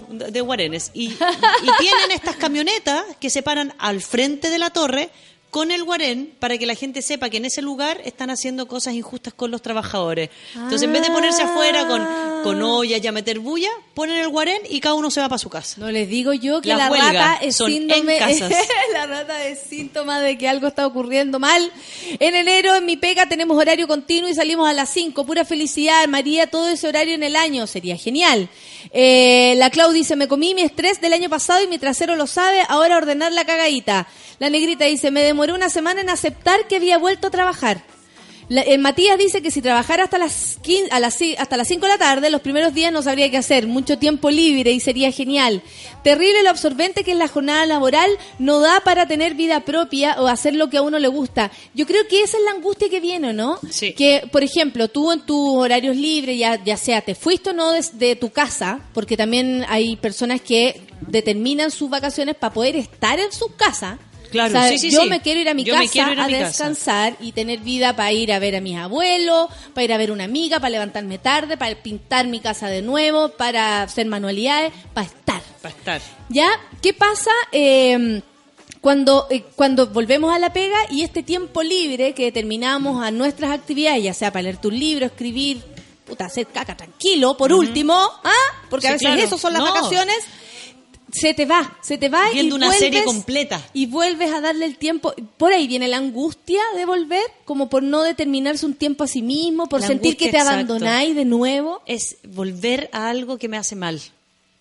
[0.09, 5.11] de guarenes y, tienen estas camionetas que se paran al frente de la torre
[5.51, 8.95] con el guarén para que la gente sepa que en ese lugar están haciendo cosas
[8.95, 10.31] injustas con los trabajadores.
[10.55, 12.03] Entonces, en vez de ponerse afuera con,
[12.45, 15.39] con ollas y a meter bulla, ponen el guarén y cada uno se va para
[15.39, 15.77] su casa.
[15.79, 18.19] No les digo yo que la rata es son en síndrome.
[18.19, 18.53] casas.
[18.93, 21.73] la rata es síntoma de que algo está ocurriendo mal.
[22.21, 25.25] En enero, en mi pega, tenemos horario continuo y salimos a las 5.
[25.25, 27.67] Pura felicidad, María, todo ese horario en el año.
[27.67, 28.49] Sería genial.
[28.93, 32.27] Eh, la Clau dice: Me comí mi estrés del año pasado y mi trasero lo
[32.27, 32.63] sabe.
[32.69, 34.07] Ahora ordenar la cagadita.
[34.39, 37.94] La negrita dice: Me demoré una semana en aceptar que había vuelto a trabajar.
[38.49, 41.87] La- eh, Matías dice que si trabajara hasta las 15 a las, hasta las 5
[41.87, 43.67] de la tarde, los primeros días no sabría qué hacer.
[43.67, 45.63] Mucho tiempo libre y sería genial.
[46.03, 48.11] Terrible lo absorbente que es la jornada laboral.
[48.39, 51.51] No da para tener vida propia o hacer lo que a uno le gusta.
[51.75, 53.59] Yo creo que esa es la angustia que viene, ¿no?
[53.71, 53.95] Sí.
[53.95, 57.73] Que, por ejemplo, tú en tus horarios libres, ya, ya sea te fuiste o no
[57.73, 63.19] de, de tu casa, porque también hay personas que determinan sus vacaciones para poder estar
[63.19, 63.99] en su casa.
[64.31, 65.09] Claro, O sea, sí, sí, yo sí.
[65.09, 66.47] me quiero ir a mi Yo casa a a, mi casa.
[66.47, 70.11] descansar y tener vida para ir a ver a mis abuelos, para ir a ver
[70.11, 75.07] una amiga, para levantarme tarde, para pintar mi casa de nuevo, para hacer manualidades, para
[75.07, 75.43] estar.
[75.63, 76.01] Para estar.
[76.29, 76.49] ¿Ya?
[76.83, 78.21] ¿Qué pasa eh,
[78.81, 83.51] cuando, eh, cuando volvemos a la pega y este tiempo libre que determinamos a nuestras
[83.53, 85.63] actividades, ya sea para leer tu libro, escribir,
[86.07, 88.33] puta, hacer caca tranquilo, por último, ¿ah?
[88.69, 89.23] Porque a veces claro.
[89.23, 89.73] eso son las No.
[89.73, 90.19] vacaciones.
[91.15, 93.65] Se te va, se te va Viendo y una vuelves, serie completa.
[93.73, 95.15] y vuelves a darle el tiempo.
[95.37, 99.23] Por ahí viene la angustia de volver, como por no determinarse un tiempo a sí
[99.23, 100.51] mismo, por La sentir que te exacto.
[100.53, 101.83] abandonáis de nuevo.
[101.87, 104.01] Es volver a algo que me hace mal.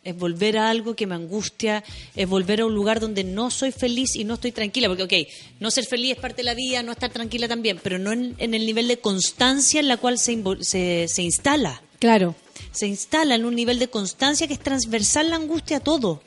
[0.04, 1.82] Es volver a algo que me angustia,
[2.16, 4.90] es volver a un lugar donde no soy feliz y no estoy tranquila.
[4.90, 5.14] Porque, ok,
[5.62, 8.36] no ser feliz es parte de la vida, no estar tranquila también, pero no en,
[8.38, 11.82] en el nivel de constancia en la cual se, se, se instala.
[12.00, 12.36] Claro.
[12.74, 16.22] Se instala en un nivel de constancia que es transversal la angustia a todo.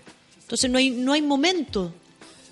[0.47, 1.93] Entonces no hay, no hay momento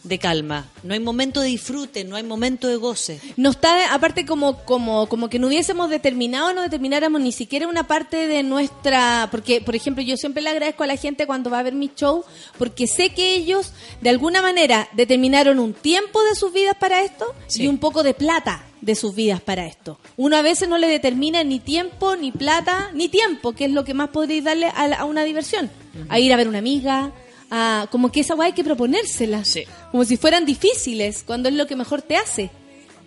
[0.03, 3.19] de calma, no hay momento de disfrute, no hay momento de goce.
[3.39, 7.87] No está, aparte como, como, como que no hubiésemos determinado, no determináramos ni siquiera una
[7.87, 11.61] parte de nuestra, porque por ejemplo yo siempre le agradezco a la gente cuando va
[11.61, 12.23] a ver mi show,
[12.59, 13.73] porque sé que ellos
[14.03, 17.63] de alguna manera determinaron un tiempo de sus vidas para esto Sí.
[17.63, 18.67] y un poco de plata.
[18.85, 19.99] de sus vidas para esto.
[20.19, 23.83] Uno a veces no le determina ni tiempo, ni plata, ni tiempo, que es lo
[23.83, 25.71] que más podréis darle a, la- a una diversión.
[26.11, 27.11] A ir a ver una amiga,
[27.51, 29.45] a, como que esa guay hay que proponérsela.
[29.45, 29.65] Sí.
[29.91, 32.51] Como si fueran difíciles, cuando es lo que mejor te hace.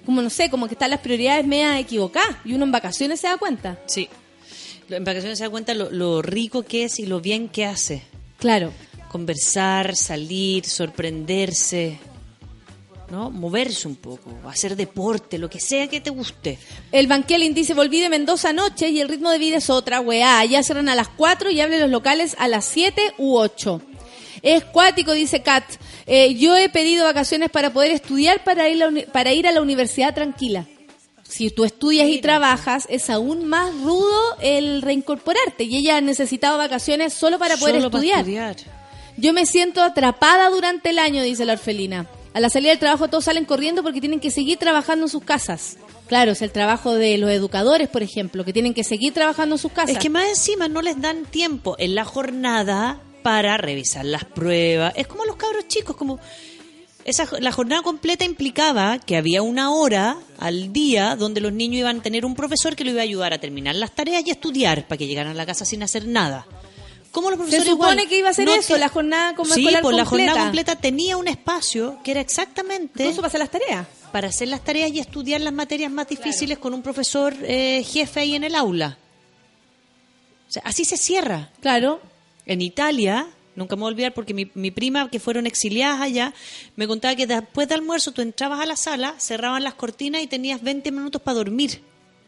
[0.05, 3.27] Como no sé, como que están las prioridades media equivocadas y uno en vacaciones se
[3.27, 3.79] da cuenta.
[3.87, 4.09] Sí.
[4.89, 8.03] En vacaciones se da cuenta lo, lo rico que es y lo bien que hace.
[8.39, 8.71] Claro.
[9.09, 11.99] Conversar, salir, sorprenderse,
[13.09, 13.29] ¿no?
[13.29, 16.57] Moverse un poco, hacer deporte, lo que sea que te guste.
[16.91, 20.43] El Banquelin dice, volví de Mendoza anoche y el ritmo de vida es otra, weá.
[20.45, 23.81] Ya cierran a las 4 y abren los locales a las 7 u 8.
[24.41, 25.63] Es cuático, dice Kat.
[26.05, 29.47] Eh, yo he pedido vacaciones para poder estudiar, para ir, a la uni- para ir
[29.47, 30.65] a la universidad tranquila.
[31.23, 35.65] Si tú estudias y trabajas, es aún más rudo el reincorporarte.
[35.65, 38.25] Y ella ha necesitado vacaciones solo para poder Solo para estudiar.
[39.17, 42.07] Yo me siento atrapada durante el año, dice la orfelina.
[42.33, 45.23] A la salida del trabajo todos salen corriendo porque tienen que seguir trabajando en sus
[45.23, 45.77] casas.
[46.07, 49.59] Claro, es el trabajo de los educadores, por ejemplo, que tienen que seguir trabajando en
[49.59, 49.91] sus casas.
[49.95, 54.93] Es que más encima no les dan tiempo en la jornada para revisar las pruebas.
[54.95, 56.17] Es como los cabros chicos, como
[57.03, 61.99] esa la jornada completa implicaba que había una hora al día donde los niños iban
[61.99, 64.33] a tener un profesor que lo iba a ayudar a terminar las tareas y a
[64.33, 66.45] estudiar para que llegaran a la casa sin hacer nada.
[67.11, 69.35] ¿Cómo los Se profesores supone igual que iba a ser no eso, te- la jornada
[69.35, 70.31] como Sí, escolar pues la completa.
[70.31, 73.87] jornada completa tenía un espacio que era exactamente Incluso para hacer las tareas.
[74.13, 78.21] para hacer las tareas y estudiar las materias más difíciles con un profesor eh, jefe
[78.21, 78.97] ahí en el aula.
[80.47, 81.49] O sea, así se cierra.
[81.59, 81.99] Claro.
[82.47, 86.33] En Italia, nunca me voy a olvidar porque mi, mi prima, que fueron exiliadas allá,
[86.75, 90.27] me contaba que después de almuerzo tú entrabas a la sala, cerraban las cortinas y
[90.27, 91.81] tenías 20 minutos para dormir.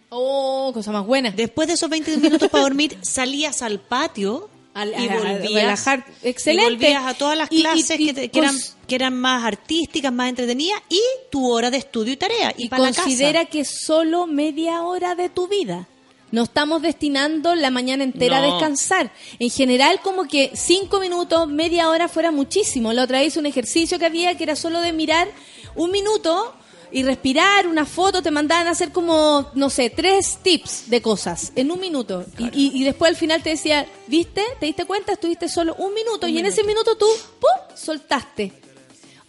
[0.10, 1.32] Oh, cosa más buena.
[1.32, 5.54] Después de esos 20 minutos para dormir, salías al patio Al- y a- a volvías,
[5.54, 6.06] relajar.
[6.24, 6.72] Excelente.
[6.72, 8.56] y volvías a todas las Y- y- clases y que, eran,
[8.88, 11.00] que eran más artísticas, más entretenidas y
[11.32, 12.54] tu hora de estudio y tarea.
[12.58, 13.52] Y, para la considera casa.
[13.52, 15.88] que solo media hora de tu vida.
[16.32, 19.12] No estamos destinando la mañana entera a descansar.
[19.40, 22.94] En general, como que cinco minutos, media hora fuera muchísimo.
[22.94, 25.28] La otra vez un ejercicio que había que era solo de mirar
[25.76, 26.54] un minuto
[26.92, 31.52] y respirar, una foto, te mandaban a hacer como, no sé, tres tips de cosas
[31.56, 32.26] en un minuto.
[32.40, 34.44] Y, y- y después al final te decía, ¿viste?
[34.60, 35.14] ¿Te diste cuenta?
[35.14, 37.06] Estuviste solo un minuto y en ese minuto tú,
[37.40, 38.54] ¡pum!, soltaste.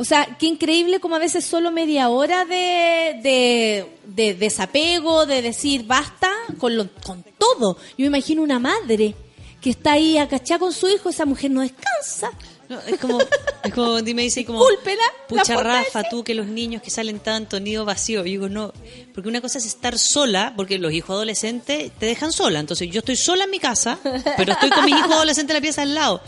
[0.01, 5.43] O sea, qué increíble como a veces solo media hora de, de, de desapego, de
[5.43, 7.77] decir basta con, lo- con todo.
[7.99, 9.15] Yo me imagino una madre
[9.61, 12.31] que está ahí acachada con su hijo, esa mujer no descansa.
[12.71, 13.19] No, es como,
[13.65, 17.19] es como Andy me dice como, Discúlpela, pucha Rafa, tú que los niños que salen
[17.19, 18.21] tanto, nido vacío.
[18.25, 18.73] Y digo, no,
[19.13, 22.59] porque una cosa es estar sola, porque los hijos adolescentes te dejan sola.
[22.61, 23.99] Entonces yo estoy sola en mi casa,
[24.39, 26.23] pero estoy con mis hijos adolescentes en la pieza al lado.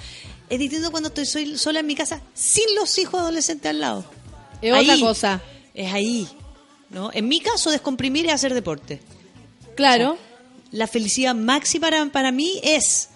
[0.53, 4.05] Es distinto cuando estoy soy sola en mi casa sin los hijos adolescentes al lado.
[4.61, 5.01] Es otra Ahí.
[5.01, 5.41] cosa.
[5.73, 6.29] Es ahí,
[6.91, 7.11] ¿no?
[7.15, 9.01] En mi caso, descomprimir y hacer deporte.
[9.75, 10.19] Claro.
[10.71, 13.09] La felicidad máxima para, para mí es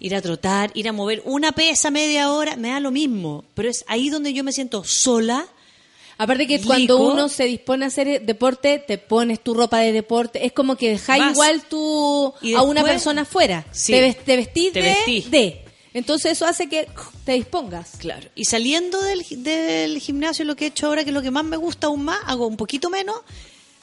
[0.00, 3.44] ir a trotar, ir a mover una pesa media hora, me da lo mismo.
[3.54, 5.46] Pero es ahí donde yo me siento sola.
[6.18, 6.66] Aparte que Rico.
[6.66, 10.44] cuando uno se dispone a hacer deporte, te pones tu ropa de deporte.
[10.44, 13.64] Es como que dejáis igual tú a una persona afuera.
[13.70, 13.92] Sí.
[13.92, 15.20] Te, te vestís Te de, vestí.
[15.30, 15.61] de.
[15.94, 16.88] Entonces eso hace que
[17.24, 17.92] te dispongas.
[17.98, 18.28] Claro.
[18.34, 21.44] Y saliendo del, del gimnasio, lo que he hecho ahora, que es lo que más
[21.44, 23.16] me gusta aún más, hago un poquito menos,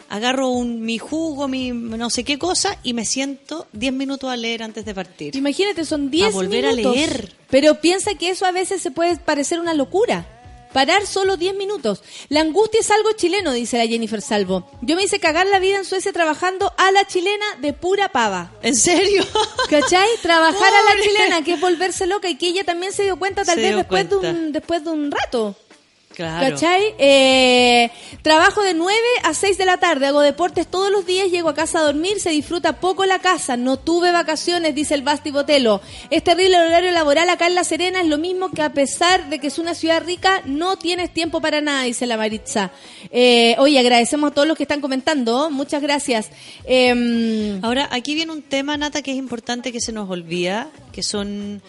[0.10, 4.36] agarro un, mi jugo, mi no sé qué cosa, y me siento 10 minutos a
[4.38, 5.36] leer antes de partir.
[5.36, 6.96] Imagínate, son 10 A volver a minutos.
[6.96, 7.36] leer.
[7.50, 10.39] Pero piensa que eso a veces se puede parecer una locura.
[10.74, 12.04] Parar solo 10 minutos.
[12.30, 14.70] La angustia es algo chileno, dice la Jennifer Salvo.
[14.82, 18.52] Yo me hice cagar la vida en Suecia trabajando a la chilena de pura pava.
[18.62, 19.26] ¿En serio?
[19.70, 20.10] ¿Cachai?
[20.22, 23.44] Trabajar a la chilena, que es volverse loca y que ella también se dio cuenta
[23.44, 25.56] tal Se vez después de, un, después de un rato.
[26.20, 26.50] Claro.
[26.54, 26.96] ¿Cachai?
[26.98, 27.90] Eh,
[28.24, 28.94] trabajo de 9
[29.24, 32.20] a 6 de la tarde, hago deportes todos los días, llego a casa a dormir,
[32.20, 35.80] se disfruta poco la casa, no tuve vacaciones, dice el Basti Botelo.
[36.10, 39.30] Es terrible el horario laboral acá en La Serena, es lo mismo que a pesar
[39.30, 42.72] de que es una ciudad rica, no tienes tiempo para nada, dice la Maritza.
[43.12, 45.50] Eh, oye, agradecemos a todos los que están comentando, ¿oh?
[45.50, 46.32] muchas gracias.
[46.66, 51.02] Em, Ahora, aquí viene un tema, Nata, que es importante que se nos olvida, que
[51.02, 51.62] son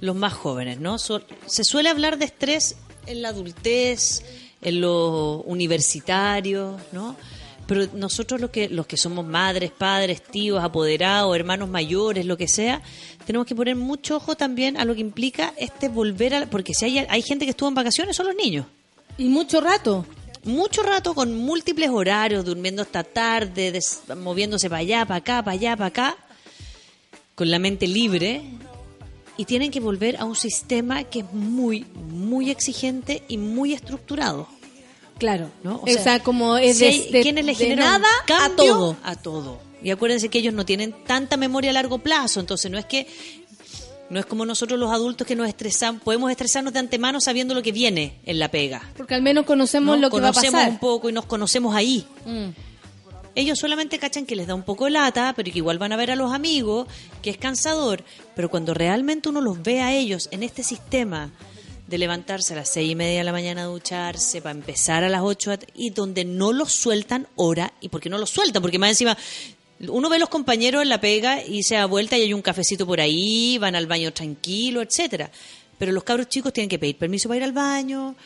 [0.00, 0.98] los más jóvenes, ¿no?
[1.00, 2.76] So- se suele hablar de estrés
[3.06, 4.22] en la adultez,
[4.62, 7.16] en los universitarios, ¿no?
[7.66, 12.46] Pero nosotros los que, los que somos madres, padres, tíos, apoderados, hermanos mayores, lo que
[12.46, 12.80] sea,
[13.24, 16.46] tenemos que poner mucho ojo también a lo que implica este volver a...
[16.46, 18.66] Porque si hay, hay gente que estuvo en vacaciones, son los niños
[19.18, 20.06] y mucho rato.
[20.44, 25.54] mucho rato con múltiples horarios, durmiendo hasta tarde, des- moviéndose para allá, para acá, para
[25.56, 26.16] allá, para acá,
[27.34, 28.42] con la mente libre,
[29.36, 34.48] y tienen que volver a un sistema que es muy, muy exigente y muy estructurado.
[35.18, 35.80] Claro, ¿no?
[35.82, 38.96] O, sea, como es de, quienes le generan nada a todo.
[39.02, 39.58] A todo.
[39.82, 43.06] Y acuérdense que ellos no tienen tanta memoria a largo plazo, entonces no es que
[44.08, 47.62] no es como nosotros los adultos que nos estresamos, podemos estresarnos de antemano sabiendo lo
[47.62, 48.82] que viene en la pega.
[48.96, 50.02] Porque al menos conocemos ¿no?
[50.02, 50.70] lo que va a conocemos pasar.
[50.70, 52.06] un poco y nos conocemos ahí.
[52.24, 52.48] Mm.
[53.36, 55.96] Ellos solamente cachan que les da un poco de lata, pero que igual van a
[55.96, 56.88] ver a los amigos,
[57.22, 58.02] que es cansador.
[58.34, 61.30] Pero cuando realmente uno los ve a ellos en este sistema
[61.86, 65.10] de levantarse a las seis y media de la mañana a ducharse, para empezar a
[65.10, 68.78] las ocho, y donde no los sueltan hora, y por qué no los sueltan, porque
[68.78, 69.16] más encima
[69.80, 72.86] uno ve los compañeros en la pega y se da vuelta y hay un cafecito
[72.86, 75.30] por ahí, van al baño tranquilo, etcétera.
[75.78, 78.16] Pero los cabros chicos tienen que pedir permiso para ir al baño.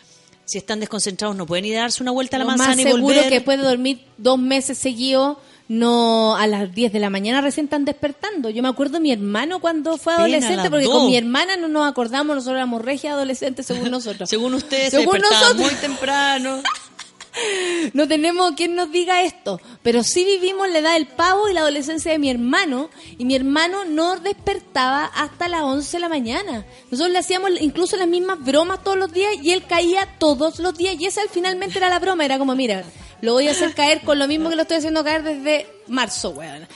[0.51, 2.83] Si están desconcentrados no pueden ir a darse una vuelta a la Lo más manzana
[2.83, 3.29] y seguro volver.
[3.29, 5.37] que después de dormir dos meses seguidos,
[5.69, 8.51] no a las 10 de la mañana recién están despertando.
[8.51, 10.93] Yo me acuerdo de mi hermano cuando fue adolescente, porque dos.
[10.95, 14.29] con mi hermana no nos acordamos, nosotros éramos regia adolescentes según nosotros.
[14.31, 15.57] Según ustedes, Según se nosotros.
[15.59, 16.61] muy temprano.
[17.93, 21.61] No tenemos quien nos diga esto, pero sí vivimos la edad del pavo y la
[21.61, 26.67] adolescencia de mi hermano, y mi hermano no despertaba hasta las 11 de la mañana.
[26.91, 30.77] Nosotros le hacíamos incluso las mismas bromas todos los días y él caía todos los
[30.77, 32.85] días, y esa finalmente era la broma, era como, mira,
[33.21, 36.31] lo voy a hacer caer con lo mismo que lo estoy haciendo caer desde marzo,
[36.31, 36.67] weón.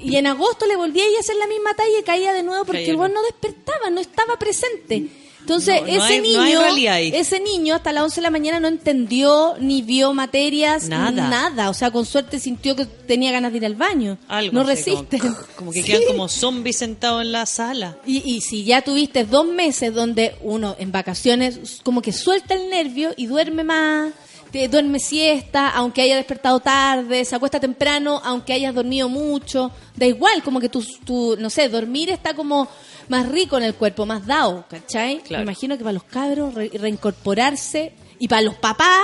[0.00, 2.42] Y en agosto le volví a ir a hacer la misma talla y caía de
[2.42, 5.08] nuevo porque el weón no despertaba, no estaba presente.
[5.42, 6.60] Entonces, No, no ese hay- niño,
[7.18, 11.28] ese niño hasta las 11 de la mañana no entendió ni vio materias, Nada.
[11.28, 11.68] nada.
[11.68, 14.18] O sea, con suerte sintió que tenía ganas de ir al baño.
[14.28, 15.18] Algo no como- resiste.
[15.56, 15.86] Como, que Sí.
[15.90, 17.96] quedan como zombies sentados en la sala.
[18.06, 22.70] Y, y si ya tuviste dos meses donde uno en vacaciones como que suelta el
[22.70, 24.12] nervio y duerme más,
[24.70, 30.42] duerme siesta, aunque haya despertado tarde, se acuesta temprano, aunque hayas dormido mucho, da igual,
[30.42, 32.68] como que tu, tu no sé, dormir está como
[33.08, 35.18] más rico en el cuerpo, más dado, ¿cachai?
[35.20, 35.44] Claro.
[35.44, 39.00] Me imagino que para los cabros re- reincorporarse y para los papás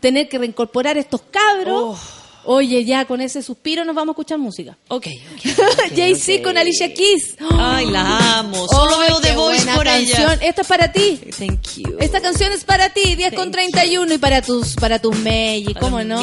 [0.00, 1.98] tener que reincorporar estos cabros.
[2.46, 4.76] Oye, ya con ese suspiro nos vamos a escuchar música.
[4.88, 5.06] Ok.
[5.94, 7.36] Jay-Z con Alicia Keys.
[7.58, 8.66] Ay, la amo.
[8.68, 10.32] Solo Ay, veo The Voice por canción.
[10.32, 10.38] ella.
[10.42, 11.20] Esta es para ti.
[11.38, 11.96] Thank you.
[12.00, 16.02] Esta canción es para ti, 10 con 31 y para tus para tus Meiji, ¿cómo
[16.04, 16.20] no?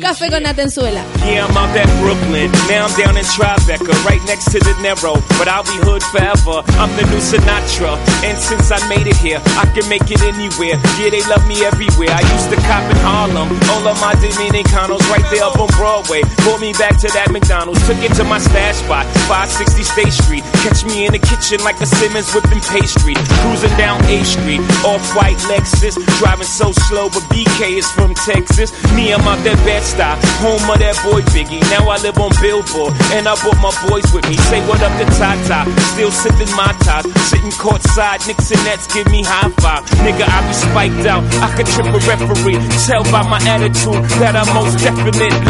[0.00, 1.02] Café con Natenzuela.
[1.26, 2.50] Yeah, I'm out at Brooklyn.
[2.68, 5.14] Now I'm down in Tribeca, right next to the Narrow.
[5.38, 6.62] But I'll be hood forever.
[6.78, 7.96] I'm the new Sinatra.
[8.24, 10.76] And since I made it here, I can make it anywhere.
[10.98, 12.10] Yeah, they love me everywhere.
[12.10, 13.48] I used to cop in Harlem.
[13.70, 16.24] All of my Dominicanos right there on Broadway.
[16.42, 17.84] Pulled me back to that McDonald's.
[17.84, 20.44] Took it to my stash spot, 560 State Street.
[20.64, 23.12] Catch me in the kitchen like a Simmons whipping pastry.
[23.44, 26.00] Cruising down A Street, off-white Lexus.
[26.18, 28.72] Driving so slow, but BK is from Texas.
[28.96, 31.60] Me, I'm out that Bed-Stuy, home of that boy Biggie.
[31.68, 34.40] Now I live on Billboard, and I brought my boys with me.
[34.48, 37.04] Say what up to Tata, still sipping my top.
[37.28, 39.84] Sitting courtside, Knicks and Nets give me high five.
[40.00, 42.60] Nigga, I be spiked out, I could trip a referee.
[42.88, 45.49] Tell by my attitude that I most definitely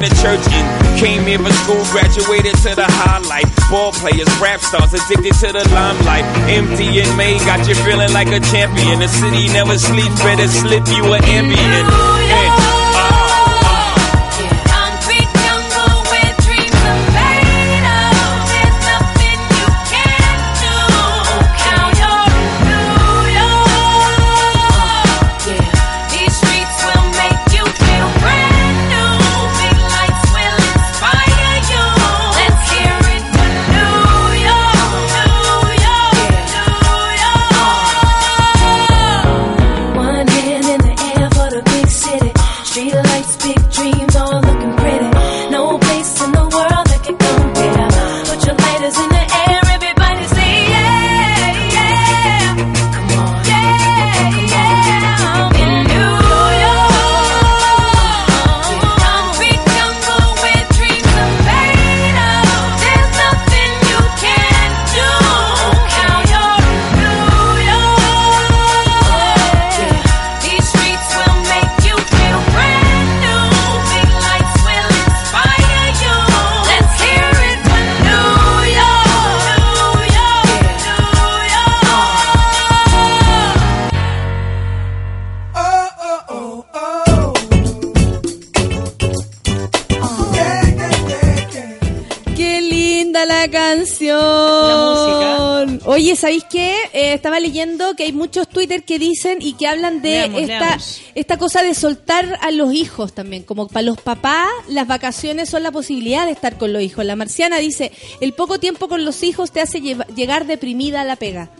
[0.00, 3.48] the church and Came here for school, graduated to the highlight.
[3.70, 6.24] Ball players, rap stars, addicted to the limelight.
[6.44, 9.00] Empty and May got you feeling like a champion.
[9.00, 12.59] The city never sleeps, better slip you an ambient.
[97.10, 100.58] Eh, estaba leyendo que hay muchos Twitter que dicen y que hablan de Leamos, esta,
[100.60, 101.00] leamos.
[101.14, 103.42] esta cosa de soltar a los hijos también.
[103.42, 107.04] Como para los papás, las vacaciones son la posibilidad de estar con los hijos.
[107.04, 111.04] La marciana dice, el poco tiempo con los hijos te hace lleva- llegar deprimida a
[111.04, 111.50] la pega.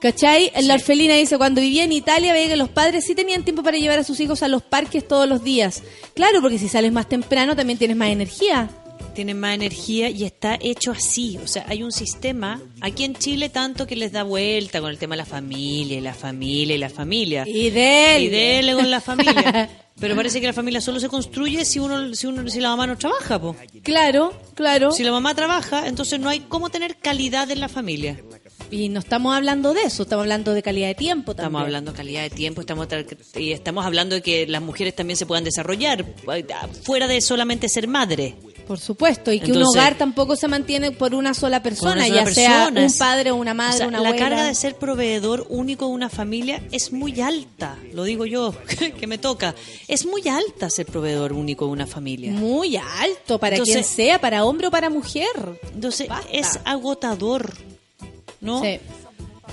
[0.00, 0.52] ¿Cachai?
[0.62, 3.78] La orfelina dice, cuando vivía en Italia veía que los padres sí tenían tiempo para
[3.78, 5.82] llevar a sus hijos a los parques todos los días.
[6.14, 8.70] Claro, porque si sales más temprano también tienes más energía.
[9.18, 11.40] Tienen más energía y está hecho así.
[11.42, 14.96] O sea, hay un sistema aquí en Chile tanto que les da vuelta con el
[14.96, 17.44] tema de la familia y la familia y la familia.
[17.44, 18.20] Y dele.
[18.20, 19.68] Y dele con la familia.
[19.98, 22.86] Pero parece que la familia solo se construye si uno, si uno, si la mamá
[22.86, 23.56] no trabaja, po.
[23.82, 24.92] Claro, claro.
[24.92, 28.22] Si la mamá trabaja, entonces no hay cómo tener calidad en la familia.
[28.70, 31.46] Y no estamos hablando de eso, estamos hablando de calidad de tiempo también.
[31.46, 32.86] Estamos hablando de calidad de tiempo, estamos
[33.34, 36.46] y estamos hablando de que las mujeres también se puedan desarrollar eh,
[36.82, 38.36] fuera de solamente ser madre.
[38.68, 42.06] Por supuesto, y que un hogar tampoco se mantiene por una sola persona, Con una
[42.08, 44.28] sola ya sea persona, un es- padre o una madre, O sea, una la abuela.
[44.28, 48.54] carga de ser proveedor único de una familia es muy alta, lo digo yo,
[49.00, 49.54] que me toca.
[49.88, 52.30] Es muy alta ser proveedor único de una familia.
[52.32, 55.26] Muy alto, para Entonces- quien sea, para hombre o para mujer.
[55.74, 57.54] Entonces, es agotador,
[58.42, 58.62] ¿no?
[58.62, 58.78] Sí.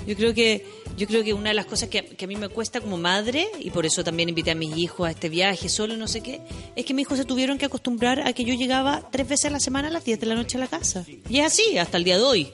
[0.06, 0.64] Yo creo que
[0.96, 3.48] yo creo que una de las cosas que, que a mí me cuesta como madre,
[3.60, 6.40] y por eso también invité a mis hijos a este viaje solo no sé qué,
[6.74, 9.50] es que mis hijos se tuvieron que acostumbrar a que yo llegaba tres veces a
[9.50, 11.04] la semana a las 10 de la noche a la casa.
[11.28, 12.48] Y es así, hasta el día de hoy.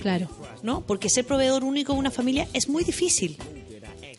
[0.00, 0.28] Claro.
[0.62, 0.84] ¿no?
[0.86, 3.36] Porque ser proveedor único de una familia es muy difícil.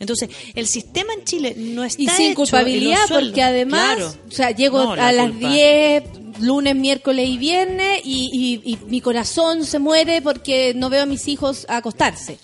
[0.00, 4.14] Entonces, el sistema en Chile no está Y sin hecho, culpabilidad, porque además, Claro.
[4.28, 5.50] o sea, llego No, la a las culpa.
[5.50, 6.02] 10,
[6.40, 11.06] lunes, miércoles y viernes, y, y- y mi corazón se muere porque no veo a
[11.06, 12.38] mis hijos acostarse.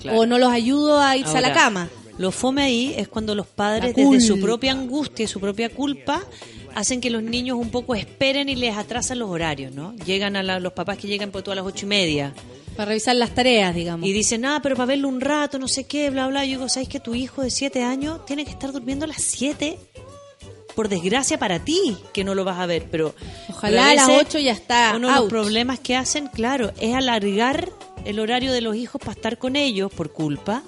[0.00, 0.18] Claro.
[0.20, 1.88] O no los ayudo a irse a la cama.
[2.18, 6.22] Lo fome ahí es cuando los padres, desde su propia angustia y su propia culpa,
[6.74, 9.94] hacen que los niños un poco esperen y les atrasan los horarios, ¿no?
[10.04, 12.34] Llegan a la- los papás que llegan por todas las ocho y media
[12.76, 14.06] Para revisar las tareas, digamos.
[14.08, 16.44] y dicen, ah, pero para verlo un rato, no sé qué, bla, bla.
[16.44, 19.22] Yo digo, ¿sabes que tu hijo de siete años tiene que estar durmiendo a las
[19.22, 19.78] siete?
[20.80, 23.14] Por desgracia para ti, que no lo vas a ver, pero...
[23.50, 26.72] Ojalá pero a las veces ocho ya está Uno de los problemas que hacen, claro,
[26.80, 27.68] es alargar
[28.06, 30.62] el horario de los hijos para estar con ellos por culpa.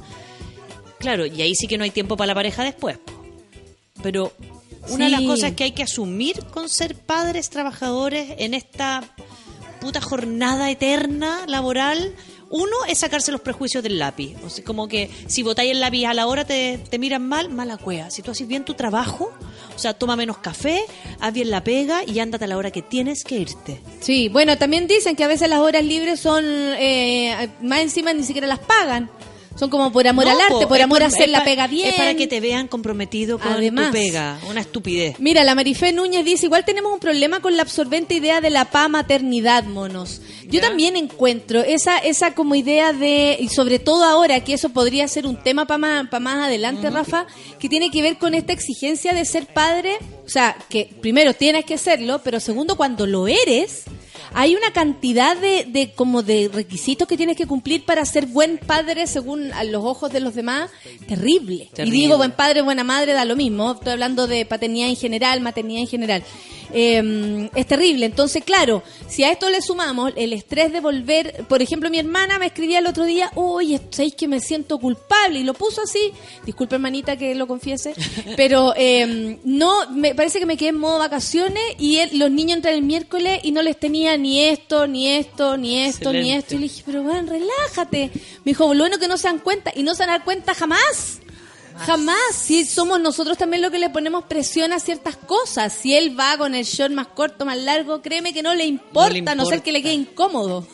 [0.98, 2.98] Claro, y ahí sí que no hay tiempo para la pareja después.
[4.02, 4.34] Pero
[4.90, 9.02] una de las cosas que hay que asumir con ser padres trabajadores en esta
[9.80, 12.14] puta jornada eterna laboral,
[12.52, 14.36] uno es sacarse los prejuicios del lápiz.
[14.44, 17.48] O sea, como que si botáis el lápiz a la hora te, te miran mal,
[17.48, 18.10] mala cueva.
[18.10, 19.32] Si tú haces bien tu trabajo,
[19.74, 20.84] o sea, toma menos café,
[21.18, 23.80] haz bien la pega y ándate a la hora que tienes que irte.
[24.00, 28.22] Sí, bueno, también dicen que a veces las horas libres son, eh, más encima ni
[28.22, 29.10] siquiera las pagan.
[29.56, 31.88] Son como por amor No, al arte, po, por amor a hacer la pega bien.
[31.90, 33.86] Es para que te vean comprometido con Además.
[33.88, 34.38] tu pega.
[34.48, 35.16] Una estupidez.
[35.20, 38.64] Mira, la Marifé Núñez dice, igual tenemos un problema con la absorbente idea de la
[38.66, 40.20] pa maternidad, monos.
[40.44, 40.62] Yo Ya.
[40.68, 45.26] también encuentro esa esa como idea de, y sobre todo ahora, que eso podría ser
[45.26, 47.26] un tema para más, pa más adelante, Rafa,
[47.58, 51.64] que tiene que ver con esta exigencia de ser padre, o sea, que primero tienes
[51.64, 53.84] que serlo, pero segundo, cuando lo eres,
[54.34, 58.58] hay una cantidad de, de como de requisitos que tienes que cumplir para ser buen
[58.58, 60.70] padre según a los ojos de los demás,
[61.06, 61.68] terrible.
[61.72, 61.98] Terrible.
[61.98, 63.72] Y digo buen padre, buena madre, da lo mismo.
[63.72, 66.24] Estoy hablando de paternidad en general, maternidad en general.
[66.72, 68.06] Eh, es terrible.
[68.06, 72.38] Entonces, claro, si a esto le sumamos el estrés de volver, por ejemplo, mi hermana
[72.38, 75.40] me escribía el otro día, oye, ¿sabéis que me siento culpable?
[75.40, 76.12] Y lo puso así.
[76.46, 77.94] Disculpe, hermanita, que lo confiese.
[78.36, 82.56] Pero eh, no, me parece que me quedé en modo vacaciones y él- los niños
[82.56, 86.54] entran el miércoles y no les tenía ni esto, ni esto, ni esto, ni esto.
[86.54, 88.10] Y le dije, pero bueno, relájate.
[88.44, 89.72] Me dijo, lo bueno que no se dan cuenta.
[89.74, 91.18] Y no se van a dar cuenta jamás.
[91.86, 92.16] Jamás.
[92.34, 95.72] Si somos nosotros también lo que le ponemos presión a ciertas cosas.
[95.72, 99.32] Si él va con el short más corto, más largo, créeme que no le importa,
[99.32, 99.60] a no ser importa.
[99.64, 100.66] que le quede incómodo.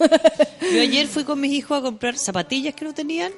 [0.73, 3.33] Yo ayer fui con mis hijos a comprar zapatillas que no tenían.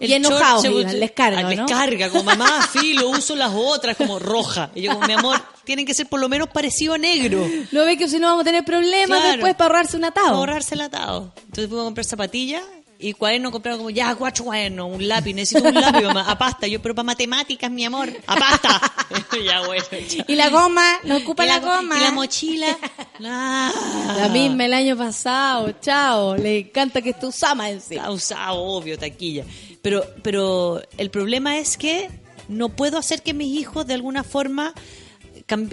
[0.00, 1.48] Y enojados short se- iban, les carga, ¿no?
[1.50, 4.70] Les carga, como mamá, filo, uso las otras como roja.
[4.74, 7.46] Y yo como, mi amor, tienen que ser por lo menos parecido a negro.
[7.72, 9.32] no ve que si no vamos a tener problemas Claro.
[9.32, 10.26] después para ahorrarse un atado.
[10.26, 11.32] Para ahorrarse el atado.
[11.38, 12.62] Entonces fuimos a comprar zapatillas
[12.98, 16.66] y cuadernos compraron como, ya, cuatro cuadernos, un lápiz, necesito un lápiz, mamá, a pasta.
[16.66, 18.80] Yo, pero para matemáticas, mi amor, a pasta.
[19.44, 19.84] ya, bueno.
[20.26, 21.98] Y la goma, no ocupa la, go- goma.
[21.98, 22.76] Y la mochila.
[23.28, 23.72] Ah.
[24.18, 26.36] La misma el año pasado, chao.
[26.36, 28.02] Le encanta que esté Usama encima.
[28.02, 29.42] Está usado, obvio, taquilla.
[29.86, 32.10] Pero, pero el problema es que
[32.48, 34.74] no puedo hacer que mis hijos de alguna forma,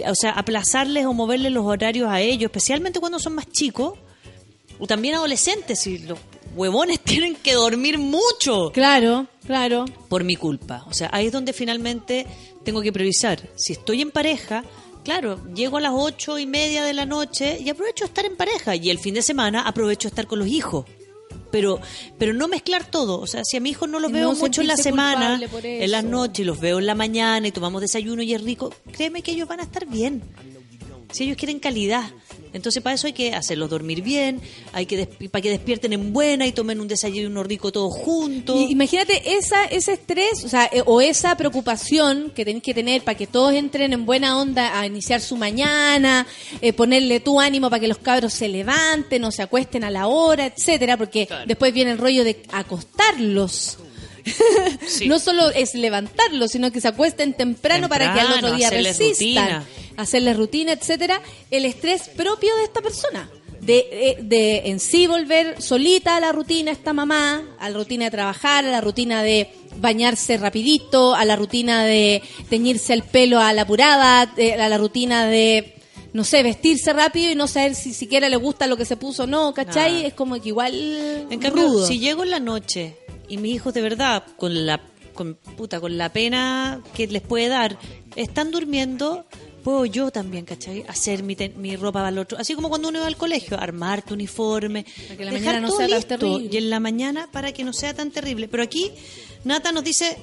[0.08, 3.98] o sea, aplazarles o moverles los horarios a ellos, especialmente cuando son más chicos,
[4.78, 6.20] o también adolescentes, y los
[6.56, 9.86] huevones tienen que dormir mucho Claro, claro.
[10.10, 10.86] por mi culpa.
[10.88, 12.28] O sea, ahí es donde finalmente
[12.64, 13.42] tengo que previsar.
[13.56, 14.64] Si estoy en pareja,
[15.04, 18.38] claro, llego a las ocho y media de la noche y aprovecho de estar en
[18.38, 18.76] pareja.
[18.76, 20.86] Y el fin de semana aprovecho de estar con los hijos.
[21.54, 21.80] Pero,
[22.18, 23.20] pero no mezclar todo.
[23.20, 25.92] O sea, si a mi hijo no los veo no mucho en la semana, en
[25.92, 29.34] las noches, los veo en la mañana y tomamos desayuno y es rico, créeme que
[29.34, 30.24] ellos van a estar bien.
[31.14, 32.10] Si ellos quieren calidad.
[32.54, 34.42] Entonces, para eso hay que hacerlos dormir bien,
[34.74, 38.60] hay que para que despierten en buena y tomen un desayuno rico todos juntos.
[38.60, 43.04] Y imagínate esa, ese estrés, o sea, eh, o esa preocupación que tenéis que tener
[43.04, 46.28] para que todos entren en buena onda a iniciar su mañana,
[46.62, 50.08] eh, ponerle tu ánimo para que los cabros se levanten o se acuesten a la
[50.08, 53.78] hora, etcétera, porque después viene el rollo de acostarlos.
[54.88, 55.08] Sí.
[55.14, 59.10] No solo es levantarlos, sino que se acuesten temprano, para que al otro día resistan,
[59.10, 59.66] rutina.
[59.98, 61.22] Hacerles rutina, etcétera.
[61.52, 63.30] El estrés propio de esta persona.
[63.62, 68.06] De, eh, de en sí volver solita a la rutina esta mamá, a la rutina
[68.06, 73.40] de trabajar, a la rutina de bañarse rapidito, a la rutina de teñirse el pelo
[73.40, 75.76] a la apurada, eh, a la rutina de,
[76.12, 79.24] no sé, vestirse rápido y no saber si siquiera le gusta lo que se puso
[79.24, 80.02] o no, ¿cachai?
[80.02, 80.08] Nah.
[80.08, 80.74] Es como que igual
[81.30, 81.88] En cambio, rudo.
[81.88, 82.98] si llego en la noche
[83.30, 84.82] y mis hijos de verdad, con la
[85.14, 87.78] con, puta, con la pena que les puede dar,
[88.16, 89.26] están durmiendo,
[89.64, 90.84] puedo yo también, ¿cachai?
[90.88, 92.38] Hacer mi, te- mi ropa al otro.
[92.38, 95.60] Así como cuando uno va al colegio, armar tu uniforme, Para que la dejar mañana
[95.68, 96.18] no sea tan listo.
[96.20, 96.50] terrible.
[96.52, 98.48] Y en la mañana para que no sea tan terrible.
[98.48, 98.92] Pero aquí,
[99.44, 100.18] Nata nos dice,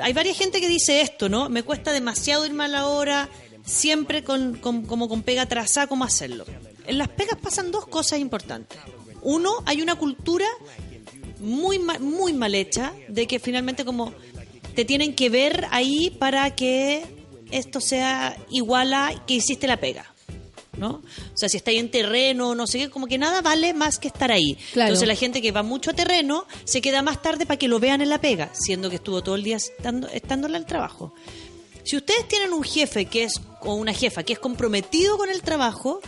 [0.00, 1.48] hay varias gente que dice esto, ¿no?
[1.48, 3.28] Me cuesta demasiado irme a la hora,
[3.64, 6.44] siempre con, con- como con pega atrasada, ¿cómo hacerlo?
[6.86, 8.78] En las pegas pasan dos cosas importantes.
[9.22, 10.46] Uno, hay una cultura
[11.38, 14.12] muy muy mal hecha de que finalmente como
[14.74, 17.04] te tienen que ver ahí para que
[17.52, 20.06] esto sea igual a que hiciste la pega.
[20.78, 21.02] ¿No?
[21.34, 24.08] O sea, si estáis en terreno, no sé qué, como que nada vale más que
[24.08, 24.56] estar ahí.
[24.72, 24.88] Claro.
[24.88, 27.78] Entonces la gente que va mucho a terreno se queda más tarde para que lo
[27.78, 31.14] vean en la pega, siendo que estuvo todo el día estando, estándole al trabajo.
[31.84, 35.42] Si ustedes tienen un jefe que es, o una jefa que es comprometido con el
[35.42, 36.00] trabajo,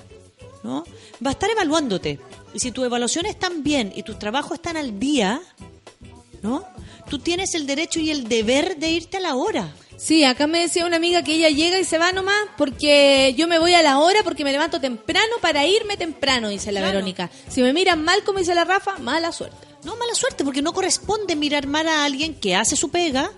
[0.63, 0.85] ¿no?
[1.25, 2.19] Va a estar evaluándote.
[2.55, 5.43] Y si tus evaluaciones están bien y tus trabajos están al día,
[6.43, 6.65] ¿no?
[7.09, 9.75] Tú tienes el derecho y el deber de irte a la hora.
[9.97, 13.47] Sí, acá me decía una amiga que ella llega y se va nomás porque yo
[13.47, 16.95] me voy a la hora porque me levanto temprano para irme temprano, dice la Claro.
[16.97, 17.31] Verónica.
[17.49, 19.57] Si me miran mal, como dice la Rafa, mala suerte.
[19.85, 23.31] No, mala suerte, porque no corresponde mirar mal a alguien que hace su pega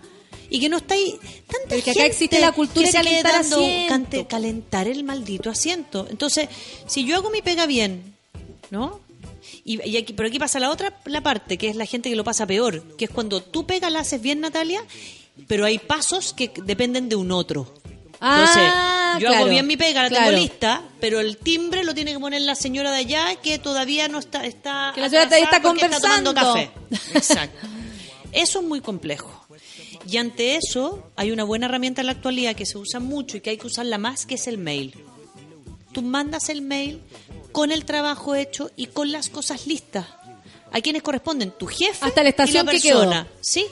[0.49, 1.19] y que no está ahí.
[1.47, 3.59] Tanta Porque acá existe la cultura de calentar dando-
[3.89, 6.07] cante- calentar el maldito asiento.
[6.11, 6.49] Entonces,
[6.87, 8.15] si yo hago mi pega bien,
[8.71, 9.01] ¿no?
[9.65, 12.17] Y, y aquí, pero aquí pasa la otra la parte, que es la gente que
[12.17, 14.83] lo pasa peor, que es cuando tú pega la haces bien, Natalia,
[15.47, 17.73] pero hay pasos que dependen de un otro.
[18.15, 20.27] Entonces, Ah, yo claro, hago bien mi pega, la claro.
[20.31, 24.09] tengo lista, pero el timbre lo tiene que poner la señora de allá que todavía
[24.09, 24.47] no está.
[24.47, 26.35] está Que la señora todavía está porque tomando conversando.
[26.35, 26.71] café.
[27.15, 27.67] Exacto.
[28.33, 29.31] Eso es muy complejo.
[30.09, 33.41] Y ante eso hay una buena herramienta en la actualidad que se usa mucho y
[33.41, 34.95] que hay que usarla más, que es el mail.
[35.93, 37.01] Tú mandas el mail
[37.53, 40.07] con el trabajo hecho y con las cosas listas.
[40.73, 41.51] ¿A quienes corresponden?
[41.53, 42.99] Tu jefe Hasta la estación y la que quedó.
[43.01, 43.27] persona.
[43.41, 43.67] Sí.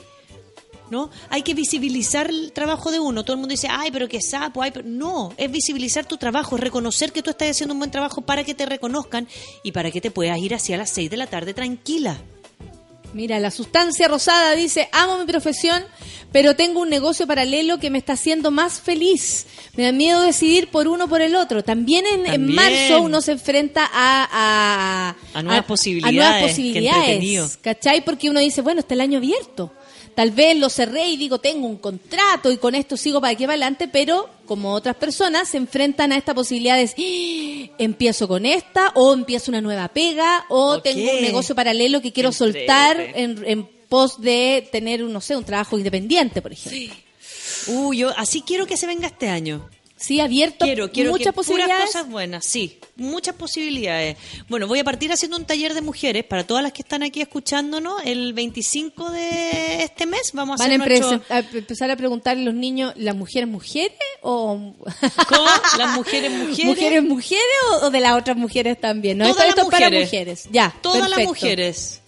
[0.89, 1.09] ¿No?
[1.29, 3.23] Hay que visibilizar el trabajo de uno.
[3.23, 4.87] Todo el mundo dice, ay, pero qué sapo, ay, pero...
[4.87, 8.43] No, es visibilizar tu trabajo, es reconocer que tú estás haciendo un buen trabajo para
[8.43, 9.27] que te reconozcan
[9.63, 12.19] y para que te puedas ir hacia las 6 de la tarde tranquila.
[13.15, 15.81] Mira, la sustancia rosada dice, amo mi profesión,
[16.33, 19.45] pero tengo un negocio paralelo que me está haciendo más feliz.
[19.77, 21.63] Me da miedo decidir por uno o por el otro.
[21.63, 24.27] También en, marzo uno se enfrenta a...
[24.33, 27.57] A, A nuevas A posibilidades, nuevas qué posibilidades.
[27.61, 28.03] ¿Cachai?
[28.03, 29.71] Porque uno dice, bueno, está el año abierto.
[30.15, 33.43] Tal vez lo cerré y digo, tengo un contrato y con esto sigo para aquí
[33.43, 38.45] para adelante, pero como otras personas se enfrentan a esta posibilidad de "Ah, empiezo con
[38.45, 43.43] esta o empiezo una nueva pega o tengo un negocio paralelo que quiero soltar en,
[43.45, 46.79] en pos de tener, un, no sé, un trabajo independiente, por ejemplo.
[47.67, 49.69] Uy, yo así quiero que se venga este año.
[49.97, 51.85] Sí, abierto, Quiero, quiero muchas que puras posibilidades.
[51.85, 54.17] cosas buenas, sí, muchas posibilidades.
[54.49, 57.21] Bueno, voy a partir haciendo un taller de mujeres para todas las que están aquí
[57.21, 58.01] escuchándonos.
[58.03, 61.21] El 25 de este mes vamos a Van hacer nuestro...
[61.33, 64.73] a empezar a preguntarle a los niños, ¿las mujeres mujeres o
[65.29, 65.49] ¿Cómo?
[65.77, 66.65] ¿Las mujeres mujeres?
[66.65, 67.45] mujeres mujeres
[67.81, 69.17] o, de las otras mujeres también?
[69.19, 69.29] ¿no?
[69.29, 70.47] Todas esto, las esto es para mujeres.
[70.51, 72.01] Ya, Todas las mujeres.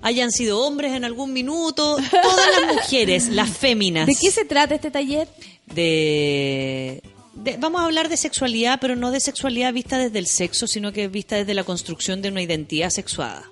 [0.00, 4.06] Hayan sido hombres en algún minuto, todas las mujeres, las féminas.
[4.06, 5.28] ¿De qué se trata este taller?
[5.74, 7.02] De,
[7.34, 10.92] de- vamos a hablar de sexualidad, pero no de sexualidad vista desde el sexo, sino
[10.92, 13.44] que vista desde la construcción de una identidad sexuada,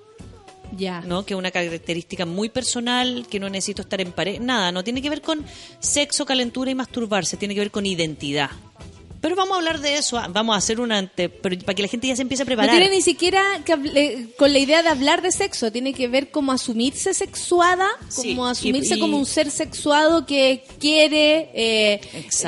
[0.76, 1.00] Ya.
[1.02, 1.24] ¿no?
[1.26, 5.02] Que es una característica muy personal, que no necesito estar en pareja, nada, no tiene
[5.02, 5.44] que ver con
[5.80, 8.50] sexo, calentura y masturbarse, tiene que ver con identidad.
[9.22, 11.82] Pero vamos a hablar de eso, ah, vamos a hacer una ante, pero para que
[11.82, 12.70] la gente ya se empiece a No preparar.
[12.76, 16.30] tiene ni siquiera que eh, con la idea de hablar de sexo, tiene que ver
[16.32, 22.00] como asumirse sexuada, Sí, como asumirse y- como un ser sexuado que quiere, eh,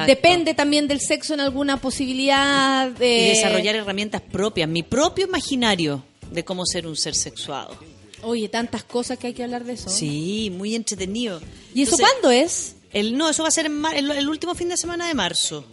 [0.07, 6.05] depende también del sexo en alguna posibilidad de y desarrollar herramientas propias, mi propio imaginario
[6.31, 7.77] de cómo ser un ser sexuado.
[8.23, 9.89] Oye, tantas cosas que hay que hablar de eso.
[9.91, 11.41] Sí, muy entretenido.
[11.75, 12.75] ¿Y eso cuándo es?
[12.93, 15.15] El, no, eso va a ser en mar- el, el último fin de semana de
[15.15, 15.65] marzo.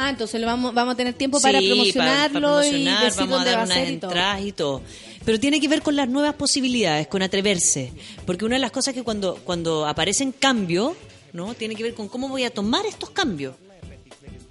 [0.00, 3.20] Ah, entonces lo vamos, vamos a tener tiempo para Sí, promocionarlo para promocionar, y decir
[3.20, 4.10] vamos a dónde dar va a unas ser y todo.
[4.10, 4.82] entradas y todo.
[5.24, 7.92] Pero tiene que ver con las nuevas posibilidades, con atreverse.
[8.24, 10.92] Porque una de las cosas que cuando, cuando aparecen cambios,
[11.32, 11.52] ¿no?
[11.54, 13.56] Tiene que ver con cómo voy a tomar estos cambios.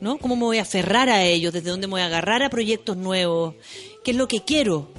[0.02, 0.18] ¿No?
[0.18, 1.53] ¿Cómo me voy a aferrar a ellos?
[1.53, 3.56] ¿Desde dónde me voy a agarrar a proyectos nuevos?
[4.03, 4.91] ¿Qué es lo que quiero?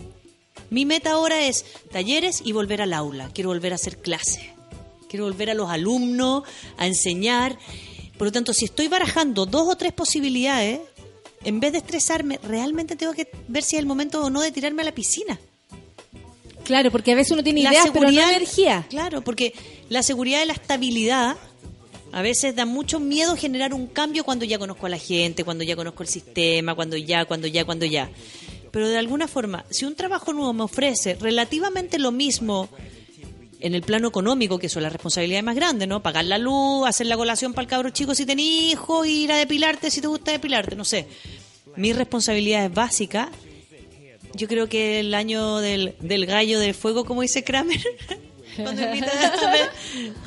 [0.71, 3.31] Mi meta ahora es talleres y volver al aula.
[3.33, 4.55] Quiero volver a hacer clase.
[5.09, 6.43] Quiero volver a los alumnos,
[6.79, 7.59] a enseñar.
[8.19, 10.81] Por lo tanto, si estoy barajando dos o tres posibilidades,
[11.45, 14.51] en vez de estresarme, realmente tengo que ver si es el momento o no de
[14.51, 15.39] tirarme a la piscina.
[16.65, 18.87] Claro, porque a veces uno tiene La ideas, pero no energía.
[18.91, 19.55] Claro, porque
[19.89, 21.37] la seguridad y la estabilidad
[22.13, 25.65] a veces da mucho miedo generar un cambio cuando ya conozco a la gente, cuando
[25.65, 28.11] ya conozco el sistema, cuando ya, cuando ya, cuando ya.
[28.71, 32.69] Pero de alguna forma, si un trabajo nuevo me ofrece relativamente lo mismo
[33.61, 36.03] en el plano económico, que son las responsabilidades más grandes, ¿no?
[36.03, 39.37] Pagar la luz, hacer la colación para el cabro chico si tenés hijos, ir a
[39.37, 41.07] depilarte si te gusta depilarte, no sé.
[41.77, 43.29] Mis responsabilidades básicas,
[44.35, 47.83] yo creo que el año del, del gallo de fuego, como dice Kramer,
[48.57, 48.95] cuando a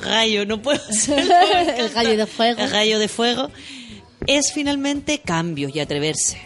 [0.02, 1.34] gallo, no puedo hacerlo.
[1.76, 2.60] El gallo de fuego.
[2.60, 3.50] El gallo de fuego
[4.26, 6.38] es finalmente cambios y atreverse,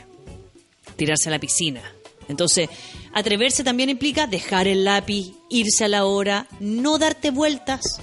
[0.96, 1.82] tirarse a la piscina.
[2.28, 2.68] Entonces,
[3.16, 7.98] atreverse también implica dejar el lápiz, irse a la hora, no darte vueltas,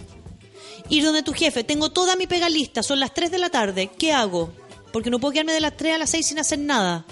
[0.89, 3.91] ir donde tu jefe, tengo toda mi pega lista, son las 3 de la tarde,
[3.95, 4.51] ¿qué hago?
[4.91, 7.05] Porque no puedo quedarme de las 3 a las 6 sin hacer nada.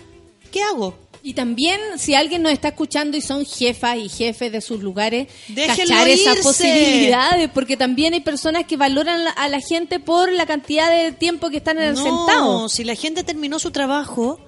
[0.51, 0.95] ¿Qué hago?
[1.21, 5.27] Y también, si alguien nos está escuchando y son jefas y jefes de sus lugares,
[5.49, 10.47] Déjenlo cachar esas posibilidades, porque también hay personas que valoran a la gente por la
[10.47, 12.69] cantidad de tiempo que están en el No, sentado.
[12.69, 14.39] si la gente terminó su trabajo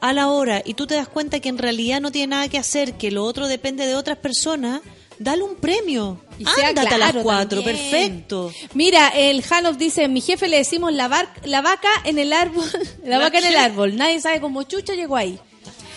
[0.00, 2.58] a la hora y tú te das cuenta que en realidad no tiene nada que
[2.58, 4.80] hacer, que lo otro depende de otras personas,
[5.18, 6.20] dale un premio.
[6.38, 7.90] Y Ándate a las claro cuatro, también.
[7.90, 8.52] perfecto.
[8.74, 12.64] Mira, el Hanoff dice, mi jefe le decimos la, var- la vaca en el árbol,
[13.04, 15.38] la, ¿La vaca en el árbol, nadie sabe cómo chucha llegó ahí.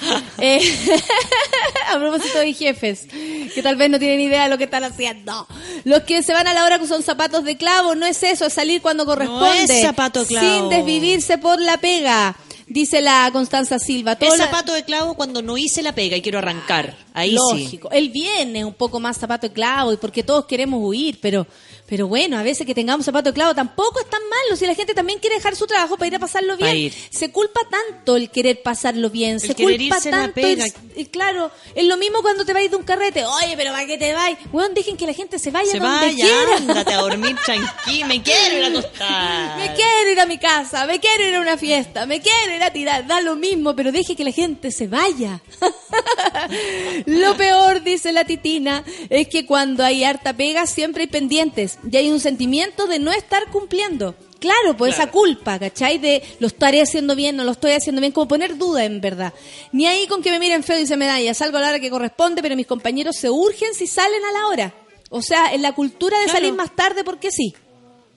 [0.40, 0.60] Eh,
[1.94, 3.06] a propósito de jefes,
[3.54, 5.48] que tal vez no tienen idea de lo que están haciendo.
[5.84, 8.46] Los que se van a la hora que son zapatos de clavo, no es eso,
[8.48, 9.64] es salir cuando corresponde.
[9.76, 10.48] es zapato clavo.
[10.48, 12.36] Sin desvivirse por la pega,
[12.74, 14.16] dice la Constanza Silva.
[14.16, 16.96] Todo Es la- zapato de clavo cuando no hice la pega y quiero arrancar.
[17.14, 17.36] Ahí sí.
[17.36, 17.90] lógico.
[17.92, 21.46] El viernes un poco más zapato de clavo y porque todos queremos huir, pero
[21.88, 24.74] pero bueno, a veces que tengamos zapato de clavo tampoco es tan malo si la
[24.76, 26.78] gente también quiere dejar su trabajo para ir a pasarlo bien.
[26.78, 26.94] ir.
[27.10, 31.84] Se culpa tanto el querer pasarlo bien, se querer culpa tanto ir- y claro, es
[31.86, 33.26] lo mismo cuando te vais de un carrete.
[33.26, 34.38] Oye, pero ¿para qué te vais?
[34.54, 36.56] Weón, dejen que la gente se vaya Se donde vaya, quiera.
[36.58, 39.58] ándate a dormir tranquilo, me quiero ir a acostar.
[39.60, 42.64] Me quiero ir a mi casa, me quiero ir a una fiesta, me quiero ir
[42.64, 45.42] a tirar, da lo mismo, pero deje que la gente se vaya.
[47.06, 51.98] lo peor, dice la titina, es que cuando hay harta pega siempre hay pendientes y
[51.98, 54.16] hay un sentimiento de no estar cumpliendo.
[54.40, 56.00] Claro, pues esa culpa, ¿cachai?
[56.00, 59.34] De lo estaré haciendo bien, no lo estoy haciendo bien, como poner duda en verdad.
[59.72, 61.92] Ni ahí con que me miren feo y se medalla, salgo a la hora que
[61.92, 64.74] corresponde, pero mis compañeros se urgen si salen a la hora.
[65.12, 66.40] O sea, en la cultura de Claro.
[66.40, 67.54] salir más tarde porque sí.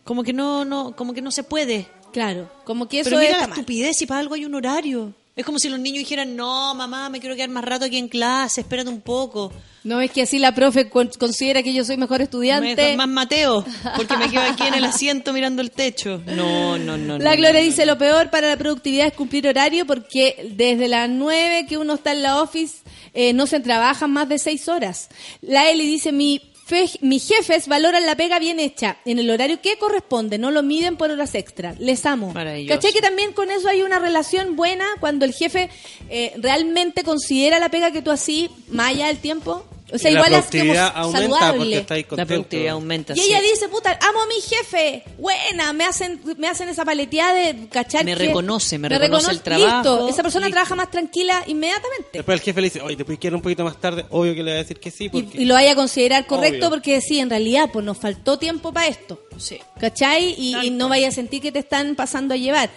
[0.04, 1.88] Como que no, no, como que no se puede.
[2.12, 5.12] Claro, como que eso Pero mira está la estupidez y para algo hay un horario.
[5.36, 8.06] Es como si los niños dijeran, no, mamá, me quiero quedar más rato aquí en
[8.08, 9.52] clase, espérate un poco.
[9.82, 12.76] No es que así la profe con- considera que yo soy mejor estudiante.
[12.76, 13.64] Mejor más Mateo,
[13.96, 16.22] porque me quedo aquí en el asiento mirando el techo.
[16.26, 17.18] No, no, no.
[17.18, 20.86] La no, Gloria no, dice lo peor para la productividad es cumplir horario porque desde
[20.88, 22.76] las 9 que uno está en la office
[23.12, 25.08] eh, no se trabajan más de 6 horas.
[25.42, 29.60] La Eli dice mi fe- mis jefes valoran la pega bien hecha en el horario
[29.60, 31.74] que corresponde, no lo miden por horas extra.
[31.78, 32.32] Les amo.
[32.68, 35.68] ¿Cachai que también con eso hay una relación buena cuando el jefe
[36.08, 39.64] eh, realmente considera la pega que tú así más allá del tiempo?
[39.92, 41.76] O sea, Y la igual es como productividad aumenta porque saludable.
[41.76, 42.28] estáis La contentos.
[42.34, 43.12] productividad aumenta.
[43.12, 43.26] Y sí.
[43.28, 45.04] ella dice, puta, amo a mi jefe.
[45.18, 48.04] Buena, me hacen, me hacen esa paleteada de cachar.
[48.04, 50.54] Me que- reconoce, me reconoce el trabajo, Listo, esa persona listo.
[50.56, 52.08] trabaja más tranquila inmediatamente.
[52.14, 54.06] Después el jefe le dice, oye, te puedes quedar un poquito más tarde.
[54.10, 55.04] Obvio que le va a decir que sí.
[55.04, 55.42] Y, Porque...
[55.42, 56.70] y lo vaya a considerar correcto Obvio.
[56.70, 59.20] porque sí, en realidad, pues nos faltó tiempo para esto.
[59.36, 59.58] Sí.
[59.78, 60.34] ¿Cachai?
[60.38, 62.70] Y, y no vaya a sentir que te están pasando a llevar.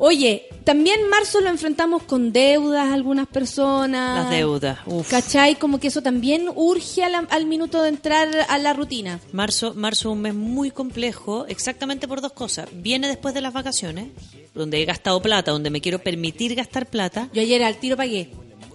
[0.00, 4.22] Oye, también marzo lo enfrentamos con deudas algunas personas.
[4.24, 4.78] Las deudas.
[4.86, 5.10] Uf.
[5.10, 5.56] ¿Cachai?
[5.56, 9.18] Como que eso también urge a la- al minuto de entrar a la rutina.
[9.32, 12.68] Marzo, marzo es un mes muy complejo, exactamente por dos cosas.
[12.72, 14.08] Viene después de las vacaciones,
[14.54, 17.28] donde he gastado plata, donde me quiero permitir gastar plata.
[17.32, 18.30] Yo ayer al tiro pagué.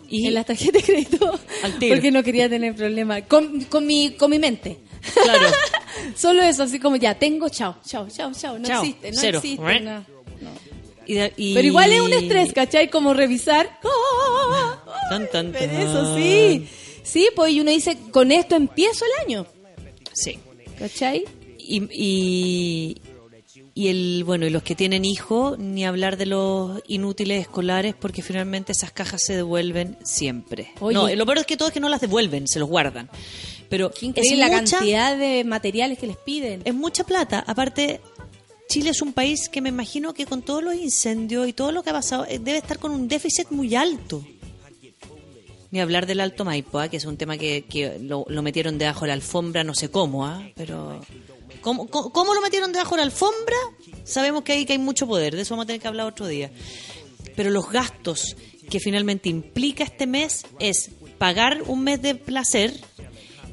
[0.10, 1.40] Y- en las tarjetas de crédito.
[1.64, 1.96] Al tiro.
[1.96, 3.24] Porque no quería tener problemas.
[3.28, 4.78] Con, con, mi, con mi mente.
[5.24, 5.48] Claro.
[6.16, 8.60] Solo eso, así como ya, tengo, chao, chao, chao, chao.
[8.60, 9.38] No Chao, existe, no cero.
[9.40, 9.80] existe.
[9.80, 10.06] no.
[11.06, 12.90] Y de- y- Pero igual es un estrés, ¿cachai?
[12.90, 13.80] Como revisar.
[13.84, 14.84] ¡Ah!
[15.10, 15.70] Tan, tan, tan.
[15.70, 16.68] eso, sí.
[17.04, 19.46] Sí, pues y uno dice, con esto empiezo el año.
[20.14, 20.40] Sí.
[20.80, 21.26] ¿Cachai?
[21.60, 22.98] Y, y,
[23.76, 28.22] y el bueno y los que tienen hijos ni hablar de los inútiles escolares porque
[28.22, 30.94] finalmente esas cajas se devuelven siempre Oye.
[30.96, 33.10] no lo peor es que todo es que no las devuelven se los guardan
[33.70, 36.62] pero es la mucha, cantidad de materiales que les piden.
[36.66, 38.02] es mucha plata aparte
[38.70, 41.84] Chile es un país que me imagino que con todos los incendios y todo lo
[41.84, 44.24] que ha pasado eh, debe estar con un déficit muy alto
[45.74, 46.88] ni hablar del Alto Maipo, ¿ah?
[46.88, 50.48] que es un tema que, lo, metieron debajo de la alfombra, no sé cómo, ¿ah?
[50.54, 51.02] pero
[51.62, 53.58] ¿cómo, cómo, cómo lo metieron debajo de la alfombra?
[54.04, 56.28] Sabemos que hay, que hay mucho poder, de eso vamos a tener que hablar otro
[56.28, 56.52] día.
[57.36, 58.38] Pero los gastos
[58.70, 62.80] que finalmente implica este mes es pagar un mes de placer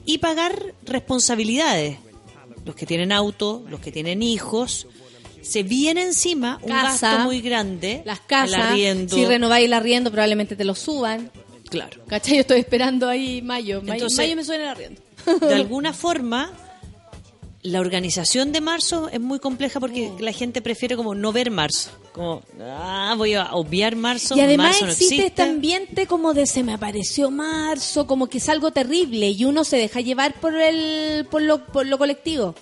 [0.05, 1.97] y pagar responsabilidades.
[2.67, 4.89] Los que tienen auto, los que tienen hijos,
[5.43, 8.03] se viene encima un Casa, gasto muy grande.
[8.05, 11.31] Las casas, si renováis el arriendo, probablemente te lo suban.
[11.69, 12.03] Claro.
[12.09, 12.35] ¿Cachai?
[12.35, 13.81] Yo estoy esperando ahí mayo.
[13.83, 15.01] Mayo, Entonces- mayo me suena el arriendo.
[15.41, 16.51] de alguna forma
[17.63, 20.23] la organización de marzo es muy compleja porque Mm.
[20.23, 24.69] la gente prefiere como no ver marzo como ah voy a obviar marzo Y además
[24.69, 28.49] marzo no existe existe este ambiente como de se me apareció marzo, como que es
[28.49, 32.55] algo terrible y uno se deja llevar por el por lo, por lo colectivo.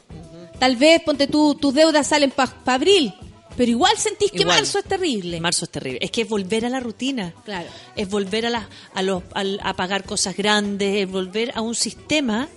[0.58, 3.14] Tal vez, ponte tú, tus deudas salen para abril,
[3.56, 4.56] pero igual sentís que Igual.
[4.58, 5.40] marzo es terrible.
[5.40, 7.68] marzo es terrible es que es volver a la rutina Claro.
[7.96, 11.74] es volver a la, a los al- a pagar cosas grandes es volver a un
[11.74, 12.48] sistema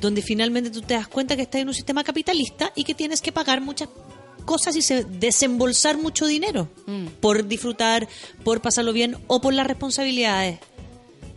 [0.00, 3.20] donde finalmente tú te das cuenta que estás en un sistema capitalista y que tienes
[3.20, 3.88] que pagar muchas
[4.44, 7.06] cosas y se, desembolsar mucho dinero Mm.
[7.20, 8.08] por disfrutar,
[8.42, 10.58] por pasarlo bien o por las responsabilidades.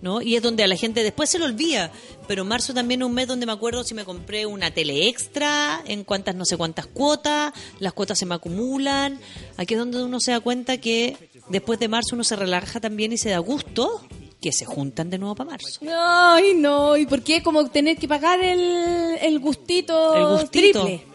[0.03, 0.21] ¿No?
[0.21, 1.89] Y es donde a la gente después se lo olvida.
[2.27, 5.81] Pero marzo también es un mes donde me acuerdo si me compré una tele extra,
[5.85, 9.17] en cuantas no sé cuántas cuotas, las cuotas se me acumulan.
[9.55, 13.13] Aquí es donde uno se da cuenta que después de marzo uno se relaja también
[13.13, 14.01] y se da gusto
[14.41, 15.79] que se juntan de nuevo para marzo.
[15.97, 20.81] Ay, no, ¿y por qué como tener que pagar el, el gustito, El gustito.
[20.83, 21.05] triple?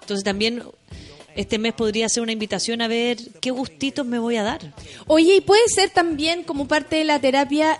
[0.00, 0.62] Entonces también
[1.36, 4.74] este mes podría ser una invitación a ver qué gustitos me voy a dar.
[5.06, 7.78] Oye, y puede ser también como parte de la terapia,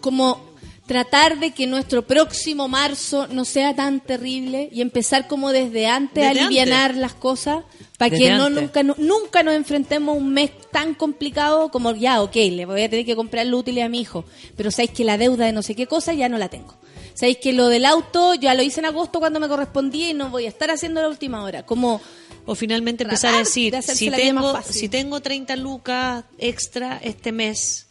[0.00, 0.50] como
[0.86, 6.24] tratar de que nuestro próximo marzo no sea tan terrible y empezar como desde antes
[6.24, 6.96] a Desde antes.
[6.96, 7.64] las cosas
[7.96, 8.62] para Desde que no antes.
[8.62, 12.82] nunca, nu- nunca nos enfrentemos a un mes tan complicado como ya, ok, le voy
[12.82, 14.24] a tener que comprar lo útiles a mi hijo,
[14.56, 16.74] pero sabéis que la deuda de no sé qué cosa ya no la tengo.
[17.14, 20.30] Sabéis que lo del auto ya lo hice en agosto cuando me correspondía y no
[20.30, 21.62] voy a estar haciendo la última hora.
[21.64, 22.00] Como
[22.44, 27.86] O finalmente empezar a decir, de si tengo, si tengo 30 lucas extra este mes,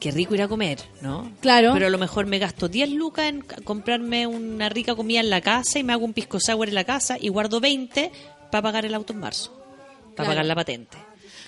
[0.00, 1.30] qué rico ir a comer, ¿no?
[1.40, 1.72] Claro.
[1.74, 5.40] Pero a lo mejor me gasto 10 lucas en comprarme una rica comida en la
[5.40, 8.10] casa y me hago un pisco sour en la casa y guardo 20
[8.50, 10.30] para pagar el auto en marzo, para Claro.
[10.30, 10.96] pagar la patente.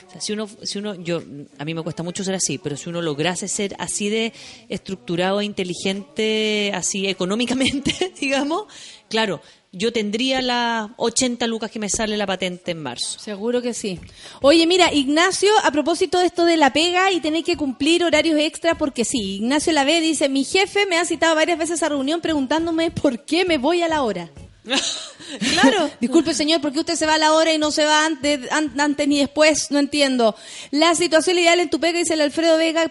[0.07, 1.23] O sea, si uno, si uno, yo,
[1.59, 4.32] a mí me cuesta mucho ser así, pero si uno lograse ser así de
[4.69, 8.65] estructurado e inteligente, así económicamente, digamos,
[9.09, 9.40] claro,
[9.72, 13.18] yo tendría las 80 lucas que me sale la patente en marzo.
[13.20, 14.01] Seguro que sí.
[14.42, 18.38] Oye, mira, Ignacio, a propósito de esto de la pega y tener que cumplir horarios
[18.40, 21.88] extra, porque sí, Ignacio la ve, dice, mi jefe me ha citado varias veces a
[21.88, 24.28] reunión preguntándome por qué me voy a la hora.
[25.52, 25.90] claro.
[26.01, 28.40] Disculpe, señor, ¿por qué usted se va a la hora y no se va antes,
[28.51, 29.70] an- antes ni después?
[29.70, 30.34] No entiendo.
[30.72, 32.88] La situación ideal en tu pega, dice el Alfredo Vega,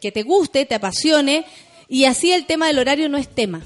[0.00, 1.44] que te guste, te apasione,
[1.88, 3.62] y así el tema del horario no es tema.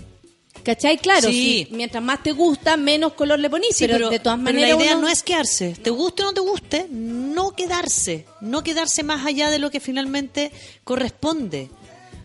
[0.63, 0.99] ¿Cachai?
[0.99, 1.67] Claro, Sí.
[1.69, 4.77] si mientras más te gusta, menos color le ponís, Sí, pero, de todas pero maneras
[4.79, 5.75] la idea uno- no es quedarse.
[5.83, 8.27] Te guste o no te guste, no quedarse.
[8.41, 10.53] No quedarse más allá de lo que finalmente
[10.85, 11.69] corresponde.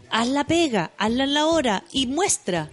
[0.09, 2.69] Haz la pega, hazla en la hora y muestra.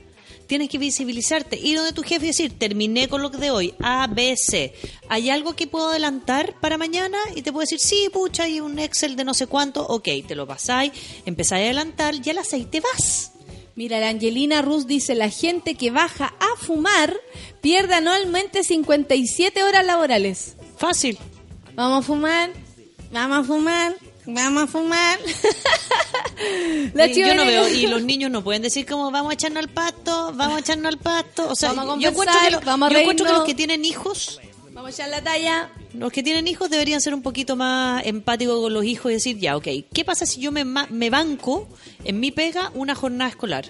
[0.46, 1.56] Tienes que visibilizarte.
[1.58, 4.74] Ir donde tu jefe y decir, terminé con lo que de hoy, A, B, C.
[5.08, 7.16] ¿Hay algo que puedo adelantar para mañana?
[7.34, 9.82] Y te puedo decir, sí, pucha, hay un Excel de no sé cuánto.
[9.86, 10.92] Ok, te lo pasáis,
[11.24, 13.32] empezáis a adelantar, ya a las seis te vas.
[13.76, 17.14] Mira, la Angelina Ruz dice, la gente que baja a fumar
[17.60, 20.56] pierde anualmente 57 horas laborales.
[20.76, 21.18] Fácil.
[21.74, 22.50] Vamos a fumar,
[23.10, 23.96] vamos a fumar,
[24.26, 25.18] vamos a fumar.
[26.94, 29.64] la Y yo no veo, y los niños no pueden decir como vamos a echarnos
[29.64, 31.48] al pasto, vamos a echarnos al pasto.
[31.50, 33.38] O sea, Vamos a yo encuentro que, conversar, lo- vamos a yo encuentro que reírnos.
[33.38, 34.40] los que tienen hijos,
[34.84, 35.70] Vamos a echar la talla.
[35.94, 39.38] los que tienen hijos deberían ser un poquito más empáticos con los hijos y decir,
[39.38, 41.66] ya, ok, ¿qué pasa si yo me, me banco
[42.04, 43.64] en mi pega una jornada escolar?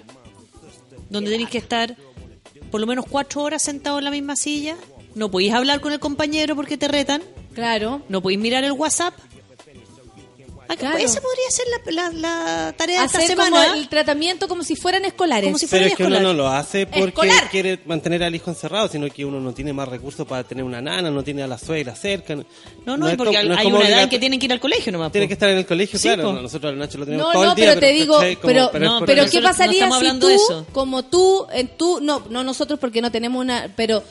[1.09, 1.95] Donde tenéis que estar
[2.69, 4.75] por lo menos cuatro horas sentado en la misma silla,
[5.13, 7.21] no podéis hablar con el compañero porque te retan,
[7.53, 8.01] Claro.
[8.09, 9.13] no podéis mirar el WhatsApp.
[10.67, 10.97] Ah, Claro.
[10.97, 12.11] Esa podría ser la, la-
[12.67, 13.77] la tarea de esta Hacer como semana.
[13.77, 15.45] el tratamiento como si fueran escolares.
[15.45, 16.33] Como si Pero fuera es que uno escolar.
[16.35, 17.49] no lo hace porque Escolar.
[17.49, 20.81] quiere mantener al hijo encerrado, sino que uno no tiene más recursos para tener una
[20.81, 22.35] nana, no tiene a la suegra cerca.
[22.85, 24.45] No, no, es porque como- no es hay como una edad en que tienen que
[24.45, 25.11] ir al colegio nomás.
[25.11, 26.23] Tiene que estar en el colegio, Sí, claro.
[26.23, 26.33] po.
[26.33, 27.65] no, Nosotros a la noche lo tenemos No, todo no, el día.
[27.69, 28.35] pero te digo, ¿cachai?
[28.35, 30.35] Como- pero, es no, por pero ¿qué nosotros no pasaría estamos si hablando tú, de
[30.35, 30.65] eso.
[30.71, 34.03] como tú, en tú, no, no nosotros porque no tenemos una, pero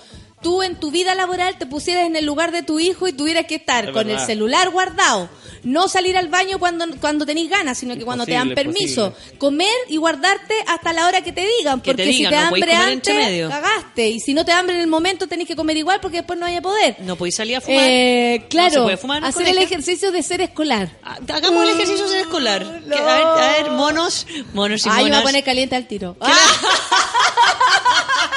[0.45, 3.47] tú en tu vida laboral te pusieras en el lugar de tu hijo y tuvieras
[3.47, 4.21] que estar Es con verdad.
[4.23, 5.29] el celular guardado,
[5.65, 9.39] no salir al baño cuando cuando tenéis ganas, sino que cuando te dan permiso, imposible.
[9.39, 12.41] comer y guardarte hasta la hora que te digan, Que te porque digan, si te
[12.43, 15.77] no hambre antes, cagaste, y si no te hambre en el momento tenés que comer
[15.79, 16.97] igual porque después no hay a poder.
[17.01, 17.83] No podéis salir a fumar.
[17.83, 20.91] Eh, No se claro, puede fumar hacer el ejercicio de ser escolar.
[21.03, 22.61] Ah, Hagamos el ejercicio ser escolar.
[22.87, 25.23] Que- a, ver, a ver, monos, monos y Ay, me voy a monas.
[25.25, 26.17] poner caliente al tiro.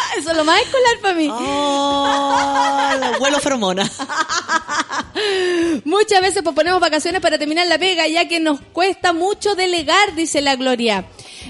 [0.18, 1.28] Eso es lo más escolar para mí.
[1.32, 3.90] Oh, huelo feromona.
[5.86, 10.42] Muchas veces posponemos vacaciones para terminar la pega, ya que nos cuesta mucho delegar, dice
[10.42, 11.06] la Gloria.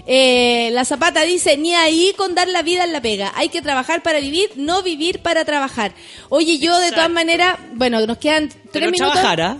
[0.05, 3.31] Eh, la Zapata dice, ni ahí con dar la vida en la pega.
[3.35, 5.93] Hay que trabajar para vivir, no vivir para trabajar.
[6.29, 9.13] Oye, yo de todas maneras, bueno, nos quedan tres Pero minutos.
[9.13, 9.57] trabajar, ¿ah?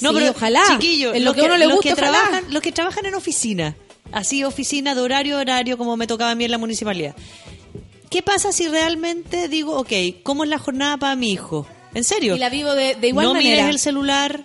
[0.00, 0.62] No, Sí, pero ojalá.
[0.68, 2.18] chiquillos, En lo los que uno le los gusta, que ojalá.
[2.18, 3.76] trabajan, los que trabajan en oficina,
[4.12, 7.14] así oficina de horario horario como me tocaba a mí en la municipalidad.
[8.10, 9.92] ¿Qué pasa si realmente digo, ok,
[10.22, 11.66] cómo es la jornada para mi hijo?
[11.94, 12.36] ¿En serio?
[12.36, 13.50] Y la vivo de, de igual no manera.
[13.62, 14.44] mires el celular,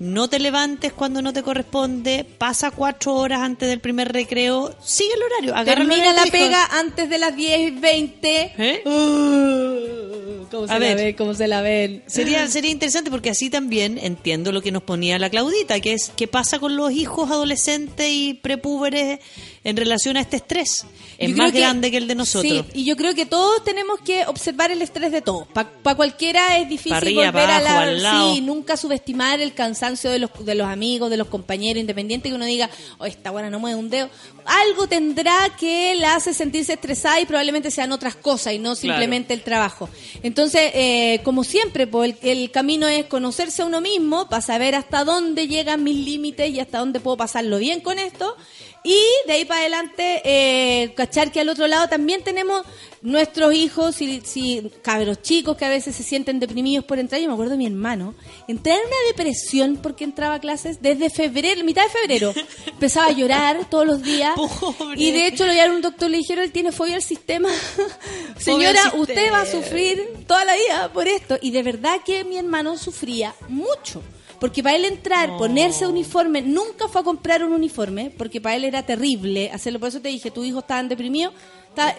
[0.00, 5.14] no te levantes cuando no te corresponde, pasa cuatro horas antes del primer recreo, sigue
[5.14, 8.52] el horario, agarra el Termina horario la pega antes de las 10 y 20.
[8.58, 8.82] ¿Eh?
[8.84, 10.96] Uh, ¿Cómo se A la ver.
[10.96, 11.14] ven?
[11.16, 12.02] ¿Cómo se la ven?
[12.08, 16.10] Sería, sería interesante porque así también entiendo lo que nos ponía la Claudita, que es
[16.16, 19.20] qué pasa con los hijos adolescentes y prepúberes
[19.64, 20.84] en relación a este estrés.
[21.18, 22.64] Es más grande que el de nosotros.
[22.72, 25.46] Sí, y yo creo que todos tenemos que observar el estrés de todos.
[25.48, 27.80] Para cualquiera es difícil Pa' volver pa' a la...
[27.82, 28.34] al lado.
[28.34, 32.34] Sí, nunca subestimar el cansancio de los, de los amigos, de los compañeros, independiente que
[32.34, 32.68] uno diga,
[32.98, 34.10] oh, esta buena no mueve un dedo.
[34.44, 39.32] Algo tendrá que la hace sentirse estresada y probablemente sean otras cosas y no simplemente
[39.32, 39.88] el trabajo.
[40.24, 44.74] Entonces, eh, como siempre, pues, el, el camino es conocerse a uno mismo para saber
[44.74, 48.36] hasta dónde llegan mis límites y hasta dónde puedo pasarlo bien con esto.
[48.84, 52.64] Y de ahí para adelante, eh, cachar que al otro lado también tenemos
[53.00, 57.20] nuestros hijos, si, si cabros chicos que a veces se sienten deprimidos por entrar.
[57.20, 58.14] Yo me acuerdo de mi hermano,
[58.48, 62.34] entrar en una depresión porque entraba a clases desde febrero, mitad de febrero.
[62.66, 64.34] Empezaba a llorar todos los días.
[64.34, 65.00] Pobre.
[65.00, 67.50] Y de hecho lo llevaron a un doctor, le dijeron, él tiene fobia al sistema.
[68.38, 71.38] Señora, usted va a sufrir toda la vida por esto.
[71.40, 74.02] Y de verdad que mi hermano sufría mucho.
[74.42, 78.64] Porque para él entrar, ponerse uniforme, nunca fue a comprar un uniforme, porque para él
[78.64, 79.78] era terrible hacerlo.
[79.78, 81.32] Por eso te dije, tu hijo estaba deprimido.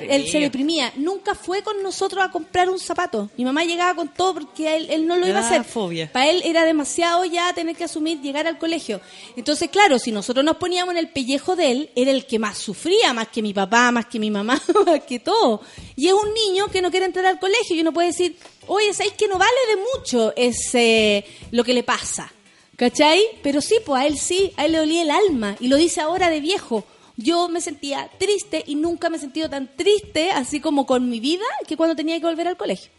[0.01, 0.91] Él se deprimía.
[0.97, 3.29] Nunca fue con nosotros a comprar un zapato.
[3.37, 5.63] Mi mamá llegaba con todo porque él, él no lo iba a daba hacer.
[5.63, 6.11] fobia.
[6.11, 8.99] Para él era demasiado ya tener que asumir llegar al colegio.
[9.37, 12.57] Entonces, claro, si nosotros nos poníamos en el pellejo de él, era el que más
[12.57, 15.61] sufría, más que mi papá, más que mi mamá, más que todo.
[15.95, 18.35] Y es un niño que no quiere entrar al colegio y uno puede decir,
[18.67, 22.31] oye, ¿sabéis que no vale de mucho ese, lo que le pasa?
[22.75, 23.21] ¿Cachai?
[23.43, 26.01] Pero sí, pues a él sí, a él le dolía el alma y lo dice
[26.01, 26.83] ahora de viejo.
[27.15, 31.19] Yo me sentía triste y nunca me he sentido tan triste, así como con mi
[31.19, 32.91] vida, que cuando tenía que volver al colegio.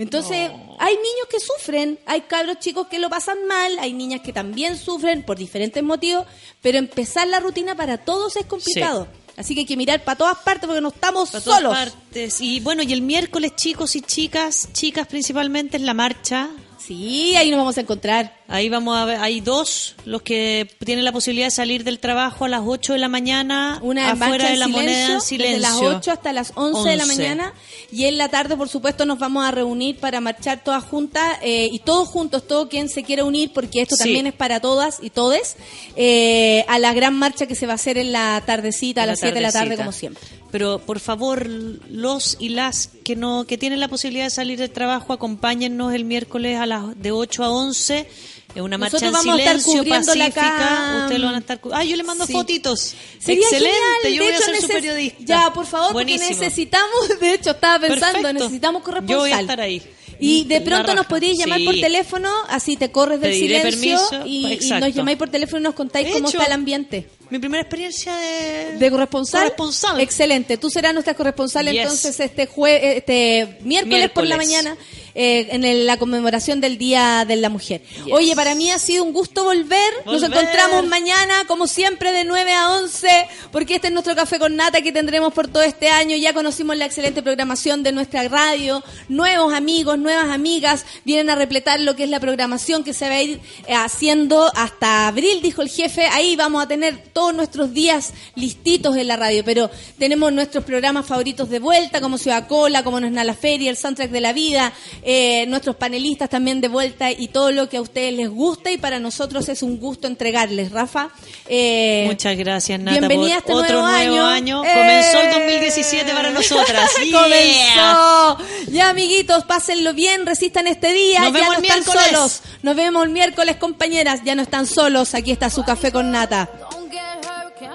[0.00, 4.32] Entonces, hay niños que sufren, hay cabros chicos que lo pasan mal, hay niñas que
[4.32, 6.24] también sufren por diferentes motivos,
[6.62, 9.08] pero empezar la rutina para todos es complicado.
[9.36, 11.72] Así que hay que mirar para todas partes porque no estamos todas solos.
[11.72, 12.40] partes.
[12.40, 16.48] Y bueno, y el miércoles, chicos y chicas, chicas principalmente, es la marcha.
[16.90, 18.34] Sí, ahí nos vamos a encontrar.
[18.48, 22.46] Ahí vamos a ver, hay dos, los que tienen la posibilidad de salir del trabajo
[22.46, 25.56] a las 8 de la mañana, Una afuera de la silencio, moneda en silencio.
[25.58, 27.16] desde las 8 hasta las 11, de la 11.
[27.16, 27.54] mañana
[27.92, 31.68] y en la tarde por supuesto nos vamos a reunir para marchar todas juntas eh,
[31.70, 34.02] y todos juntos, todo quien se quiera unir porque esto Sí.
[34.02, 35.54] también es para todas y todes
[35.94, 39.12] eh, a la gran marcha que se va a hacer en la tardecita a la
[39.12, 40.39] las 7 de la tarde como siempre.
[40.50, 44.70] Pero por favor, los y las que no que tienen la posibilidad de salir del
[44.70, 48.08] trabajo, acompáñennos el miércoles a las de 8 a 11.
[48.52, 50.98] Es una marcha Nosotros en a silencio, pacífica.
[51.02, 52.32] Ustedes lo van a estar Ah, yo le mando Sí.
[52.32, 52.94] fotitos.
[53.20, 54.02] Sería Excelente, genial.
[54.02, 55.18] yo de voy a hecho, ser su periodista.
[55.24, 56.26] Ya, por favor, Buenísimo.
[56.28, 58.32] porque necesitamos, de hecho, estaba pensando, Perfecto.
[58.44, 59.18] necesitamos Yo corresponsal.
[59.20, 59.82] voy a estar ahí.
[60.18, 61.64] Y de pronto nos podríais llamar Sí.
[61.64, 65.74] por teléfono, así te corres del silencio permiso, y, nos llamáis por teléfono y nos
[65.74, 67.08] contáis De cómo hecho, está el ambiente.
[67.30, 69.42] Mi primera experiencia de, ¿De corresponsal?
[69.42, 70.00] Corresponsal.
[70.00, 70.56] Excelente.
[70.58, 71.82] Tú serás nuestra corresponsal Yes.
[71.82, 74.76] entonces este jue este miércoles, por la mañana
[75.14, 77.82] eh, en el- la conmemoración del Día de la Mujer.
[78.04, 78.12] Yes.
[78.12, 79.92] Oye, para mí ha sido un gusto volver.
[80.06, 80.30] Nos Volver.
[80.38, 83.08] encontramos mañana, como siempre, de 9 a 11,
[83.50, 86.16] porque este es nuestro café con nata que tendremos por todo este año.
[86.16, 88.82] Ya conocimos la excelente programación de nuestra radio.
[89.08, 93.16] Nuevos amigos, nuevas amigas vienen a repletar lo que es la programación que se va
[93.16, 96.06] a ir eh, haciendo hasta abril, dijo el jefe.
[96.06, 101.04] Ahí vamos a tener todos nuestros días listitos en la radio, pero tenemos nuestros programas
[101.04, 104.22] favoritos de vuelta, como Ciudad Cola, como No es nada la feria, el soundtrack de
[104.22, 104.72] la vida,
[105.02, 108.78] eh, nuestros panelistas también de vuelta y todo lo que a ustedes les gusta y
[108.78, 111.10] para nosotros es un gusto entregarles, Rafa.
[111.46, 114.64] Eh, Muchas gracias, Nata, bienvenida a este otro nuevo año.
[114.64, 114.72] ¡Eh!
[114.72, 116.90] Comenzó el 2017 para nosotras.
[117.00, 117.20] Yeah.
[117.20, 118.70] Comenzó.
[118.72, 121.20] Ya, amiguitos, pásenlo bien, resistan este día.
[121.20, 122.10] Nos ya vemos no el están miércoles.
[122.10, 122.40] solos.
[122.62, 124.20] Nos vemos el miércoles, compañeras.
[124.24, 125.14] Ya no están solos.
[125.14, 126.48] Aquí está su café con nata.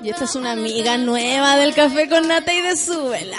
[0.01, 3.37] Y esta es una amiga nueva del café con nata y de súbela.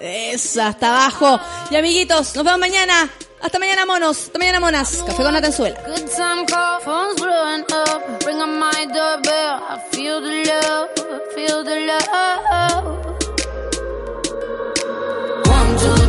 [0.00, 1.40] Esa, hasta abajo.
[1.70, 3.10] Y amiguitos, nos vemos mañana.
[3.40, 4.26] Hasta mañana, monos.
[4.26, 5.02] Hasta mañana, monas.
[5.04, 5.80] Café con nata en suela.
[5.82, 8.24] Good time call, phone's blowing up.
[8.24, 9.60] Ring on my doorbell.
[9.68, 10.88] I feel the love,
[11.34, 12.84] feel the love.
[15.46, 16.01] One, two,